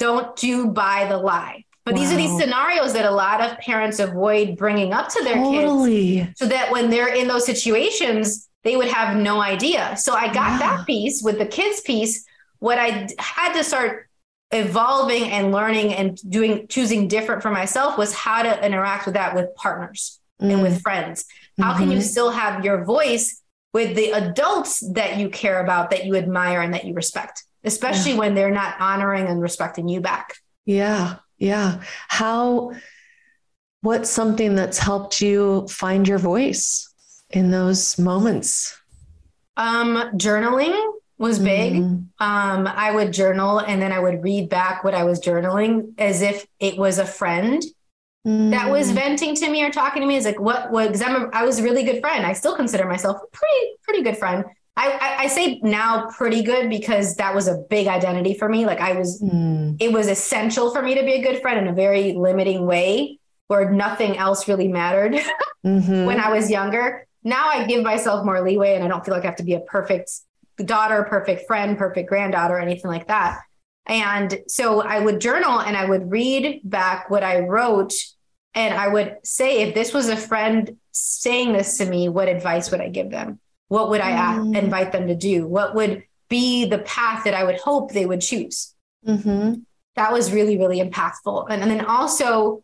Don't 0.00 0.42
you 0.42 0.68
buy 0.68 1.06
the 1.08 1.18
lie. 1.18 1.64
But 1.84 1.94
wow. 1.94 2.00
these 2.00 2.12
are 2.12 2.16
these 2.16 2.36
scenarios 2.36 2.92
that 2.94 3.04
a 3.04 3.10
lot 3.10 3.40
of 3.40 3.56
parents 3.58 4.00
avoid 4.00 4.56
bringing 4.56 4.92
up 4.92 5.08
to 5.10 5.22
their 5.22 5.36
totally. 5.36 6.16
kids 6.16 6.32
so 6.36 6.46
that 6.48 6.72
when 6.72 6.90
they're 6.90 7.14
in 7.14 7.28
those 7.28 7.46
situations, 7.46 8.48
they 8.64 8.76
would 8.76 8.88
have 8.88 9.16
no 9.16 9.40
idea. 9.40 9.96
So 9.96 10.14
I 10.14 10.26
got 10.26 10.52
yeah. 10.52 10.58
that 10.58 10.86
piece 10.86 11.22
with 11.22 11.38
the 11.38 11.46
kids 11.46 11.80
piece. 11.80 12.24
What 12.58 12.78
I 12.78 13.08
had 13.18 13.54
to 13.54 13.64
start 13.64 14.08
evolving 14.50 15.30
and 15.30 15.52
learning 15.52 15.94
and 15.94 16.18
doing, 16.28 16.66
choosing 16.66 17.06
different 17.08 17.40
for 17.40 17.50
myself 17.50 17.96
was 17.96 18.12
how 18.12 18.42
to 18.42 18.66
interact 18.66 19.06
with 19.06 19.14
that 19.14 19.34
with 19.34 19.54
partners 19.54 20.18
mm. 20.42 20.52
and 20.52 20.62
with 20.62 20.78
mm. 20.78 20.82
friends. 20.82 21.24
How 21.60 21.70
mm-hmm. 21.70 21.78
can 21.78 21.90
you 21.90 21.98
mm-hmm. 21.98 22.06
still 22.06 22.30
have 22.30 22.64
your 22.64 22.84
voice 22.84 23.42
with 23.72 23.94
the 23.94 24.10
adults 24.10 24.80
that 24.94 25.18
you 25.18 25.28
care 25.28 25.62
about, 25.62 25.90
that 25.90 26.04
you 26.04 26.16
admire, 26.16 26.60
and 26.60 26.74
that 26.74 26.84
you 26.84 26.94
respect, 26.94 27.44
especially 27.64 28.12
yeah. 28.12 28.18
when 28.18 28.34
they're 28.34 28.50
not 28.50 28.80
honoring 28.80 29.26
and 29.26 29.40
respecting 29.40 29.88
you 29.88 30.00
back. 30.00 30.34
Yeah. 30.64 31.16
Yeah. 31.38 31.82
How, 32.08 32.72
what's 33.80 34.10
something 34.10 34.54
that's 34.54 34.78
helped 34.78 35.20
you 35.20 35.66
find 35.68 36.06
your 36.06 36.18
voice 36.18 36.92
in 37.30 37.50
those 37.50 37.98
moments? 37.98 38.76
Um, 39.56 39.96
journaling 40.16 40.92
was 41.18 41.38
big. 41.38 41.74
Mm-hmm. 41.74 42.24
Um, 42.24 42.66
I 42.66 42.90
would 42.90 43.12
journal 43.12 43.58
and 43.58 43.80
then 43.80 43.92
I 43.92 43.98
would 43.98 44.22
read 44.22 44.48
back 44.48 44.84
what 44.84 44.94
I 44.94 45.04
was 45.04 45.20
journaling 45.20 45.92
as 45.98 46.22
if 46.22 46.46
it 46.58 46.78
was 46.78 46.98
a 46.98 47.04
friend 47.04 47.62
mm. 48.26 48.50
that 48.50 48.70
was 48.70 48.90
mm. 48.90 48.94
venting 48.94 49.34
to 49.36 49.50
me 49.50 49.62
or 49.62 49.70
talking 49.70 50.02
to 50.02 50.08
me 50.08 50.16
is 50.16 50.24
like 50.24 50.40
what 50.40 50.70
what 50.70 50.88
because 50.88 51.02
I'm 51.02 51.24
a, 51.24 51.30
I 51.32 51.44
was 51.44 51.58
a 51.58 51.62
really 51.62 51.84
good 51.84 52.00
friend. 52.00 52.26
I 52.26 52.32
still 52.32 52.56
consider 52.56 52.86
myself 52.86 53.16
a 53.16 53.36
pretty 53.36 53.76
pretty 53.82 54.02
good 54.02 54.16
friend. 54.18 54.44
I, 54.76 54.92
I, 54.92 55.24
I 55.24 55.26
say 55.26 55.60
now 55.62 56.08
pretty 56.08 56.42
good 56.42 56.70
because 56.70 57.16
that 57.16 57.34
was 57.34 57.48
a 57.48 57.58
big 57.68 57.86
identity 57.86 58.34
for 58.34 58.48
me. 58.48 58.64
Like 58.64 58.80
I 58.80 58.92
was, 58.92 59.20
mm. 59.20 59.76
it 59.78 59.92
was 59.92 60.08
essential 60.08 60.72
for 60.72 60.80
me 60.80 60.94
to 60.94 61.02
be 61.02 61.14
a 61.14 61.22
good 61.22 61.42
friend 61.42 61.58
in 61.58 61.68
a 61.68 61.74
very 61.74 62.12
limiting 62.12 62.64
way 62.64 63.18
where 63.48 63.70
nothing 63.70 64.16
else 64.16 64.48
really 64.48 64.68
mattered 64.68 65.12
mm-hmm. 65.66 66.04
when 66.06 66.20
I 66.20 66.30
was 66.30 66.50
younger. 66.50 67.06
Now 67.24 67.48
I 67.48 67.66
give 67.66 67.82
myself 67.82 68.24
more 68.24 68.40
leeway 68.40 68.74
and 68.74 68.84
I 68.84 68.88
don't 68.88 69.04
feel 69.04 69.12
like 69.12 69.24
I 69.24 69.26
have 69.26 69.36
to 69.36 69.42
be 69.42 69.54
a 69.54 69.60
perfect 69.60 70.12
daughter, 70.64 71.04
perfect 71.04 71.46
friend, 71.46 71.76
perfect 71.76 72.08
granddaughter, 72.08 72.54
or 72.54 72.60
anything 72.60 72.90
like 72.90 73.08
that. 73.08 73.40
And 73.90 74.38
so 74.46 74.82
I 74.82 75.00
would 75.00 75.20
journal 75.20 75.60
and 75.60 75.76
I 75.76 75.84
would 75.84 76.12
read 76.12 76.60
back 76.62 77.10
what 77.10 77.24
I 77.24 77.40
wrote. 77.40 77.92
And 78.54 78.72
I 78.72 78.86
would 78.86 79.16
say, 79.24 79.62
if 79.62 79.74
this 79.74 79.92
was 79.92 80.08
a 80.08 80.16
friend 80.16 80.76
saying 80.92 81.52
this 81.52 81.78
to 81.78 81.86
me, 81.86 82.08
what 82.08 82.28
advice 82.28 82.70
would 82.70 82.80
I 82.80 82.88
give 82.88 83.10
them? 83.10 83.40
What 83.66 83.90
would 83.90 84.00
I 84.00 84.12
mm. 84.12 84.56
invite 84.56 84.92
them 84.92 85.08
to 85.08 85.16
do? 85.16 85.46
What 85.46 85.74
would 85.74 86.04
be 86.28 86.66
the 86.66 86.78
path 86.78 87.24
that 87.24 87.34
I 87.34 87.42
would 87.42 87.58
hope 87.58 87.90
they 87.90 88.06
would 88.06 88.20
choose? 88.20 88.74
Mm-hmm. 89.04 89.54
That 89.96 90.12
was 90.12 90.32
really, 90.32 90.56
really 90.56 90.80
impactful. 90.80 91.46
And, 91.50 91.60
and 91.60 91.70
then 91.70 91.84
also 91.84 92.62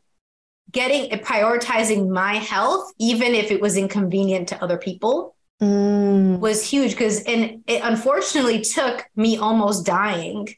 getting 0.71 1.11
prioritizing 1.19 2.09
my 2.09 2.35
health, 2.35 2.93
even 2.99 3.35
if 3.35 3.51
it 3.51 3.61
was 3.61 3.77
inconvenient 3.77 4.49
to 4.49 4.63
other 4.63 4.79
people, 4.79 5.35
mm. 5.61 6.39
was 6.39 6.65
huge. 6.65 6.93
Because 6.93 7.25
and 7.25 7.65
it 7.67 7.81
unfortunately 7.83 8.61
took 8.61 9.05
me 9.17 9.39
almost 9.39 9.85
dying 9.85 10.55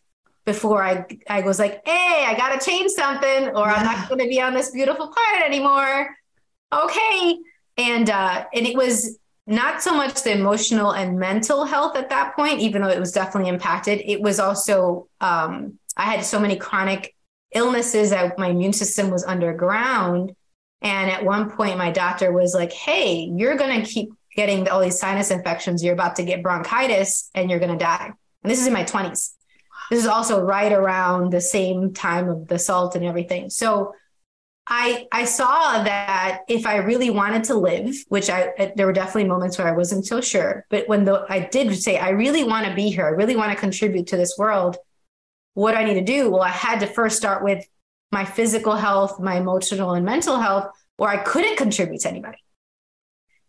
before 0.49 0.83
I 0.83 1.05
I 1.29 1.43
was 1.43 1.59
like, 1.59 1.87
hey, 1.87 2.25
I 2.27 2.35
gotta 2.35 2.65
change 2.65 2.91
something, 2.93 3.49
or 3.51 3.67
yeah. 3.67 3.75
I'm 3.75 3.85
not 3.85 4.09
gonna 4.09 4.27
be 4.27 4.41
on 4.41 4.55
this 4.55 4.71
beautiful 4.71 5.09
planet 5.09 5.47
anymore. 5.47 6.17
Okay. 6.73 7.39
And 7.77 8.09
uh, 8.09 8.47
and 8.55 8.67
it 8.67 8.75
was 8.75 9.19
not 9.47 9.83
so 9.83 9.95
much 9.95 10.23
the 10.23 10.33
emotional 10.33 10.93
and 10.93 11.19
mental 11.19 11.65
health 11.65 11.97
at 11.97 12.09
that 12.09 12.35
point, 12.35 12.61
even 12.61 12.83
though 12.83 12.89
it 12.89 13.01
was 13.01 13.13
definitely 13.13 13.49
impacted. 13.49 14.03
It 14.05 14.21
was 14.21 14.39
also, 14.39 15.09
um, 15.23 15.79
I 15.97 16.03
had 16.03 16.23
so 16.23 16.39
many 16.39 16.57
chronic 16.57 17.15
illnesses 17.55 18.11
that 18.11 18.39
my 18.39 18.49
immune 18.49 18.75
system 18.75 19.11
was 19.11 19.25
underground. 19.25 20.35
And 20.83 21.11
at 21.11 21.25
one 21.25 21.51
point, 21.51 21.79
my 21.79 21.91
doctor 21.91 22.31
was 22.33 22.55
like, 22.55 22.73
Hey, 22.73 23.31
you're 23.35 23.57
going 23.57 23.83
to 23.83 23.91
keep 23.91 24.11
getting 24.35 24.69
all 24.69 24.81
these 24.81 24.99
sinus 24.99 25.31
infections. 25.31 25.83
You're 25.83 25.95
about 25.95 26.17
to 26.17 26.25
get 26.25 26.43
bronchitis 26.43 27.31
and 27.35 27.51
you're 27.51 27.59
going 27.59 27.77
to 27.77 27.85
die. 27.85 28.13
And 28.43 28.51
this 28.51 28.61
is 28.61 28.67
in 28.67 28.73
my 28.73 28.85
20s. 28.85 29.33
This 29.91 30.01
is 30.01 30.07
also 30.07 30.41
right 30.41 30.73
around 30.73 31.33
the 31.33 31.41
same 31.41 31.93
time 31.93 32.29
of 32.29 32.49
the 32.49 32.59
salt 32.59 32.95
and 32.95 33.05
everything. 33.05 33.51
So 33.51 33.95
I 34.67 35.07
I 35.13 35.25
saw 35.25 35.83
that 35.83 36.41
if 36.49 36.67
I 36.67 36.77
really 36.77 37.11
wanted 37.11 37.45
to 37.45 37.55
live, 37.55 37.95
which 38.09 38.29
I 38.29 38.73
there 38.77 38.87
were 38.87 38.93
definitely 38.93 39.29
moments 39.29 39.57
where 39.57 39.67
I 39.67 39.73
wasn't 39.73 40.07
so 40.07 40.21
sure, 40.21 40.67
but 40.69 40.87
when 40.89 41.05
the 41.05 41.25
I 41.29 41.41
did 41.41 41.75
say 41.77 41.99
I 41.99 42.11
really 42.11 42.45
want 42.45 42.67
to 42.67 42.75
be 42.75 42.91
here, 42.91 43.07
I 43.07 43.11
really 43.11 43.37
want 43.37 43.51
to 43.53 43.59
contribute 43.59 44.09
to 44.09 44.17
this 44.17 44.37
world, 44.37 44.77
what 45.55 45.75
I 45.75 45.85
need 45.85 45.95
to 45.95 46.05
do? 46.05 46.31
Well, 46.31 46.43
I 46.43 46.51
had 46.51 46.81
to 46.81 46.87
first 46.87 47.17
start 47.17 47.43
with 47.43 47.67
my 48.13 48.25
physical 48.25 48.77
health, 48.77 49.19
my 49.21 49.37
emotional 49.37 49.93
and 49.95 50.05
mental 50.05 50.39
health, 50.39 50.71
or 50.99 51.09
I 51.09 51.17
couldn't 51.17 51.57
contribute 51.57 52.01
to 52.03 52.09
anybody. 52.11 52.39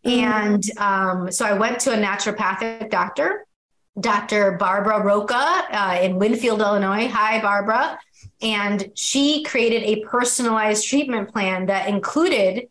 Mm-hmm. 0.06 0.24
And 0.24 0.64
um, 0.78 1.32
so 1.32 1.46
I 1.46 1.54
went 1.54 1.80
to 1.82 1.94
a 1.94 1.98
naturopathic 1.98 2.90
doctor, 2.90 3.46
Dr. 4.00 4.54
Barbara 4.54 5.04
Roca 5.04 5.36
uh, 5.72 6.00
in 6.02 6.20
Winfield, 6.20 6.62
Illinois. 6.62 7.08
Hi, 7.08 7.42
Barbara. 7.42 8.00
And 8.42 8.92
she 8.96 9.44
created 9.44 9.84
a 9.84 10.02
personalized 10.06 10.88
treatment 10.88 11.32
plan 11.32 11.66
that 11.68 11.88
included 11.88 12.68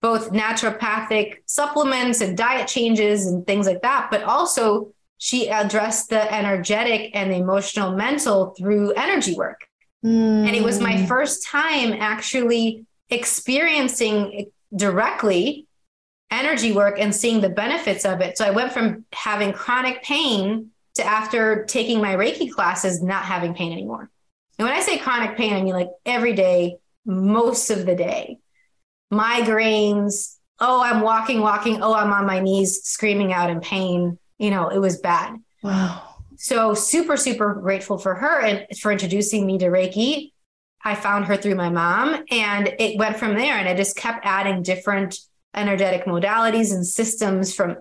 both 0.00 0.32
naturopathic 0.32 1.36
supplements 1.46 2.20
and 2.20 2.36
diet 2.36 2.66
changes 2.66 3.26
and 3.26 3.46
things 3.46 3.66
like 3.66 3.82
that, 3.82 4.08
but 4.10 4.24
also 4.24 4.92
she 5.18 5.48
addressed 5.48 6.10
the 6.10 6.34
energetic 6.34 7.12
and 7.14 7.30
the 7.30 7.36
emotional 7.36 7.92
mental 7.92 8.54
through 8.58 8.92
energy 8.92 9.36
work. 9.36 9.60
Mm. 10.04 10.48
And 10.48 10.56
it 10.56 10.64
was 10.64 10.80
my 10.80 10.98
hmm. 10.98 11.06
first 11.06 11.46
time 11.46 11.92
actually 11.92 12.84
experiencing 13.08 14.50
directly 14.74 15.68
energy 16.32 16.72
work 16.72 16.98
and 16.98 17.14
seeing 17.14 17.40
the 17.40 17.48
benefits 17.48 18.04
of 18.04 18.20
it. 18.20 18.38
So 18.38 18.44
I 18.44 18.50
went 18.50 18.72
from 18.72 19.04
having 19.12 19.52
chronic 19.52 20.02
pain 20.02 20.70
to 20.94 21.04
after 21.04 21.64
taking 21.64 22.00
my 22.00 22.16
Reiki 22.16 22.50
classes, 22.50 23.02
not 23.02 23.24
having 23.24 23.54
pain 23.54 23.72
anymore. 23.72 24.10
And 24.58 24.66
when 24.66 24.76
I 24.76 24.80
say 24.80 24.98
chronic 24.98 25.36
pain, 25.36 25.52
I 25.52 25.62
mean 25.62 25.74
like 25.74 25.90
every 26.04 26.34
day, 26.34 26.76
most 27.04 27.70
of 27.70 27.86
the 27.86 27.94
day. 27.94 28.38
Migraines, 29.12 30.36
oh, 30.58 30.82
I'm 30.82 31.02
walking, 31.02 31.40
walking, 31.40 31.82
oh, 31.82 31.94
I'm 31.94 32.12
on 32.12 32.26
my 32.26 32.40
knees 32.40 32.82
screaming 32.82 33.32
out 33.32 33.50
in 33.50 33.60
pain. 33.60 34.18
You 34.38 34.50
know, 34.50 34.68
it 34.68 34.78
was 34.78 34.98
bad. 34.98 35.36
Wow. 35.62 36.02
So 36.36 36.74
super, 36.74 37.16
super 37.16 37.54
grateful 37.54 37.98
for 37.98 38.14
her 38.14 38.40
and 38.40 38.66
for 38.78 38.90
introducing 38.90 39.46
me 39.46 39.58
to 39.58 39.66
Reiki. 39.66 40.32
I 40.84 40.94
found 40.94 41.26
her 41.26 41.36
through 41.36 41.54
my 41.54 41.68
mom 41.68 42.24
and 42.30 42.74
it 42.78 42.98
went 42.98 43.18
from 43.18 43.34
there. 43.34 43.56
And 43.56 43.68
I 43.68 43.74
just 43.74 43.96
kept 43.96 44.24
adding 44.24 44.62
different 44.62 45.18
energetic 45.54 46.04
modalities 46.04 46.72
and 46.72 46.86
systems 46.86 47.54
from 47.54 47.76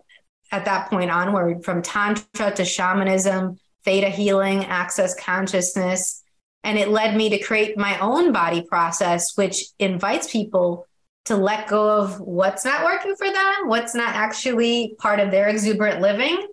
at 0.51 0.65
that 0.65 0.89
point 0.89 1.09
onward, 1.09 1.63
from 1.63 1.82
Tantra 1.82 2.51
to 2.51 2.65
shamanism, 2.65 3.57
theta 3.84 4.09
healing, 4.09 4.65
access 4.65 5.15
consciousness, 5.15 6.22
and 6.63 6.78
it 6.78 6.89
led 6.89 7.15
me 7.15 7.30
to 7.30 7.39
create 7.39 7.78
my 7.78 7.97
own 7.99 8.32
body 8.32 8.61
process, 8.61 9.36
which 9.36 9.65
invites 9.80 10.32
people 10.32 10.86
to 11.26 11.36
let 11.36 11.67
go 11.67 11.89
of 11.89 12.19
what's 12.19 12.65
not 12.65 12.84
working 12.84 13.15
for 13.15 13.32
them, 13.32 13.67
what's 13.67 13.95
not 13.95 14.15
actually 14.15 14.95
part 14.99 15.19
of 15.19 15.32
their 15.32 15.47
exuberant 15.47 16.01
living. 16.01 16.47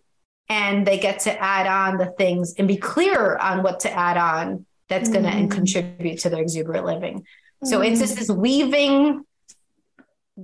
And 0.51 0.87
they 0.87 0.99
get 0.99 1.21
to 1.21 1.43
add 1.43 1.67
on 1.67 1.99
the 1.99 2.13
things 2.17 2.55
and 2.57 2.67
be 2.67 2.79
clear 2.79 3.37
on 3.37 3.63
what 3.63 3.81
to 3.81 3.91
add 3.91 4.17
on 4.17 4.65
that's 4.89 5.11
mm-hmm. 5.11 5.23
going 5.23 5.49
to 5.49 5.55
contribute 5.55 6.21
to 6.21 6.31
their 6.31 6.41
exuberant 6.41 6.87
living. 6.87 7.19
Mm-hmm. 7.19 7.67
So 7.67 7.83
it's 7.83 8.01
just 8.01 8.17
this 8.17 8.31
weaving 8.31 9.25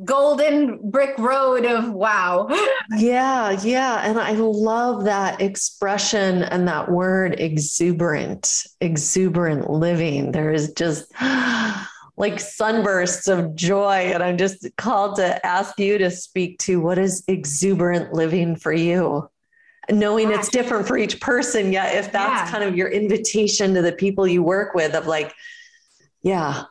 golden 0.04 0.90
brick 0.90 1.16
road 1.18 1.64
of 1.64 1.92
wow. 1.92 2.48
yeah, 2.96 3.52
yeah. 3.62 4.08
And 4.08 4.18
I 4.18 4.32
love 4.32 5.04
that 5.04 5.40
expression 5.40 6.42
and 6.42 6.66
that 6.66 6.90
word 6.90 7.38
exuberant, 7.38 8.64
exuberant 8.80 9.70
living. 9.70 10.32
There 10.32 10.52
is 10.52 10.72
just 10.72 11.12
like 12.16 12.40
sunbursts 12.40 13.28
of 13.28 13.54
joy. 13.54 14.10
And 14.12 14.22
I'm 14.22 14.38
just 14.38 14.66
called 14.76 15.16
to 15.16 15.44
ask 15.46 15.78
you 15.78 15.98
to 15.98 16.10
speak 16.10 16.58
to 16.60 16.80
what 16.80 16.98
is 16.98 17.22
exuberant 17.28 18.12
living 18.12 18.56
for 18.56 18.72
you? 18.72 19.28
Knowing 19.90 20.32
it's 20.32 20.48
different 20.48 20.88
for 20.88 20.96
each 20.96 21.20
person, 21.20 21.70
yet 21.70 21.94
if 21.94 22.10
that's 22.10 22.50
yeah. 22.50 22.50
kind 22.50 22.64
of 22.64 22.74
your 22.74 22.88
invitation 22.88 23.74
to 23.74 23.82
the 23.82 23.92
people 23.92 24.26
you 24.26 24.42
work 24.42 24.74
with, 24.74 24.94
of 24.94 25.06
like, 25.06 25.34
yeah, 26.22 26.64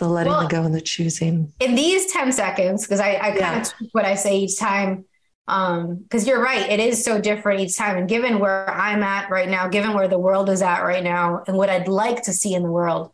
the 0.00 0.08
letting 0.08 0.32
well, 0.32 0.48
go 0.48 0.64
and 0.64 0.74
the 0.74 0.80
choosing. 0.80 1.52
In 1.60 1.76
these 1.76 2.10
10 2.12 2.32
seconds, 2.32 2.84
because 2.84 2.98
I, 2.98 3.18
I 3.22 3.38
kind 3.38 3.64
of 3.64 3.72
what 3.92 4.04
I 4.04 4.16
say 4.16 4.38
each 4.38 4.58
time. 4.58 5.04
Um, 5.46 5.96
because 5.96 6.26
you're 6.26 6.42
right, 6.42 6.70
it 6.70 6.80
is 6.80 7.04
so 7.04 7.20
different 7.20 7.60
each 7.60 7.76
time. 7.76 7.96
And 7.96 8.08
given 8.08 8.38
where 8.38 8.68
I'm 8.70 9.02
at 9.02 9.30
right 9.30 9.48
now, 9.48 9.68
given 9.68 9.94
where 9.94 10.08
the 10.08 10.18
world 10.18 10.48
is 10.48 10.62
at 10.62 10.82
right 10.82 11.02
now, 11.02 11.42
and 11.46 11.56
what 11.56 11.68
I'd 11.68 11.88
like 11.88 12.22
to 12.24 12.32
see 12.32 12.54
in 12.54 12.62
the 12.62 12.70
world, 12.70 13.12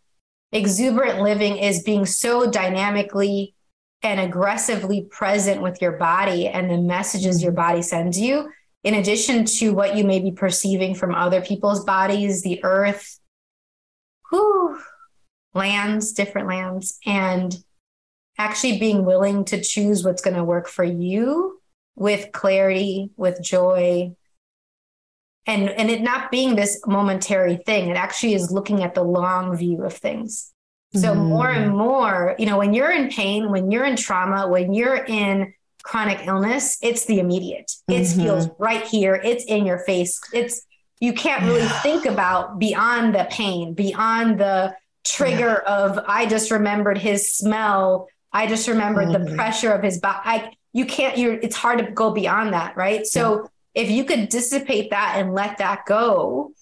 exuberant 0.52 1.20
living 1.20 1.56
is 1.56 1.82
being 1.82 2.06
so 2.06 2.50
dynamically 2.50 3.54
and 4.02 4.20
aggressively 4.20 5.02
present 5.10 5.62
with 5.62 5.80
your 5.80 5.92
body 5.92 6.46
and 6.46 6.70
the 6.70 6.78
messages 6.78 7.42
your 7.42 7.52
body 7.52 7.82
sends 7.82 8.20
you, 8.20 8.50
in 8.84 8.94
addition 8.94 9.44
to 9.44 9.72
what 9.72 9.96
you 9.96 10.04
may 10.04 10.20
be 10.20 10.30
perceiving 10.30 10.94
from 10.94 11.14
other 11.14 11.40
people's 11.40 11.84
bodies, 11.84 12.42
the 12.42 12.62
earth. 12.64 13.18
Whew, 14.30 14.78
lands, 15.56 16.12
different 16.12 16.48
lands, 16.48 16.98
and 17.04 17.56
actually 18.38 18.78
being 18.78 19.04
willing 19.04 19.44
to 19.46 19.60
choose 19.60 20.04
what's 20.04 20.22
going 20.22 20.36
to 20.36 20.44
work 20.44 20.68
for 20.68 20.84
you 20.84 21.60
with 21.94 22.30
clarity, 22.32 23.10
with 23.16 23.42
joy, 23.42 24.14
and 25.46 25.70
and 25.70 25.90
it 25.90 26.02
not 26.02 26.30
being 26.30 26.56
this 26.56 26.80
momentary 26.86 27.56
thing. 27.56 27.88
It 27.88 27.96
actually 27.96 28.34
is 28.34 28.50
looking 28.50 28.82
at 28.82 28.94
the 28.94 29.02
long 29.02 29.56
view 29.56 29.84
of 29.84 29.94
things. 29.94 30.52
So 30.94 31.14
mm. 31.14 31.28
more 31.28 31.50
and 31.50 31.76
more, 31.76 32.34
you 32.38 32.46
know, 32.46 32.58
when 32.58 32.72
you're 32.72 32.92
in 32.92 33.10
pain, 33.10 33.50
when 33.50 33.70
you're 33.70 33.84
in 33.84 33.96
trauma, 33.96 34.48
when 34.48 34.72
you're 34.72 35.04
in 35.04 35.52
chronic 35.82 36.26
illness, 36.26 36.78
it's 36.82 37.04
the 37.06 37.18
immediate. 37.18 37.72
It 37.88 38.02
mm-hmm. 38.02 38.20
feels 38.20 38.48
right 38.58 38.84
here. 38.86 39.20
It's 39.22 39.44
in 39.44 39.66
your 39.66 39.78
face. 39.80 40.20
It's 40.32 40.62
you 41.00 41.12
can't 41.12 41.44
really 41.44 41.68
think 41.82 42.06
about 42.06 42.58
beyond 42.58 43.14
the 43.14 43.26
pain, 43.30 43.74
beyond 43.74 44.40
the 44.40 44.74
trigger 45.08 45.62
yeah. 45.66 45.74
of 45.74 45.98
I 46.06 46.26
just 46.26 46.50
remembered 46.50 46.98
his 46.98 47.34
smell. 47.34 48.08
I 48.32 48.46
just 48.46 48.68
remembered 48.68 49.12
the 49.12 49.34
pressure 49.34 49.72
of 49.72 49.82
his 49.82 49.98
body. 49.98 50.20
I 50.24 50.52
you 50.72 50.86
can't 50.86 51.16
you're 51.16 51.34
it's 51.34 51.56
hard 51.56 51.78
to 51.78 51.90
go 51.90 52.10
beyond 52.12 52.52
that, 52.52 52.76
right? 52.76 53.06
So 53.06 53.42
yeah. 53.74 53.82
if 53.82 53.90
you 53.90 54.04
could 54.04 54.28
dissipate 54.28 54.90
that 54.90 55.14
and 55.16 55.32
let 55.32 55.58
that 55.58 55.86
go, 55.86 56.52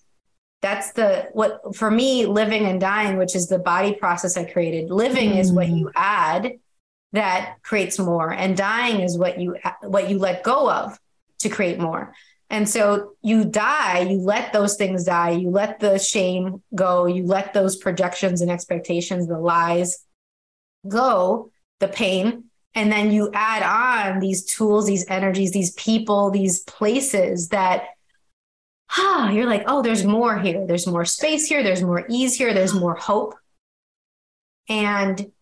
that's 0.64 0.92
the 0.92 1.28
what 1.34 1.76
for 1.76 1.90
me 1.90 2.24
living 2.24 2.64
and 2.64 2.80
dying 2.80 3.18
which 3.18 3.36
is 3.36 3.48
the 3.48 3.58
body 3.58 3.92
process 3.92 4.34
i 4.38 4.44
created 4.44 4.90
living 4.90 5.32
mm. 5.32 5.38
is 5.38 5.52
what 5.52 5.68
you 5.68 5.90
add 5.94 6.54
that 7.12 7.56
creates 7.62 7.98
more 7.98 8.32
and 8.32 8.56
dying 8.56 9.00
is 9.00 9.18
what 9.18 9.38
you 9.38 9.56
what 9.82 10.08
you 10.08 10.18
let 10.18 10.42
go 10.42 10.70
of 10.70 10.98
to 11.38 11.50
create 11.50 11.78
more 11.78 12.14
and 12.50 12.68
so 12.68 13.12
you 13.22 13.44
die 13.44 14.00
you 14.00 14.18
let 14.18 14.52
those 14.52 14.76
things 14.76 15.04
die 15.04 15.30
you 15.30 15.50
let 15.50 15.80
the 15.80 15.98
shame 15.98 16.62
go 16.74 17.06
you 17.06 17.24
let 17.24 17.52
those 17.54 17.76
projections 17.76 18.40
and 18.40 18.50
expectations 18.50 19.26
the 19.26 19.38
lies 19.38 20.04
go 20.88 21.50
the 21.80 21.88
pain 21.88 22.44
and 22.74 22.90
then 22.90 23.12
you 23.12 23.30
add 23.32 23.62
on 23.62 24.20
these 24.20 24.44
tools 24.44 24.86
these 24.86 25.06
energies 25.08 25.52
these 25.52 25.72
people 25.72 26.30
these 26.30 26.60
places 26.60 27.48
that 27.48 27.88
ah, 28.96 29.30
you're 29.30 29.46
like, 29.46 29.64
oh, 29.66 29.82
there's 29.82 30.04
more 30.04 30.38
here. 30.38 30.66
There's 30.66 30.86
more 30.86 31.04
space 31.04 31.46
here. 31.46 31.62
There's 31.62 31.82
more 31.82 32.04
ease 32.08 32.36
here. 32.36 32.54
There's 32.54 32.74
more 32.74 32.94
hope. 32.94 33.34
And 34.68 35.32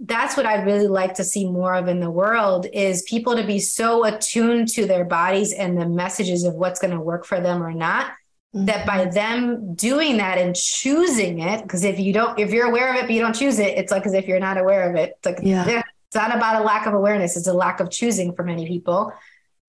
that's 0.00 0.36
what 0.36 0.46
I'd 0.46 0.66
really 0.66 0.86
like 0.86 1.14
to 1.14 1.24
see 1.24 1.48
more 1.48 1.74
of 1.74 1.88
in 1.88 2.00
the 2.00 2.10
world 2.10 2.66
is 2.72 3.02
people 3.02 3.36
to 3.36 3.44
be 3.44 3.58
so 3.58 4.04
attuned 4.04 4.68
to 4.68 4.86
their 4.86 5.04
bodies 5.04 5.52
and 5.52 5.80
the 5.80 5.86
messages 5.86 6.44
of 6.44 6.54
what's 6.54 6.80
going 6.80 6.92
to 6.94 7.00
work 7.00 7.26
for 7.26 7.40
them 7.40 7.62
or 7.62 7.72
not. 7.72 8.12
Mm-hmm. 8.54 8.64
That 8.64 8.86
by 8.86 9.04
them 9.04 9.74
doing 9.76 10.16
that 10.16 10.38
and 10.38 10.56
choosing 10.56 11.38
it, 11.38 11.62
because 11.62 11.84
if 11.84 12.00
you 12.00 12.12
don't, 12.12 12.36
if 12.38 12.50
you're 12.50 12.66
aware 12.66 12.90
of 12.90 12.96
it 12.96 13.02
but 13.02 13.12
you 13.12 13.20
don't 13.20 13.34
choose 13.34 13.60
it, 13.60 13.78
it's 13.78 13.92
like 13.92 14.04
as 14.06 14.12
if 14.12 14.26
you're 14.26 14.40
not 14.40 14.58
aware 14.58 14.90
of 14.90 14.96
it. 14.96 15.12
It's 15.18 15.26
like 15.26 15.38
yeah. 15.40 15.82
it's 16.08 16.16
not 16.16 16.34
about 16.34 16.60
a 16.60 16.64
lack 16.64 16.86
of 16.86 16.94
awareness; 16.94 17.36
it's 17.36 17.46
a 17.46 17.52
lack 17.52 17.78
of 17.78 17.90
choosing 17.90 18.34
for 18.34 18.42
many 18.42 18.66
people 18.66 19.12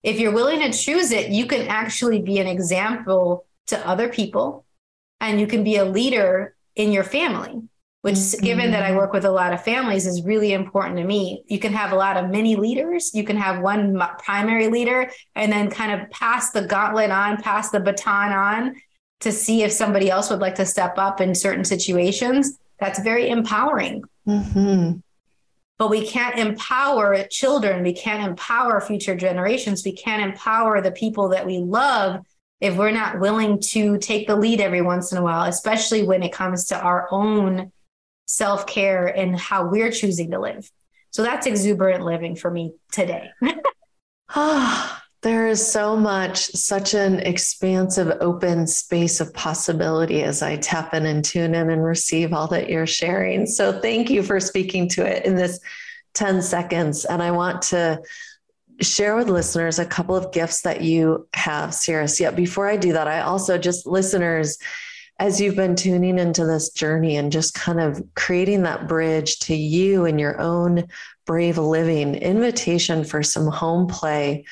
if 0.02 0.18
you're 0.18 0.32
willing 0.32 0.60
to 0.60 0.76
choose 0.76 1.12
it, 1.12 1.30
you 1.30 1.46
can 1.46 1.68
actually 1.68 2.20
be 2.20 2.38
an 2.38 2.46
example 2.46 3.46
to 3.68 3.86
other 3.86 4.08
people 4.08 4.64
and 5.20 5.40
you 5.40 5.46
can 5.46 5.62
be 5.62 5.76
a 5.76 5.84
leader 5.84 6.56
in 6.74 6.90
your 6.90 7.04
family, 7.04 7.62
which, 8.02 8.14
mm-hmm. 8.14 8.44
given 8.44 8.70
that 8.72 8.82
I 8.82 8.96
work 8.96 9.12
with 9.12 9.24
a 9.24 9.30
lot 9.30 9.52
of 9.52 9.64
families, 9.64 10.06
is 10.06 10.22
really 10.22 10.52
important 10.52 10.98
to 10.98 11.04
me. 11.04 11.42
You 11.48 11.58
can 11.58 11.72
have 11.72 11.92
a 11.92 11.96
lot 11.96 12.16
of 12.16 12.30
mini 12.30 12.56
leaders, 12.56 13.12
you 13.14 13.24
can 13.24 13.36
have 13.36 13.62
one 13.62 14.00
primary 14.18 14.68
leader, 14.68 15.10
and 15.34 15.50
then 15.50 15.70
kind 15.70 16.00
of 16.00 16.10
pass 16.10 16.50
the 16.50 16.66
gauntlet 16.66 17.10
on, 17.10 17.40
pass 17.40 17.70
the 17.70 17.80
baton 17.80 18.32
on 18.32 18.76
to 19.20 19.32
see 19.32 19.62
if 19.62 19.72
somebody 19.72 20.10
else 20.10 20.30
would 20.30 20.40
like 20.40 20.56
to 20.56 20.66
step 20.66 20.98
up 20.98 21.20
in 21.20 21.34
certain 21.34 21.64
situations. 21.64 22.58
That's 22.78 23.00
very 23.00 23.30
empowering. 23.30 24.02
Mm-hmm 24.26 24.98
but 25.82 25.90
we 25.90 26.06
can't 26.06 26.38
empower 26.38 27.24
children. 27.24 27.82
We 27.82 27.92
can't 27.92 28.22
empower 28.22 28.80
future 28.80 29.16
generations. 29.16 29.82
We 29.84 29.90
can't 29.96 30.22
empower 30.22 30.80
the 30.80 30.92
people 30.92 31.30
that 31.30 31.44
we 31.44 31.58
love 31.58 32.24
if 32.60 32.76
we're 32.76 32.92
not 32.92 33.18
willing 33.18 33.58
to 33.58 33.98
take 33.98 34.28
the 34.28 34.36
lead 34.36 34.60
every 34.60 34.80
once 34.80 35.10
in 35.10 35.18
a 35.18 35.22
while, 35.22 35.48
especially 35.48 36.04
when 36.04 36.22
it 36.22 36.32
comes 36.32 36.66
to 36.66 36.80
our 36.80 37.08
own 37.10 37.72
self 38.32 38.66
care 38.66 39.06
and 39.06 39.38
how 39.38 39.68
we're 39.68 39.90
choosing 39.90 40.30
to 40.30 40.40
live. 40.40 40.70
So 41.10 41.22
that's 41.22 41.46
exuberant 41.46 42.04
living 42.04 42.36
for 42.36 42.50
me 42.50 42.72
today. 42.90 43.30
There 45.22 45.46
is 45.46 45.64
so 45.64 45.96
much, 45.96 46.46
such 46.46 46.94
an 46.94 47.20
expansive, 47.20 48.12
open 48.20 48.66
space 48.66 49.20
of 49.20 49.32
possibility 49.32 50.24
as 50.24 50.42
I 50.42 50.56
tap 50.56 50.94
in 50.94 51.06
and 51.06 51.24
tune 51.24 51.54
in 51.54 51.70
and 51.70 51.84
receive 51.84 52.32
all 52.32 52.48
that 52.48 52.68
you're 52.68 52.88
sharing. 52.88 53.46
So, 53.46 53.78
thank 53.78 54.10
you 54.10 54.24
for 54.24 54.40
speaking 54.40 54.88
to 54.88 55.06
it 55.06 55.24
in 55.24 55.36
this 55.36 55.60
10 56.14 56.42
seconds. 56.42 57.04
And 57.04 57.22
I 57.22 57.30
want 57.30 57.62
to 57.62 58.02
share 58.80 59.14
with 59.14 59.28
listeners 59.28 59.78
a 59.78 59.86
couple 59.86 60.16
of 60.16 60.32
gifts 60.32 60.62
that 60.62 60.80
you 60.80 61.28
have, 61.34 61.72
Siris. 61.72 62.18
Yet, 62.18 62.34
before 62.34 62.68
I 62.68 62.76
do 62.76 62.92
that, 62.94 63.06
I 63.06 63.20
also 63.20 63.58
just 63.58 63.86
listeners, 63.86 64.58
as 65.18 65.40
you've 65.40 65.56
been 65.56 65.76
tuning 65.76 66.18
into 66.18 66.44
this 66.44 66.70
journey 66.70 67.16
and 67.16 67.30
just 67.30 67.54
kind 67.54 67.80
of 67.80 68.02
creating 68.14 68.62
that 68.62 68.88
bridge 68.88 69.38
to 69.40 69.54
you 69.54 70.04
and 70.04 70.18
your 70.18 70.40
own 70.40 70.84
brave 71.26 71.58
living, 71.58 72.14
invitation 72.16 73.04
for 73.04 73.22
some 73.22 73.46
home 73.46 73.86
play 73.86 74.44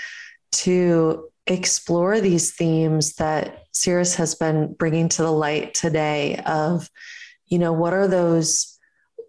to 0.52 1.28
explore 1.46 2.20
these 2.20 2.52
themes 2.52 3.14
that 3.14 3.64
Siris 3.72 4.14
has 4.14 4.34
been 4.34 4.72
bringing 4.74 5.08
to 5.10 5.22
the 5.22 5.32
light 5.32 5.74
today 5.74 6.36
of, 6.46 6.88
you 7.46 7.58
know, 7.58 7.72
what 7.72 7.92
are 7.92 8.06
those 8.06 8.76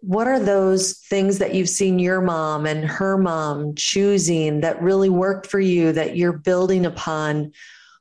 what 0.03 0.27
are 0.27 0.39
those 0.39 0.93
things 0.97 1.37
that 1.37 1.53
you've 1.53 1.69
seen 1.69 1.99
your 1.99 2.21
mom 2.21 2.65
and 2.65 2.83
her 2.83 3.19
mom 3.19 3.75
choosing 3.75 4.61
that 4.61 4.81
really 4.81 5.09
worked 5.09 5.45
for 5.45 5.59
you 5.59 5.91
that 5.91 6.17
you're 6.17 6.33
building 6.33 6.87
upon? 6.87 7.51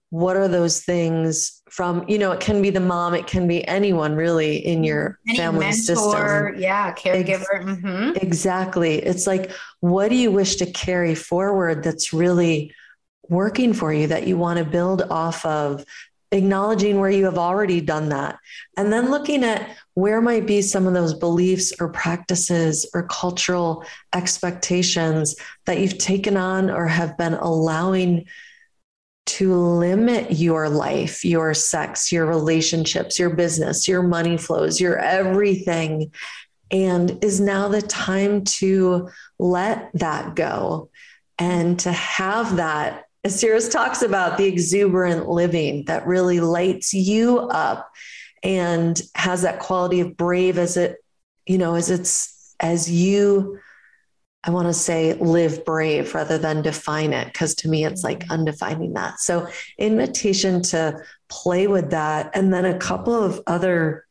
What 0.09 0.35
are 0.37 0.49
those 0.49 0.83
things 0.83 1.60
from 1.71 2.05
you 2.09 2.19
know 2.19 2.33
it 2.33 2.41
can 2.41 2.61
be 2.61 2.71
the 2.71 2.81
mom 2.81 3.15
it 3.15 3.27
can 3.27 3.47
be 3.47 3.67
anyone 3.69 4.15
really 4.15 4.57
in 4.57 4.83
your 4.83 5.19
Any 5.29 5.39
family 5.39 5.67
mentor, 5.67 5.77
system. 5.77 6.61
yeah 6.61 6.93
caregiver 6.95 7.63
mm-hmm. 7.63 8.17
exactly. 8.17 8.97
It's 8.97 9.27
like 9.27 9.53
what 9.81 10.09
do 10.09 10.17
you 10.17 10.31
wish 10.31 10.57
to 10.57 10.67
carry 10.67 11.15
forward 11.15 11.83
that's 11.85 12.13
really 12.13 12.75
working 13.29 13.73
for 13.73 13.93
you 13.93 14.09
that 14.09 14.27
you 14.27 14.37
want 14.37 14.59
to 14.59 14.65
build 14.65 15.03
off 15.11 15.47
of, 15.47 15.85
acknowledging 16.33 16.99
where 16.99 17.11
you 17.11 17.25
have 17.25 17.39
already 17.39 17.81
done 17.81 18.09
that, 18.09 18.39
and 18.77 18.93
then 18.93 19.11
looking 19.11 19.45
at 19.45 19.77
where 19.95 20.21
might 20.21 20.47
be 20.47 20.63
some 20.63 20.87
of 20.87 20.95
those 20.95 21.15
beliefs 21.15 21.73
or 21.81 21.89
practices 21.89 22.89
or 22.95 23.07
cultural 23.07 23.85
expectations 24.13 25.37
that 25.67 25.79
you've 25.79 25.99
taken 25.99 26.37
on 26.37 26.71
or 26.71 26.87
have 26.87 27.17
been 27.17 27.35
allowing 27.35 28.27
to 29.27 29.55
limit 29.55 30.33
your 30.33 30.69
life, 30.69 31.25
your 31.25 31.55
sex, 31.55 32.11
your 32.11 32.27
relationships, 32.27 33.19
your 33.19 33.31
business, 33.31 33.87
your 33.87 34.03
money 34.03 34.37
flows, 34.37 34.81
your 34.81 34.99
everything. 34.99 36.13
And 36.71 37.23
is 37.25 37.41
now 37.41 37.69
the 37.69 37.83
time 37.83 38.45
to 38.45 39.09
let 39.39 39.91
that 39.95 40.35
go 40.35 40.91
and 41.39 41.79
to 41.81 41.93
have 41.93 42.57
that 42.57 43.05
as 43.23 43.39
Siris 43.39 43.69
talks 43.69 44.03
about 44.03 44.39
the 44.39 44.47
exuberant 44.47 45.29
living 45.29 45.85
that 45.85 46.07
really 46.07 46.41
lights 46.41 46.95
you 46.95 47.39
up 47.39 47.91
and 48.43 49.01
has 49.15 49.43
that 49.43 49.59
quality 49.59 50.01
of 50.01 50.17
brave 50.17 50.57
as 50.57 50.79
it, 50.79 50.97
you 51.47 51.59
know, 51.59 51.75
as 51.75 51.91
it's 51.91 52.55
as 52.61 52.91
you, 52.91 53.59
I 54.43 54.51
want 54.51 54.69
to 54.69 54.75
say 54.75 55.15
live 55.15 55.65
brave 55.65 56.15
rather 56.15 56.39
than 56.39 56.63
define 56.63 57.13
it, 57.13 57.27
because 57.27 57.55
to 57.57 57.69
me 57.69 57.85
it's 57.85 58.03
like 58.03 58.21
mm-hmm. 58.21 58.45
undefining 58.45 58.95
that. 58.95 59.21
So 59.21 59.49
invitation 59.79 60.63
to 60.63 60.99
play 61.29 61.67
with 61.67 61.91
that. 61.91 62.31
And 62.35 62.53
then 62.53 62.65
a 62.65 62.79
couple 62.79 63.15
of 63.15 63.41
other 63.47 64.07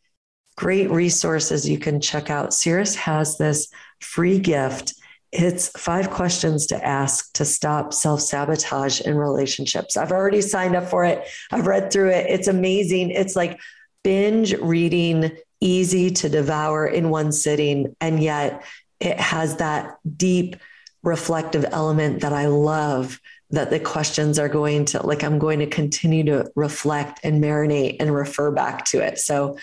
great 0.56 0.92
resources 0.92 1.68
you 1.68 1.80
can 1.80 2.02
check 2.02 2.30
out. 2.30 2.54
Siris 2.54 2.96
has 2.96 3.38
this 3.38 3.70
free 4.00 4.40
gift 4.40 4.94
it's 5.32 5.70
five 5.78 6.10
questions 6.10 6.66
to 6.68 6.86
ask 6.86 7.34
to 7.34 7.46
stop 7.46 7.94
self 7.94 8.22
sabotage 8.22 9.02
in 9.02 9.16
relationships. 9.16 9.96
I've 9.96 10.12
already 10.12 10.42
signed 10.42 10.76
up 10.76 10.86
for 10.86 11.06
it. 11.06 11.28
I've 11.52 11.68
read 11.68 11.92
through 11.92 12.10
it. 12.10 12.26
It's 12.30 12.48
amazing. 12.48 13.12
It's 13.12 13.36
like 13.36 13.60
binge 14.04 14.54
reading, 14.54 15.32
easy 15.60 16.10
to 16.12 16.30
devour 16.30 16.88
in 16.88 17.10
one 17.10 17.32
sitting. 17.32 17.96
And 18.02 18.22
yet 18.22 18.64
it 19.00 19.20
has 19.20 19.58
that 19.58 19.98
deep 20.18 20.56
reflective 21.04 21.66
element 21.72 22.22
that 22.22 22.34
I 22.34 22.48
love 22.48 23.20
that 23.52 23.70
the 23.70 23.80
questions 23.80 24.38
are 24.38 24.50
going 24.50 24.86
to 24.86 25.06
like 25.06 25.24
I'm 25.24 25.40
going 25.40 25.60
to 25.60 25.68
continue 25.68 26.24
to 26.26 26.52
reflect 26.56 27.22
and 27.24 27.44
marinate 27.44 27.98
and 28.00 28.14
refer 28.14 28.52
back 28.52 28.86
to 28.86 29.00
it. 29.00 29.18
So 29.18 29.58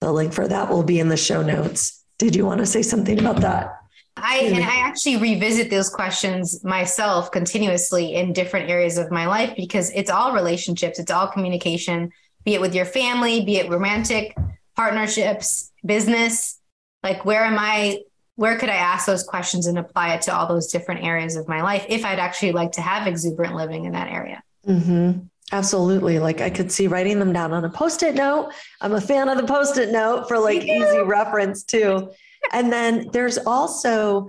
the 0.00 0.12
link 0.12 0.32
for 0.32 0.46
that 0.46 0.68
will 0.68 0.82
be 0.82 1.00
in 1.00 1.08
the 1.08 1.16
show 1.16 1.42
notes. 1.42 2.04
Did 2.18 2.36
you 2.36 2.46
want 2.46 2.60
to 2.60 2.66
say 2.66 2.82
something 2.82 3.18
about 3.18 3.40
that? 3.40 3.78
I 4.16 4.38
and 4.40 4.62
I 4.62 4.76
actually 4.76 5.16
revisit 5.16 5.70
those 5.70 5.88
questions 5.88 6.62
myself 6.62 7.32
continuously 7.32 8.14
in 8.14 8.32
different 8.32 8.68
areas 8.68 8.98
of 8.98 9.10
my 9.10 9.26
life 9.26 9.54
because 9.56 9.90
it's 9.90 10.10
all 10.10 10.34
relationships, 10.34 10.98
it's 10.98 11.10
all 11.10 11.28
communication, 11.28 12.12
be 12.44 12.54
it 12.54 12.60
with 12.60 12.74
your 12.74 12.84
family, 12.84 13.44
be 13.44 13.56
it 13.56 13.70
romantic 13.70 14.36
partnerships, 14.76 15.72
business. 15.84 16.60
Like 17.02 17.24
where 17.24 17.44
am 17.44 17.58
I 17.58 18.00
where 18.36 18.58
could 18.58 18.68
I 18.68 18.76
ask 18.76 19.06
those 19.06 19.22
questions 19.22 19.66
and 19.66 19.78
apply 19.78 20.14
it 20.14 20.22
to 20.22 20.34
all 20.34 20.46
those 20.46 20.68
different 20.68 21.04
areas 21.04 21.36
of 21.36 21.48
my 21.48 21.62
life 21.62 21.84
if 21.88 22.04
I'd 22.04 22.18
actually 22.18 22.52
like 22.52 22.72
to 22.72 22.80
have 22.80 23.06
exuberant 23.06 23.54
living 23.54 23.84
in 23.84 23.92
that 23.92 24.10
area? 24.10 24.42
Mm-hmm. 24.66 25.20
Absolutely. 25.52 26.18
Like 26.18 26.40
I 26.40 26.48
could 26.48 26.72
see 26.72 26.86
writing 26.86 27.18
them 27.18 27.32
down 27.32 27.52
on 27.52 27.64
a 27.64 27.70
post 27.70 28.02
it 28.02 28.14
note. 28.14 28.52
I'm 28.80 28.94
a 28.94 29.00
fan 29.00 29.28
of 29.28 29.36
the 29.36 29.46
post 29.46 29.76
it 29.76 29.92
note 29.92 30.28
for 30.28 30.38
like 30.38 30.62
easy 30.62 31.02
reference 31.02 31.62
too 31.62 32.10
and 32.50 32.72
then 32.72 33.08
there's 33.12 33.38
also 33.38 34.26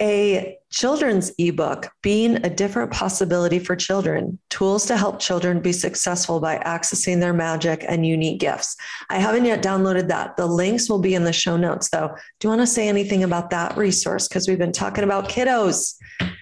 a 0.00 0.58
children's 0.70 1.32
ebook, 1.38 1.88
Being 2.02 2.44
a 2.44 2.50
Different 2.50 2.92
Possibility 2.92 3.58
for 3.58 3.76
Children 3.76 4.38
Tools 4.50 4.86
to 4.86 4.96
Help 4.96 5.20
Children 5.20 5.60
Be 5.60 5.72
Successful 5.72 6.40
by 6.40 6.58
Accessing 6.58 7.20
Their 7.20 7.32
Magic 7.32 7.84
and 7.88 8.06
Unique 8.06 8.40
Gifts. 8.40 8.76
I 9.08 9.18
haven't 9.18 9.46
yet 9.46 9.62
downloaded 9.62 10.08
that. 10.08 10.36
The 10.36 10.46
links 10.46 10.88
will 10.90 10.98
be 10.98 11.14
in 11.14 11.24
the 11.24 11.32
show 11.32 11.56
notes, 11.56 11.88
though. 11.88 12.14
Do 12.40 12.48
you 12.48 12.50
want 12.50 12.62
to 12.62 12.66
say 12.66 12.88
anything 12.88 13.24
about 13.24 13.50
that 13.50 13.76
resource? 13.76 14.28
Because 14.28 14.48
we've 14.48 14.58
been 14.58 14.72
talking 14.72 15.04
about 15.04 15.28
kiddos. 15.28 15.94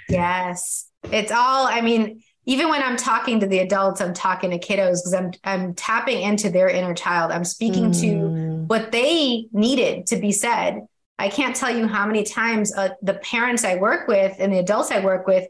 Yes. 0.09 0.89
It's 1.05 1.31
all, 1.31 1.67
I 1.67 1.81
mean, 1.81 2.23
even 2.47 2.69
when 2.69 2.83
I'm 2.83 2.97
talking 2.97 3.41
to 3.41 3.47
the 3.47 3.61
adults, 3.61 4.01
I'm 4.01 4.15
talking 4.15 4.51
to 4.51 4.59
kiddos 4.59 4.99
because 5.01 5.15
I'm 5.15 5.33
I'm 5.45 5.75
tapping 5.75 6.21
into 6.21 6.51
their 6.51 6.69
inner 6.69 6.93
child. 6.93 7.33
I'm 7.33 7.45
speaking 7.45 7.91
mm. 7.91 8.01
to 8.03 8.65
what 8.67 8.93
they 8.93 9.47
needed 9.53 10.07
to 10.09 10.17
be 10.17 10.31
said. 10.31 10.81
I 11.19 11.29
can't 11.29 11.55
tell 11.55 11.75
you 11.75 11.87
how 11.87 12.07
many 12.07 12.25
times 12.25 12.75
uh, 12.75 12.91
the 13.03 13.15
parents 13.15 13.65
I 13.65 13.77
work 13.77 14.09
with 14.09 14.37
and 14.39 14.53
the 14.53 14.59
adults 14.59 14.91
I 14.91 15.01
work 15.01 15.27
with, 15.27 15.47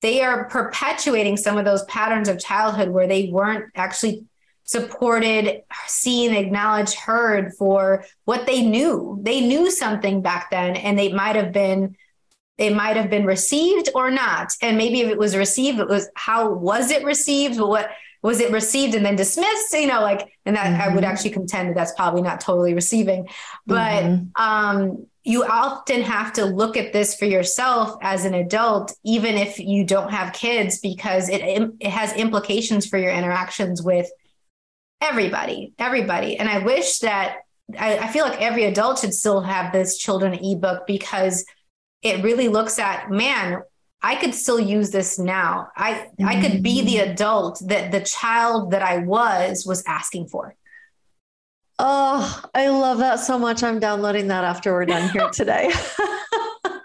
they 0.00 0.22
are 0.22 0.48
perpetuating 0.48 1.36
some 1.36 1.58
of 1.58 1.64
those 1.64 1.84
patterns 1.84 2.28
of 2.28 2.38
childhood 2.38 2.90
where 2.90 3.08
they 3.08 3.30
weren't 3.32 3.66
actually 3.74 4.24
supported, 4.64 5.62
seen, 5.86 6.34
acknowledged, 6.34 6.94
heard 6.94 7.54
for 7.54 8.04
what 8.26 8.46
they 8.46 8.62
knew. 8.62 9.18
They 9.22 9.40
knew 9.40 9.70
something 9.70 10.22
back 10.22 10.50
then, 10.50 10.76
and 10.76 10.98
they 10.98 11.12
might 11.12 11.36
have 11.36 11.52
been 11.52 11.96
it 12.58 12.74
might 12.74 12.96
have 12.96 13.08
been 13.08 13.24
received 13.24 13.88
or 13.94 14.10
not. 14.10 14.52
And 14.60 14.76
maybe 14.76 15.00
if 15.00 15.08
it 15.08 15.16
was 15.16 15.36
received, 15.36 15.78
it 15.78 15.88
was 15.88 16.08
how 16.14 16.52
was 16.52 16.90
it 16.90 17.04
received? 17.04 17.58
What 17.58 17.88
was 18.22 18.40
it 18.40 18.50
received 18.50 18.94
and 18.94 19.04
then 19.04 19.16
dismissed? 19.16 19.72
You 19.72 19.86
know, 19.86 20.00
like, 20.00 20.32
and 20.44 20.56
that 20.56 20.66
mm-hmm. 20.66 20.82
I 20.82 20.88
would 20.88 21.04
mm-hmm. 21.04 21.12
actually 21.12 21.30
contend 21.30 21.68
that 21.68 21.74
that's 21.74 21.92
probably 21.92 22.22
not 22.22 22.40
totally 22.40 22.74
receiving. 22.74 23.28
But 23.66 24.04
mm-hmm. 24.04 24.42
um, 24.42 25.06
you 25.24 25.44
often 25.44 26.02
have 26.02 26.32
to 26.34 26.44
look 26.44 26.76
at 26.76 26.92
this 26.92 27.14
for 27.16 27.26
yourself 27.26 27.96
as 28.02 28.24
an 28.24 28.34
adult, 28.34 28.94
even 29.04 29.36
if 29.36 29.58
you 29.58 29.84
don't 29.84 30.10
have 30.10 30.32
kids, 30.32 30.78
because 30.80 31.28
it 31.28 31.42
it 31.80 31.90
has 31.90 32.12
implications 32.14 32.86
for 32.86 32.98
your 32.98 33.12
interactions 33.12 33.82
with 33.82 34.10
everybody, 35.00 35.74
everybody. 35.78 36.36
And 36.36 36.48
I 36.48 36.58
wish 36.58 37.00
that 37.00 37.38
I, 37.78 37.98
I 37.98 38.08
feel 38.08 38.24
like 38.24 38.40
every 38.40 38.64
adult 38.64 39.00
should 39.00 39.14
still 39.14 39.40
have 39.40 39.72
this 39.72 39.98
children 39.98 40.34
ebook 40.42 40.86
because 40.86 41.44
it 42.02 42.22
really 42.22 42.48
looks 42.48 42.78
at 42.78 43.10
man 43.10 43.62
i 44.02 44.16
could 44.16 44.34
still 44.34 44.60
use 44.60 44.90
this 44.90 45.18
now. 45.18 45.68
I 45.76 45.92
mm-hmm. 45.92 46.26
i 46.26 46.40
could 46.40 46.62
be 46.62 46.82
the 46.82 46.96
mm-hmm. 46.96 47.12
adult 47.12 47.62
that 47.66 47.92
the 47.92 48.00
child 48.00 48.70
that 48.72 48.82
i 48.82 48.98
was 48.98 49.64
was 49.66 49.82
asking 49.86 50.28
for. 50.28 50.54
Oh 51.78 52.42
i 52.54 52.68
love 52.68 52.98
that 52.98 53.20
so 53.20 53.38
much. 53.38 53.62
I'm 53.62 53.78
downloading 53.78 54.28
that 54.28 54.44
after 54.44 54.72
we're 54.72 54.86
done 54.86 55.10
here 55.10 55.28
today. 55.32 55.70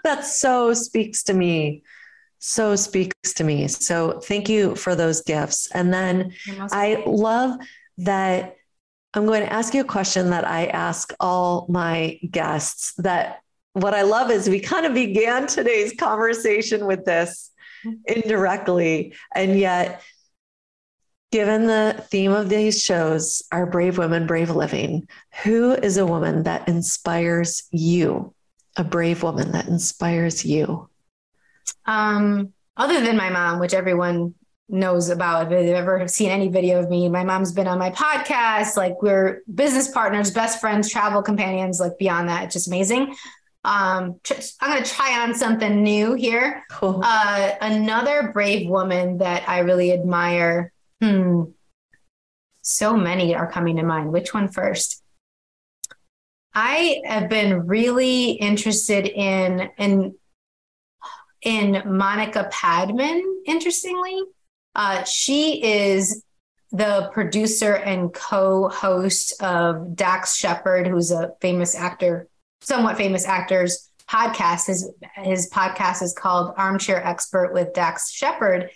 That 0.04 0.26
so 0.26 0.74
speaks 0.74 1.22
to 1.24 1.32
me. 1.32 1.82
So 2.38 2.76
speaks 2.76 3.32
to 3.36 3.42
me. 3.42 3.68
So 3.68 4.20
thank 4.20 4.50
you 4.50 4.76
for 4.76 4.94
those 4.94 5.22
gifts. 5.22 5.70
And 5.72 5.94
then 5.94 6.34
i 6.70 7.02
love 7.06 7.58
that 7.98 8.56
i'm 9.14 9.24
going 9.24 9.42
to 9.42 9.52
ask 9.52 9.72
you 9.72 9.80
a 9.80 9.84
question 9.84 10.30
that 10.30 10.44
i 10.44 10.66
ask 10.66 11.14
all 11.20 11.66
my 11.68 12.18
guests 12.30 12.92
that 12.98 13.40
what 13.74 13.92
I 13.92 14.02
love 14.02 14.30
is 14.30 14.48
we 14.48 14.60
kind 14.60 14.86
of 14.86 14.94
began 14.94 15.46
today's 15.46 15.92
conversation 15.96 16.86
with 16.86 17.04
this 17.04 17.50
indirectly. 18.06 19.14
And 19.34 19.58
yet, 19.58 20.00
given 21.32 21.66
the 21.66 22.02
theme 22.08 22.30
of 22.32 22.48
these 22.48 22.80
shows, 22.80 23.42
our 23.50 23.66
brave 23.66 23.98
women, 23.98 24.26
brave 24.26 24.50
living, 24.50 25.08
who 25.42 25.72
is 25.72 25.96
a 25.96 26.06
woman 26.06 26.44
that 26.44 26.68
inspires 26.68 27.64
you? 27.72 28.32
A 28.76 28.84
brave 28.84 29.22
woman 29.24 29.50
that 29.52 29.66
inspires 29.66 30.44
you? 30.44 30.88
Um, 31.84 32.52
other 32.76 33.00
than 33.00 33.16
my 33.16 33.30
mom, 33.30 33.58
which 33.58 33.74
everyone 33.74 34.34
knows 34.68 35.10
about 35.10 35.44
if 35.44 35.48
they've 35.50 35.74
ever 35.74 36.06
seen 36.08 36.30
any 36.30 36.48
video 36.48 36.80
of 36.80 36.88
me. 36.88 37.08
My 37.08 37.22
mom's 37.22 37.52
been 37.52 37.66
on 37.66 37.78
my 37.78 37.90
podcast. 37.90 38.76
Like 38.76 39.02
we're 39.02 39.42
business 39.52 39.88
partners, 39.88 40.30
best 40.30 40.60
friends, 40.60 40.90
travel 40.90 41.22
companions. 41.22 41.80
Like 41.80 41.98
beyond 41.98 42.28
that, 42.28 42.44
it's 42.44 42.54
just 42.54 42.68
amazing. 42.68 43.14
Um, 43.64 44.20
I'm 44.60 44.70
going 44.70 44.84
to 44.84 44.90
try 44.90 45.22
on 45.22 45.34
something 45.34 45.82
new 45.82 46.12
here. 46.12 46.64
Cool. 46.70 47.00
Uh, 47.02 47.52
another 47.60 48.30
brave 48.32 48.68
woman 48.68 49.18
that 49.18 49.48
I 49.48 49.60
really 49.60 49.92
admire. 49.92 50.72
Hmm. 51.00 51.44
So 52.60 52.96
many 52.96 53.34
are 53.34 53.50
coming 53.50 53.76
to 53.76 53.82
mind. 53.82 54.12
Which 54.12 54.34
one 54.34 54.48
first? 54.48 55.02
I 56.54 57.00
have 57.04 57.28
been 57.28 57.66
really 57.66 58.32
interested 58.32 59.06
in 59.06 59.70
in 59.76 60.14
in 61.42 61.82
Monica 61.84 62.48
Padman. 62.50 63.42
Interestingly, 63.46 64.22
uh, 64.74 65.04
she 65.04 65.62
is 65.62 66.22
the 66.70 67.10
producer 67.12 67.74
and 67.74 68.12
co-host 68.12 69.42
of 69.42 69.94
Dax 69.94 70.36
Shepard, 70.36 70.86
who's 70.86 71.10
a 71.10 71.32
famous 71.40 71.74
actor 71.74 72.28
somewhat 72.64 72.96
famous 72.96 73.26
actor's 73.26 73.90
podcast. 74.08 74.66
His 74.66 74.90
his 75.16 75.50
podcast 75.50 76.02
is 76.02 76.12
called 76.12 76.54
Armchair 76.56 77.04
Expert 77.04 77.52
with 77.52 77.72
Dax 77.74 78.10
Shepard, 78.10 78.70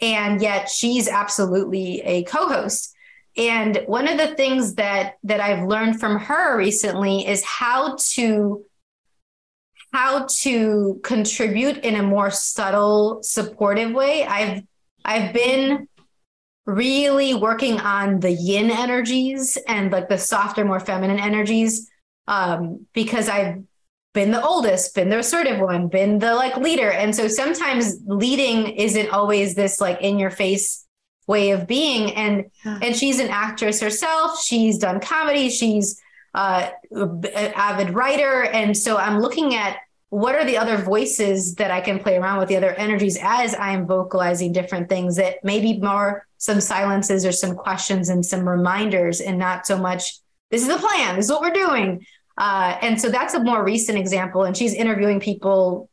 and 0.00 0.40
yet 0.40 0.68
she's 0.68 1.08
absolutely 1.08 2.00
a 2.02 2.24
co-host. 2.24 2.94
And 3.36 3.82
one 3.86 4.08
of 4.08 4.18
the 4.18 4.34
things 4.34 4.74
that 4.74 5.14
that 5.24 5.40
I've 5.40 5.66
learned 5.66 5.98
from 5.98 6.18
her 6.18 6.56
recently 6.56 7.26
is 7.26 7.42
how 7.44 7.96
to 8.12 8.64
how 9.92 10.26
to 10.26 11.00
contribute 11.02 11.78
in 11.78 11.96
a 11.96 12.02
more 12.02 12.30
subtle, 12.30 13.22
supportive 13.22 13.92
way. 13.92 14.24
I've 14.24 14.62
I've 15.04 15.32
been 15.32 15.88
really 16.64 17.34
working 17.34 17.80
on 17.80 18.20
the 18.20 18.30
yin 18.30 18.70
energies 18.70 19.58
and 19.66 19.90
like 19.90 20.08
the 20.08 20.18
softer, 20.18 20.64
more 20.64 20.78
feminine 20.80 21.18
energies 21.18 21.90
um, 22.26 22.86
because 22.92 23.28
I've 23.28 23.62
been 24.12 24.30
the 24.30 24.42
oldest, 24.42 24.94
been 24.94 25.08
the 25.08 25.18
assertive 25.18 25.60
one, 25.60 25.88
been 25.88 26.18
the 26.18 26.34
like 26.34 26.56
leader. 26.56 26.90
And 26.90 27.14
so 27.14 27.28
sometimes 27.28 27.96
leading 28.04 28.68
isn't 28.68 29.10
always 29.10 29.54
this 29.54 29.80
like 29.80 30.00
in 30.00 30.18
your 30.18 30.30
face 30.30 30.86
way 31.26 31.50
of 31.50 31.66
being. 31.66 32.12
And 32.12 32.50
yeah. 32.64 32.78
and 32.82 32.96
she's 32.96 33.18
an 33.20 33.28
actress 33.28 33.80
herself. 33.80 34.42
She's 34.42 34.78
done 34.78 35.00
comedy. 35.00 35.48
She's 35.48 36.00
uh, 36.34 36.70
an 36.90 37.52
avid 37.54 37.90
writer. 37.94 38.44
And 38.44 38.76
so 38.76 38.96
I'm 38.96 39.20
looking 39.20 39.54
at 39.54 39.78
what 40.10 40.34
are 40.34 40.44
the 40.44 40.58
other 40.58 40.76
voices 40.76 41.54
that 41.54 41.70
I 41.70 41.80
can 41.80 41.98
play 41.98 42.18
around 42.18 42.38
with, 42.38 42.50
the 42.50 42.56
other 42.56 42.74
energies 42.74 43.18
as 43.22 43.54
I'm 43.54 43.86
vocalizing 43.86 44.52
different 44.52 44.90
things 44.90 45.16
that 45.16 45.42
maybe 45.42 45.78
more 45.78 46.26
some 46.36 46.60
silences 46.60 47.24
or 47.24 47.32
some 47.32 47.54
questions 47.54 48.10
and 48.10 48.24
some 48.26 48.46
reminders 48.46 49.22
and 49.22 49.38
not 49.38 49.66
so 49.66 49.78
much 49.78 50.18
this 50.52 50.62
is 50.62 50.68
the 50.68 50.76
plan. 50.76 51.16
This 51.16 51.24
is 51.24 51.30
what 51.32 51.40
we're 51.40 51.50
doing. 51.50 52.06
Uh, 52.38 52.76
and 52.82 53.00
so 53.00 53.08
that's 53.08 53.34
a 53.34 53.42
more 53.42 53.64
recent 53.64 53.98
example. 53.98 54.44
And 54.44 54.56
she's 54.56 54.74
interviewing 54.74 55.18
people 55.18 55.88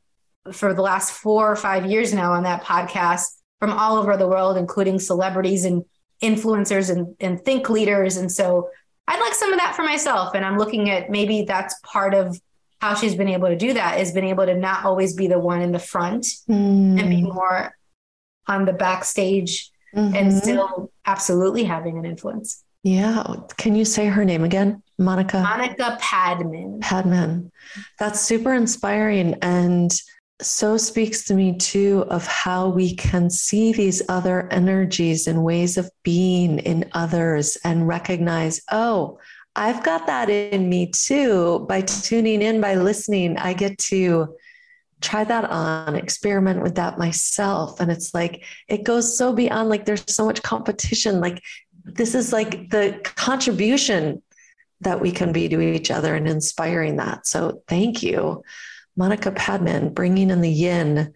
for 0.52 0.74
the 0.74 0.82
last 0.82 1.12
four 1.12 1.52
or 1.52 1.56
five 1.56 1.86
years 1.86 2.14
now 2.14 2.34
on 2.34 2.44
that 2.44 2.64
podcast 2.64 3.24
from 3.60 3.72
all 3.72 3.98
over 3.98 4.18
the 4.18 4.28
world, 4.28 4.58
including 4.58 5.00
celebrities 5.00 5.66
and 5.66 5.84
influencers 6.22 6.90
and, 6.92 7.16
and 7.20 7.44
think 7.44 7.70
leaders. 7.70 8.18
And 8.18 8.32
so 8.32 8.70
I'd 9.08 9.20
like 9.20 9.34
some 9.34 9.54
of 9.54 9.60
that 9.60 9.76
for 9.76 9.84
myself. 9.84 10.36
And 10.36 10.46
I'm 10.46 10.58
looking 10.58 10.90
at 10.90 11.10
maybe 11.10 11.44
that's 11.44 11.76
part 11.84 12.14
of 12.14 12.40
how 12.82 12.96
she's 12.96 13.16
been 13.16 13.30
able 13.30 13.48
to 13.48 13.58
do 13.58 13.74
that 13.74 14.00
is 14.00 14.12
been 14.12 14.26
able 14.26 14.46
to 14.46 14.56
not 14.56 14.86
always 14.86 15.14
be 15.14 15.28
the 15.28 15.40
one 15.40 15.62
in 15.62 15.72
the 15.72 15.80
front 15.80 16.26
mm. 16.50 17.00
and 17.00 17.10
be 17.10 17.22
more 17.22 17.74
on 18.48 18.66
the 18.66 18.74
backstage 18.74 19.72
mm-hmm. 19.96 20.16
and 20.16 20.34
still 20.34 20.92
absolutely 21.06 21.64
having 21.64 21.98
an 21.98 22.06
influence. 22.06 22.64
Yeah. 22.84 23.36
Can 23.58 23.76
you 23.76 23.86
say 23.86 24.08
her 24.08 24.24
name 24.24 24.44
again? 24.44 24.84
Monica? 24.98 25.42
Monica 25.42 25.98
Padman. 26.00 26.80
Padman. 26.82 27.52
That's 27.98 28.22
super 28.22 28.54
inspiring 28.54 29.36
and 29.42 29.92
so 30.42 30.78
speaks 30.78 31.26
to 31.26 31.34
me 31.34 31.58
too 31.58 32.06
of 32.10 32.26
how 32.26 32.70
we 32.70 32.96
can 32.96 33.30
see 33.30 33.74
these 33.74 34.02
other 34.08 34.48
energies 34.52 35.28
and 35.28 35.44
ways 35.44 35.78
of 35.78 35.90
being 36.04 36.60
in 36.60 36.90
others 36.94 37.58
and 37.64 37.88
recognize, 37.88 38.62
oh, 38.72 39.20
I've 39.56 39.84
got 39.84 40.08
that 40.08 40.30
in 40.30 40.70
me 40.70 40.92
too. 40.92 41.66
By 41.68 41.82
tuning 41.82 42.42
in, 42.42 42.62
by 42.62 42.76
listening, 42.76 43.38
I 43.38 43.54
get 43.54 43.78
to 43.90 44.38
try 45.02 45.24
that 45.26 45.46
on, 45.50 45.96
experiment 45.96 46.62
with 46.62 46.76
that 46.76 46.98
myself. 46.98 47.80
And 47.82 47.92
it's 47.92 48.14
like, 48.14 48.46
it 48.70 48.84
goes 48.84 49.18
so 49.18 49.34
beyond 49.34 49.70
like 49.70 49.86
there's 49.86 50.04
so 50.08 50.26
much 50.26 50.42
competition. 50.42 51.20
Like 51.20 51.42
this 51.84 52.16
is 52.16 52.32
like 52.34 52.70
the 52.70 53.00
contribution 53.04 54.22
that 54.82 55.02
we 55.02 55.12
can 55.12 55.32
be 55.32 55.50
to 55.50 55.60
each 55.60 55.92
other 55.92 56.16
and 56.16 56.28
inspiring 56.28 56.96
that. 56.98 57.28
So 57.28 57.62
thank 57.68 58.02
you, 58.02 58.44
Monica 58.96 59.32
Padman, 59.32 59.94
bringing 59.94 60.30
in 60.30 60.42
the 60.42 60.50
yin, 60.50 61.14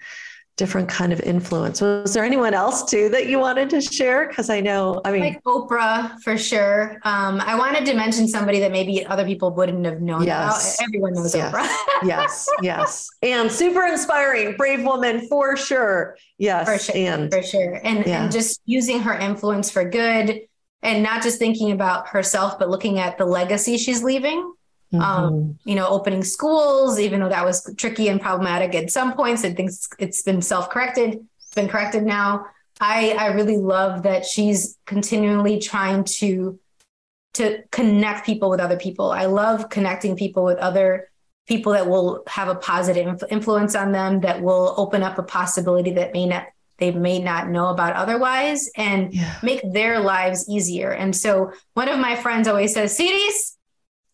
different 0.55 0.87
kind 0.87 1.11
of 1.11 1.19
influence. 1.21 1.81
Was 1.81 2.13
there 2.13 2.23
anyone 2.23 2.53
else 2.53 2.83
too 2.83 3.09
that 3.09 3.27
you 3.27 3.39
wanted 3.39 3.69
to 3.71 3.81
share? 3.81 4.27
Because 4.27 4.49
I 4.49 4.59
know, 4.59 5.01
I 5.03 5.11
mean, 5.11 5.21
like 5.21 5.43
Oprah 5.45 6.19
for 6.21 6.37
sure. 6.37 6.99
Um, 7.03 7.41
I 7.41 7.55
wanted 7.55 7.85
to 7.85 7.93
mention 7.95 8.27
somebody 8.27 8.59
that 8.59 8.71
maybe 8.71 9.05
other 9.05 9.25
people 9.25 9.51
wouldn't 9.51 9.85
have 9.85 10.01
known 10.01 10.23
yes. 10.23 10.75
about. 10.75 10.87
Everyone 10.87 11.13
knows 11.13 11.33
yes. 11.33 11.53
Oprah. 11.53 11.97
yes, 12.07 12.47
yes, 12.61 13.09
and 13.21 13.51
super 13.51 13.83
inspiring, 13.85 14.55
brave 14.55 14.83
woman 14.83 15.27
for 15.27 15.57
sure. 15.57 16.17
Yes, 16.37 16.67
for 16.67 16.77
sure, 16.77 16.95
and 16.95 17.33
for 17.33 17.41
sure, 17.41 17.79
and 17.83 18.05
yeah. 18.05 18.23
and 18.23 18.31
just 18.31 18.61
using 18.65 18.99
her 18.99 19.17
influence 19.17 19.71
for 19.71 19.89
good 19.89 20.41
and 20.83 21.01
not 21.01 21.23
just 21.23 21.39
thinking 21.39 21.71
about 21.71 22.09
herself, 22.09 22.59
but 22.59 22.69
looking 22.69 22.99
at 22.99 23.17
the 23.17 23.25
legacy 23.25 23.77
she's 23.77 24.03
leaving. 24.03 24.53
Um, 24.93 24.99
mm-hmm. 24.99 25.01
Um, 25.01 25.59
you 25.63 25.73
know, 25.73 25.87
opening 25.87 26.23
schools, 26.23 26.99
even 26.99 27.19
though 27.19 27.29
that 27.29 27.43
was 27.43 27.73
tricky 27.77 28.09
and 28.09 28.21
problematic 28.21 28.75
at 28.75 28.91
some 28.91 29.13
points, 29.13 29.43
I 29.43 29.51
think 29.53 29.71
it's 29.97 30.21
been 30.21 30.41
self 30.41 30.69
corrected, 30.69 31.25
it's 31.39 31.55
been 31.55 31.67
corrected 31.67 32.03
now. 32.03 32.45
I 32.79 33.15
I 33.17 33.27
really 33.27 33.57
love 33.57 34.03
that 34.03 34.25
she's 34.25 34.77
continually 34.85 35.57
trying 35.59 36.03
to 36.19 36.59
to 37.35 37.63
connect 37.71 38.25
people 38.25 38.49
with 38.49 38.59
other 38.59 38.77
people. 38.77 39.09
I 39.09 39.25
love 39.25 39.69
connecting 39.69 40.15
people 40.15 40.43
with 40.43 40.59
other 40.59 41.09
people 41.47 41.73
that 41.73 41.87
will 41.87 42.23
have 42.27 42.47
a 42.47 42.55
positive 42.55 43.23
influence 43.29 43.75
on 43.75 43.91
them 43.91 44.21
that 44.21 44.41
will 44.41 44.75
open 44.77 45.01
up 45.01 45.17
a 45.17 45.23
possibility 45.23 45.91
that 45.91 46.13
may 46.13 46.25
not 46.25 46.45
they 46.77 46.91
may 46.91 47.19
not 47.19 47.49
know 47.49 47.67
about 47.67 47.93
otherwise 47.93 48.69
and 48.75 49.13
yeah. 49.13 49.37
make 49.43 49.61
their 49.71 49.99
lives 49.99 50.49
easier. 50.49 50.91
And 50.91 51.15
so 51.15 51.51
one 51.73 51.87
of 51.87 51.99
my 51.99 52.15
friends 52.15 52.47
always 52.47 52.73
says, 52.73 52.95
Siris, 52.97 53.57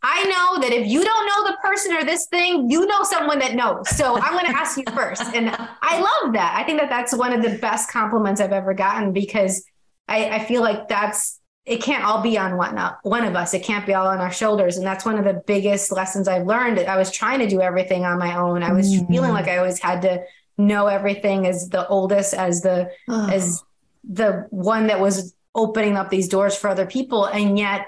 I 0.02 0.24
know 0.24 0.62
that 0.62 0.72
if 0.72 0.88
you 0.88 1.04
don't 1.04 1.26
know 1.26 1.52
the 1.52 1.58
person 1.62 1.94
or 1.96 2.04
this 2.04 2.28
thing, 2.28 2.70
you 2.70 2.86
know 2.86 3.04
someone 3.04 3.40
that 3.40 3.56
knows. 3.56 3.90
So 3.90 4.18
I'm 4.18 4.32
going 4.32 4.46
to 4.46 4.58
ask 4.58 4.78
you 4.78 4.86
first. 4.94 5.24
And 5.24 5.50
I 5.50 6.00
love 6.00 6.34
that. 6.34 6.56
I 6.58 6.64
think 6.64 6.80
that 6.80 6.90
that's 6.90 7.14
one 7.16 7.34
of 7.34 7.42
the 7.42 7.58
best 7.58 7.92
compliments 7.92 8.40
I've 8.40 8.54
ever 8.54 8.74
gotten 8.74 9.12
because 9.12 9.66
I, 10.08 10.30
I 10.30 10.46
feel 10.46 10.62
like 10.62 10.88
that's 10.88 11.40
it 11.66 11.84
can't 11.84 12.04
all 12.04 12.22
be 12.22 12.38
on 12.38 12.58
one 12.58 12.78
uh, 12.78 12.96
one 13.04 13.26
of 13.26 13.36
us. 13.36 13.54
It 13.54 13.64
can't 13.64 13.86
be 13.86 13.94
all 13.94 14.08
on 14.08 14.20
our 14.20 14.32
shoulders, 14.32 14.78
and 14.78 14.88
that's 14.88 15.06
one 15.06 15.20
of 15.20 15.26
the 15.26 15.44
biggest 15.46 15.92
lessons 15.92 16.28
I've 16.28 16.48
learned. 16.48 16.80
I 16.80 16.98
was 16.98 17.12
trying 17.12 17.40
to 17.40 17.48
do 17.48 17.62
everything 17.62 18.06
on 18.06 18.18
my 18.18 18.36
own. 18.36 18.64
I 18.64 18.74
was 18.74 18.92
mm-hmm. 18.92 19.12
feeling 19.12 19.32
like 19.32 19.48
I 19.48 19.58
always 19.58 19.80
had 19.80 20.02
to 20.02 20.24
know 20.60 20.88
everything 20.88 21.48
as 21.48 21.70
the 21.70 21.88
oldest, 21.88 22.34
as 22.34 22.62
the 22.62 22.92
oh. 23.08 23.30
as 23.30 23.64
the 24.04 24.46
one 24.52 24.88
that 24.88 25.00
was 25.00 25.34
opening 25.56 25.98
up 25.98 26.10
these 26.10 26.28
doors 26.28 26.56
for 26.56 26.70
other 26.70 26.86
people, 26.86 27.26
and 27.26 27.58
yet 27.58 27.88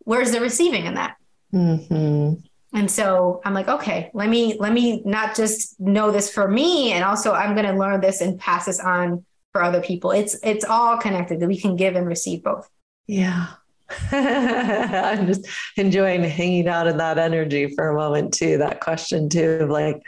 where's 0.00 0.30
the 0.32 0.40
receiving 0.40 0.86
in 0.86 0.94
that? 0.94 1.16
Mm-hmm. 1.52 2.34
And 2.76 2.90
so 2.90 3.40
I'm 3.44 3.54
like, 3.54 3.68
okay, 3.68 4.10
let 4.14 4.28
me 4.28 4.56
let 4.58 4.72
me 4.72 5.02
not 5.04 5.36
just 5.36 5.78
know 5.80 6.10
this 6.10 6.32
for 6.32 6.48
me, 6.48 6.92
and 6.92 7.04
also 7.04 7.32
I'm 7.32 7.54
going 7.54 7.66
to 7.66 7.78
learn 7.78 8.00
this 8.00 8.20
and 8.20 8.38
pass 8.38 8.66
this 8.66 8.80
on 8.80 9.24
for 9.52 9.62
other 9.62 9.80
people. 9.80 10.10
It's 10.10 10.36
it's 10.42 10.64
all 10.64 10.96
connected 10.96 11.40
that 11.40 11.48
we 11.48 11.60
can 11.60 11.76
give 11.76 11.94
and 11.96 12.06
receive 12.06 12.42
both. 12.42 12.68
Yeah. 13.06 13.48
I'm 14.10 15.26
just 15.26 15.46
enjoying 15.76 16.24
hanging 16.24 16.68
out 16.68 16.86
in 16.86 16.96
that 16.96 17.18
energy 17.18 17.68
for 17.68 17.88
a 17.88 17.94
moment 17.94 18.34
too. 18.34 18.58
That 18.58 18.80
question 18.80 19.28
too 19.28 19.58
of 19.60 19.70
like, 19.70 20.02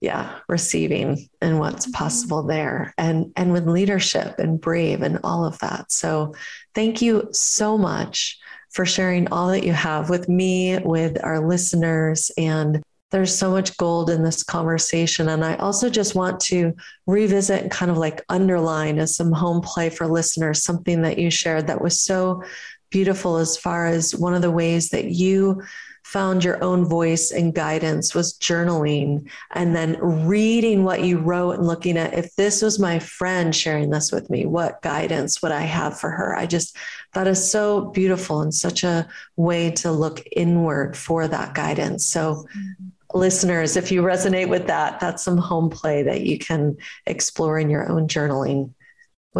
yeah, 0.00 0.38
receiving 0.48 1.28
and 1.40 1.58
what's 1.58 1.86
mm-hmm. 1.86 1.92
possible 1.92 2.42
there 2.42 2.94
and 2.98 3.32
and 3.36 3.52
with 3.52 3.68
leadership 3.68 4.38
and 4.38 4.60
brave 4.60 5.02
and 5.02 5.18
all 5.24 5.44
of 5.44 5.58
that. 5.60 5.90
So 5.90 6.34
thank 6.74 7.00
you 7.02 7.28
so 7.32 7.78
much 7.78 8.38
for 8.70 8.84
sharing 8.84 9.28
all 9.28 9.48
that 9.48 9.64
you 9.64 9.72
have 9.72 10.10
with 10.10 10.28
me, 10.28 10.78
with 10.78 11.22
our 11.24 11.46
listeners 11.46 12.30
and 12.36 12.82
there's 13.12 13.36
so 13.36 13.50
much 13.50 13.76
gold 13.76 14.10
in 14.10 14.24
this 14.24 14.42
conversation. 14.42 15.28
And 15.28 15.44
I 15.44 15.54
also 15.56 15.88
just 15.88 16.14
want 16.14 16.40
to 16.40 16.74
revisit 17.06 17.62
and 17.62 17.70
kind 17.70 17.90
of 17.90 17.96
like 17.96 18.24
underline 18.28 18.98
as 18.98 19.16
some 19.16 19.32
home 19.32 19.60
play 19.60 19.90
for 19.90 20.08
listeners 20.08 20.64
something 20.64 21.02
that 21.02 21.18
you 21.18 21.30
shared 21.30 21.68
that 21.68 21.80
was 21.80 22.00
so 22.00 22.42
beautiful 22.90 23.36
as 23.36 23.56
far 23.56 23.86
as 23.86 24.14
one 24.14 24.34
of 24.34 24.42
the 24.42 24.50
ways 24.50 24.90
that 24.90 25.06
you 25.06 25.62
found 26.06 26.44
your 26.44 26.62
own 26.62 26.84
voice 26.84 27.32
and 27.32 27.54
guidance 27.54 28.14
was 28.14 28.38
journaling 28.38 29.28
and 29.52 29.74
then 29.74 29.98
reading 30.00 30.84
what 30.84 31.02
you 31.02 31.18
wrote 31.18 31.52
and 31.52 31.66
looking 31.66 31.98
at 31.98 32.14
if 32.14 32.34
this 32.36 32.62
was 32.62 32.78
my 32.78 32.98
friend 32.98 33.54
sharing 33.54 33.90
this 33.90 34.12
with 34.12 34.30
me 34.30 34.46
what 34.46 34.80
guidance 34.82 35.42
would 35.42 35.52
i 35.52 35.62
have 35.62 35.98
for 35.98 36.10
her? 36.10 36.36
I 36.36 36.46
just 36.46 36.76
that 37.12 37.26
is 37.26 37.50
so 37.50 37.86
beautiful 37.86 38.40
and 38.40 38.54
such 38.54 38.84
a 38.84 39.08
way 39.36 39.70
to 39.72 39.90
look 39.90 40.22
inward 40.32 40.96
for 40.96 41.28
that 41.28 41.54
guidance. 41.54 42.04
So 42.06 42.46
mm-hmm. 42.56 43.18
listeners, 43.18 43.76
if 43.76 43.90
you 43.90 44.02
resonate 44.02 44.48
with 44.48 44.66
that, 44.66 45.00
that's 45.00 45.22
some 45.22 45.38
home 45.38 45.70
play 45.70 46.02
that 46.02 46.22
you 46.22 46.38
can 46.38 46.76
explore 47.06 47.58
in 47.58 47.70
your 47.70 47.90
own 47.90 48.08
journaling. 48.08 48.72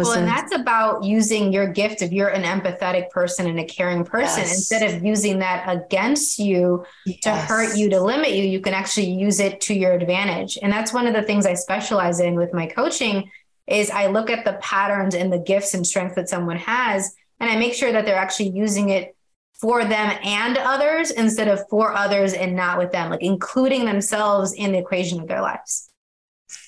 Well, 0.05 0.19
and 0.19 0.27
that's 0.27 0.53
about 0.53 1.03
using 1.03 1.51
your 1.51 1.67
gift 1.67 2.01
if 2.01 2.11
you're 2.11 2.27
an 2.27 2.43
empathetic 2.43 3.09
person 3.09 3.47
and 3.47 3.59
a 3.59 3.65
caring 3.65 4.05
person, 4.05 4.43
yes. 4.43 4.53
instead 4.53 4.83
of 4.83 5.03
using 5.03 5.39
that 5.39 5.65
against 5.67 6.37
you 6.37 6.85
yes. 7.05 7.19
to 7.21 7.31
hurt 7.31 7.75
you, 7.75 7.89
to 7.89 7.99
limit 7.99 8.31
you, 8.31 8.43
you 8.43 8.59
can 8.59 8.73
actually 8.73 9.09
use 9.09 9.39
it 9.39 9.59
to 9.61 9.73
your 9.73 9.93
advantage. 9.93 10.57
And 10.61 10.71
that's 10.71 10.93
one 10.93 11.07
of 11.07 11.13
the 11.13 11.23
things 11.23 11.45
I 11.45 11.55
specialize 11.55 12.19
in 12.19 12.35
with 12.35 12.53
my 12.53 12.67
coaching 12.67 13.31
is 13.65 13.89
I 13.89 14.07
look 14.07 14.29
at 14.29 14.45
the 14.45 14.53
patterns 14.61 15.15
and 15.15 15.33
the 15.33 15.39
gifts 15.39 15.73
and 15.73 15.85
strengths 15.85 16.15
that 16.15 16.29
someone 16.29 16.57
has, 16.57 17.15
and 17.39 17.49
I 17.49 17.57
make 17.57 17.73
sure 17.73 17.91
that 17.91 18.05
they're 18.05 18.15
actually 18.15 18.49
using 18.49 18.89
it 18.89 19.15
for 19.59 19.83
them 19.83 20.17
and 20.23 20.57
others 20.57 21.09
instead 21.09 21.47
of 21.47 21.67
for 21.69 21.93
others 21.93 22.33
and 22.33 22.55
not 22.55 22.77
with 22.77 22.91
them, 22.91 23.09
like 23.09 23.23
including 23.23 23.85
themselves 23.85 24.53
in 24.53 24.71
the 24.71 24.77
equation 24.77 25.19
of 25.19 25.27
their 25.27 25.41
lives. 25.41 25.86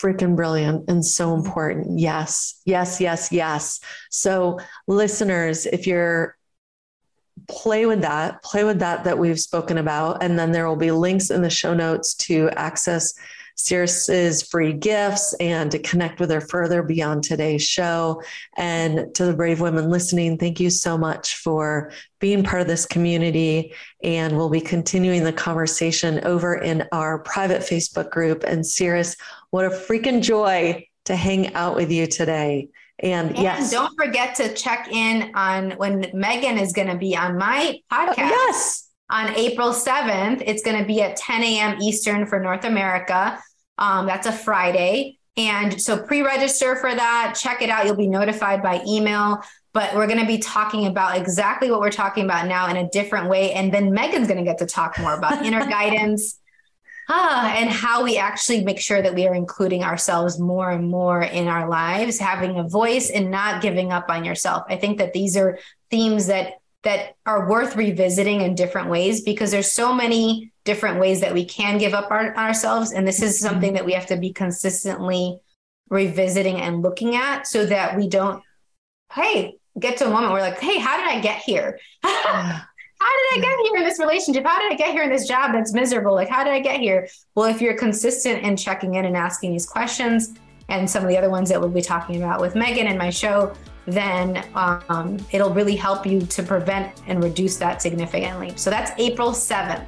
Freaking 0.02 0.36
brilliant 0.36 0.90
and 0.90 1.06
so 1.06 1.30
mm-hmm. 1.30 1.46
important. 1.46 2.00
Yes, 2.00 2.62
yes, 2.66 3.02
yes, 3.02 3.32
yes. 3.32 3.80
So, 4.10 4.60
listeners, 4.88 5.66
if 5.66 5.88
you're 5.88 6.38
play 7.48 7.86
with 7.86 8.02
that, 8.02 8.42
play 8.44 8.64
with 8.64 8.80
that 8.80 9.04
that 9.04 9.18
we've 9.18 9.40
spoken 9.40 9.78
about, 9.78 10.22
and 10.24 10.38
then 10.38 10.52
there 10.52 10.68
will 10.68 10.76
be 10.76 10.92
links 10.92 11.32
in 11.32 11.42
the 11.42 11.50
show 11.50 11.74
notes 11.74 12.14
to 12.16 12.50
access 12.52 13.14
Siris's 13.60 14.42
free 14.42 14.72
gifts 14.72 15.36
and 15.40 15.70
to 15.72 15.80
connect 15.80 16.20
with 16.20 16.32
her 16.32 16.40
further 16.40 16.82
beyond 16.82 17.24
today's 17.24 17.62
show. 17.62 18.22
And 18.58 19.14
to 19.16 19.26
the 19.26 19.34
brave 19.34 19.60
women 19.60 19.90
listening, 19.90 20.38
thank 20.38 20.60
you 20.60 20.70
so 20.70 20.98
much 20.98 21.36
for 21.36 21.92
being 22.20 22.44
part 22.44 22.62
of 22.62 22.68
this 22.68 22.86
community. 22.86 23.74
And 24.02 24.38
we'll 24.38 24.50
be 24.50 24.62
continuing 24.62 25.26
the 25.26 25.34
conversation 25.34 26.26
over 26.26 26.56
in 26.56 26.88
our 26.94 27.20
private 27.20 27.62
Facebook 27.62 28.10
group. 28.12 28.44
And 28.44 28.66
Siris, 28.66 29.18
what 29.50 29.66
a 29.66 29.70
freaking 29.70 30.22
joy 30.22 30.88
to 31.06 31.16
hang 31.16 31.54
out 31.54 31.76
with 31.76 31.92
you 31.92 32.08
today. 32.08 32.70
And, 33.00 33.30
and, 33.30 33.40
yes. 33.40 33.72
Don't 33.72 33.94
forget 33.98 34.36
to 34.36 34.54
check 34.54 34.88
in 34.90 35.32
on 35.36 35.72
when 35.72 36.10
Megan 36.14 36.58
is 36.58 36.72
going 36.72 36.88
to 36.88 36.98
be 36.98 37.16
on 37.16 37.38
my 37.38 37.78
oh, 37.92 37.96
podcast. 37.96 38.14
Oh, 38.18 38.48
yes. 38.48 38.86
On 39.12 39.36
April 39.36 39.70
7th, 39.70 40.44
it's 40.46 40.64
going 40.64 40.78
to 40.78 40.86
be 40.86 41.02
at 41.02 41.16
10 41.16 41.42
a.m. 41.42 41.82
Eastern 41.82 42.28
for 42.28 42.40
North 42.40 42.64
America. 42.64 43.40
Um, 43.80 44.06
that's 44.06 44.28
a 44.28 44.32
Friday. 44.32 45.18
And 45.38 45.82
so 45.82 45.98
pre 45.98 46.22
register 46.22 46.76
for 46.76 46.94
that, 46.94 47.36
check 47.40 47.62
it 47.62 47.70
out. 47.70 47.86
You'll 47.86 47.96
be 47.96 48.08
notified 48.08 48.62
by 48.62 48.84
email. 48.86 49.42
But 49.72 49.96
we're 49.96 50.08
going 50.08 50.20
to 50.20 50.26
be 50.26 50.40
talking 50.40 50.88
about 50.88 51.16
exactly 51.16 51.70
what 51.72 51.80
we're 51.80 51.92
talking 51.92 52.26
about 52.26 52.48
now 52.48 52.68
in 52.70 52.78
a 52.78 52.90
different 52.90 53.30
way. 53.30 53.54
And 53.54 53.74
then 53.74 53.94
Megan's 53.94 54.28
going 54.28 54.40
to 54.40 54.44
get 54.44 54.58
to 54.60 54.66
talk 54.66 55.00
more 55.00 55.14
about 55.14 55.46
inner 55.46 55.66
guidance 55.66 56.40
ah, 57.08 57.54
and 57.56 57.70
how 57.70 58.04
we 58.04 58.18
actually 58.18 58.64
make 58.64 58.80
sure 58.80 59.02
that 59.02 59.14
we 59.14 59.28
are 59.28 59.36
including 59.36 59.84
ourselves 59.84 60.40
more 60.40 60.72
and 60.72 60.90
more 60.90 61.22
in 61.22 61.48
our 61.48 61.70
lives, 61.70 62.18
having 62.18 62.58
a 62.58 62.64
voice 62.64 63.10
and 63.10 63.30
not 63.32 63.62
giving 63.62 63.92
up 63.92 64.10
on 64.10 64.26
yourself. 64.26 64.64
I 64.70 64.76
think 64.76 64.98
that 64.98 65.14
these 65.14 65.38
are 65.38 65.60
themes 65.92 66.28
that 66.28 66.54
that 66.84 67.16
are 67.26 67.50
worth 67.50 67.76
revisiting 67.76 68.42
in 68.42 68.56
different 68.56 68.90
ways 68.90 69.22
because 69.22 69.52
there's 69.52 69.72
so 69.72 69.94
many 69.94 70.52
different 70.64 71.00
ways 71.00 71.22
that 71.22 71.34
we 71.34 71.44
can 71.44 71.78
give 71.78 71.94
up 71.94 72.10
our, 72.12 72.36
ourselves 72.38 72.92
and 72.92 73.08
this 73.08 73.22
is 73.22 73.38
mm-hmm. 73.38 73.48
something 73.48 73.74
that 73.74 73.86
we 73.86 73.94
have 73.94 74.06
to 74.06 74.18
be 74.18 74.32
consistently 74.32 75.40
revisiting 75.90 76.58
and 76.58 76.82
looking 76.82 77.16
at 77.16 77.48
so 77.48 77.66
that 77.66 77.98
we 77.98 78.08
don't 78.08 78.44
hey 79.14 79.58
get 79.80 79.98
to 79.98 80.06
a 80.06 80.10
moment 80.10 80.32
where 80.32 80.42
like 80.42 80.60
hey 80.60 80.78
how 80.78 80.98
did 80.98 81.08
i 81.08 81.20
get 81.20 81.42
here 81.42 81.80
how 83.02 83.10
did 83.12 83.40
I 83.40 83.42
get 83.42 83.58
here 83.66 83.78
in 83.78 83.84
this 83.84 84.00
relationship? 84.00 84.46
How 84.46 84.60
did 84.60 84.74
I 84.74 84.76
get 84.76 84.92
here 84.92 85.04
in 85.04 85.10
this 85.10 85.26
job 85.28 85.54
that's 85.54 85.74
miserable? 85.74 86.14
Like, 86.14 86.28
how 86.28 86.44
did 86.44 86.52
I 86.52 86.60
get 86.60 86.82
here? 86.82 87.08
Well, 87.34 87.46
if 87.46 87.62
you're 87.62 87.78
consistent 87.78 88.44
in 88.44 88.58
checking 88.58 88.96
in 88.96 89.06
and 89.06 89.16
asking 89.16 89.54
these 89.54 89.66
questions, 89.66 90.34
and 90.68 90.88
some 90.88 91.04
of 91.04 91.10
the 91.10 91.18
other 91.18 91.30
ones 91.30 91.50
that 91.50 91.60
we'll 91.60 91.70
be 91.70 91.82
talking 91.82 92.18
about 92.18 92.40
with 92.40 92.56
Megan 92.56 92.88
in 92.88 92.98
my 92.98 93.10
show, 93.10 93.54
then 93.94 94.46
um, 94.56 95.18
it'll 95.32 95.54
really 95.54 95.76
help 95.76 96.06
you 96.06 96.22
to 96.22 96.44
prevent 96.44 97.02
and 97.08 97.24
reduce 97.24 97.58
that 97.58 97.82
significantly. 97.82 98.54
So 98.56 98.70
that's 98.70 98.92
April 98.98 99.32
7th. 99.32 99.86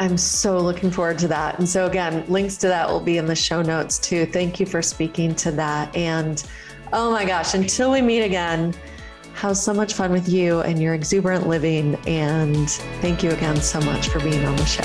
I'm 0.00 0.16
so 0.16 0.58
looking 0.58 0.90
forward 0.90 1.18
to 1.20 1.28
that. 1.28 1.58
And 1.58 1.68
so, 1.68 1.86
again, 1.86 2.24
links 2.28 2.56
to 2.58 2.68
that 2.68 2.88
will 2.88 3.00
be 3.00 3.18
in 3.18 3.26
the 3.26 3.36
show 3.36 3.62
notes 3.62 3.98
too. 3.98 4.26
Thank 4.26 4.58
you 4.58 4.66
for 4.66 4.82
speaking 4.82 5.34
to 5.36 5.52
that. 5.52 5.94
And 5.94 6.44
oh 6.92 7.12
my 7.12 7.24
gosh, 7.24 7.54
until 7.54 7.92
we 7.92 8.02
meet 8.02 8.22
again, 8.22 8.74
have 9.34 9.56
so 9.56 9.72
much 9.72 9.94
fun 9.94 10.10
with 10.10 10.28
you 10.28 10.60
and 10.60 10.82
your 10.82 10.94
exuberant 10.94 11.46
living. 11.46 11.94
And 12.06 12.68
thank 13.00 13.22
you 13.22 13.30
again 13.30 13.56
so 13.56 13.80
much 13.80 14.08
for 14.08 14.18
being 14.20 14.44
on 14.44 14.56
the 14.56 14.64
show. 14.64 14.82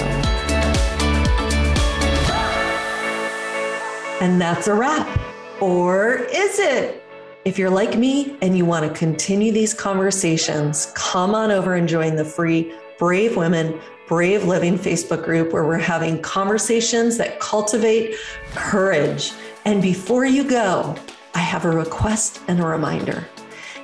And 4.22 4.40
that's 4.40 4.68
a 4.68 4.74
wrap. 4.74 5.20
Or 5.60 6.14
is 6.16 6.60
it? 6.60 7.04
If 7.46 7.58
you're 7.58 7.70
like 7.70 7.98
me 7.98 8.36
and 8.42 8.58
you 8.58 8.66
want 8.66 8.86
to 8.86 9.00
continue 9.00 9.54
these 9.54 9.74
conversations, 9.74 10.92
come 10.94 11.34
on 11.34 11.52
over 11.52 11.76
and 11.76 11.88
join 11.88 12.18
the 12.18 12.26
free 12.26 12.74
Brave 12.98 13.38
Women, 13.38 13.80
Brave 14.10 14.44
Living 14.44 14.78
Facebook 14.78 15.24
group 15.24 15.54
where 15.54 15.64
we're 15.64 15.78
having 15.78 16.22
conversations 16.22 17.18
that 17.18 17.40
cultivate 17.40 18.16
courage. 18.52 19.32
And 19.64 19.82
before 19.82 20.26
you 20.26 20.44
go, 20.44 20.94
I 21.34 21.40
have 21.40 21.64
a 21.64 21.70
request 21.70 22.42
and 22.50 22.60
a 22.60 22.66
reminder. 22.66 23.26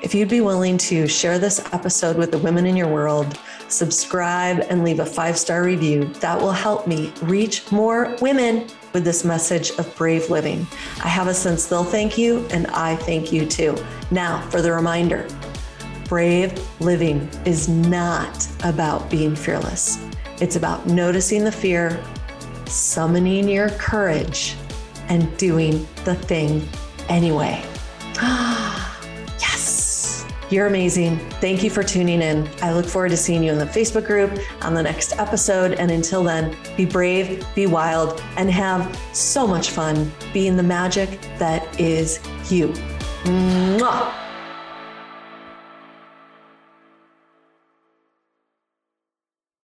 If 0.02 0.14
you'd 0.14 0.28
be 0.28 0.42
willing 0.42 0.78
to 0.80 1.08
share 1.08 1.40
this 1.40 1.66
episode 1.72 2.18
with 2.18 2.32
the 2.32 2.38
women 2.40 2.66
in 2.66 2.76
your 2.76 2.90
world, 2.90 3.40
subscribe 3.70 4.66
and 4.70 4.84
leave 4.84 5.00
a 5.00 5.06
five 5.06 5.38
star 5.38 5.64
review, 5.64 6.04
that 6.16 6.38
will 6.38 6.52
help 6.52 6.88
me 6.88 7.14
reach 7.22 7.72
more 7.72 8.18
women 8.20 8.68
with 8.96 9.04
this 9.04 9.26
message 9.26 9.72
of 9.72 9.94
brave 9.98 10.30
living. 10.30 10.66
I 11.04 11.10
have 11.10 11.28
a 11.28 11.34
sense 11.34 11.66
they'll 11.66 11.84
thank 11.84 12.18
you, 12.18 12.48
and 12.50 12.66
I 12.68 12.96
thank 12.96 13.30
you 13.30 13.46
too. 13.46 13.76
Now, 14.10 14.40
for 14.50 14.62
the 14.62 14.72
reminder 14.72 15.28
brave 16.06 16.54
living 16.80 17.28
is 17.46 17.68
not 17.68 18.48
about 18.64 19.10
being 19.10 19.36
fearless, 19.36 20.00
it's 20.40 20.56
about 20.56 20.88
noticing 20.88 21.44
the 21.44 21.52
fear, 21.52 22.02
summoning 22.68 23.50
your 23.50 23.70
courage, 23.72 24.56
and 25.10 25.36
doing 25.38 25.86
the 26.06 26.16
thing 26.16 26.68
anyway. 27.10 27.64
Ah. 28.18 28.95
You're 30.50 30.68
amazing. 30.68 31.18
Thank 31.42 31.64
you 31.64 31.70
for 31.70 31.84
tuning 31.84 32.22
in. 32.22 32.48
I 32.62 32.74
look 32.74 32.86
forward 32.86 33.10
to 33.10 33.18
seeing 33.18 33.44
you 33.44 33.52
in 33.52 33.58
the 33.58 33.66
Facebook 33.66 34.06
group 34.06 34.38
on 34.62 34.74
the 34.74 34.84
next 34.84 35.18
episode. 35.18 35.74
And 35.74 35.92
until 35.92 36.24
then, 36.24 36.56
be 36.78 36.86
brave, 36.86 37.46
be 37.56 37.68
wild, 37.68 38.22
and 38.38 38.50
have 38.52 38.98
so 39.14 39.48
much 39.48 39.72
fun 39.72 40.12
being 40.34 40.56
the 40.56 40.64
magic 40.64 41.20
that 41.40 41.80
is 41.80 42.20
you. 42.50 42.70
Mwah! 43.24 44.25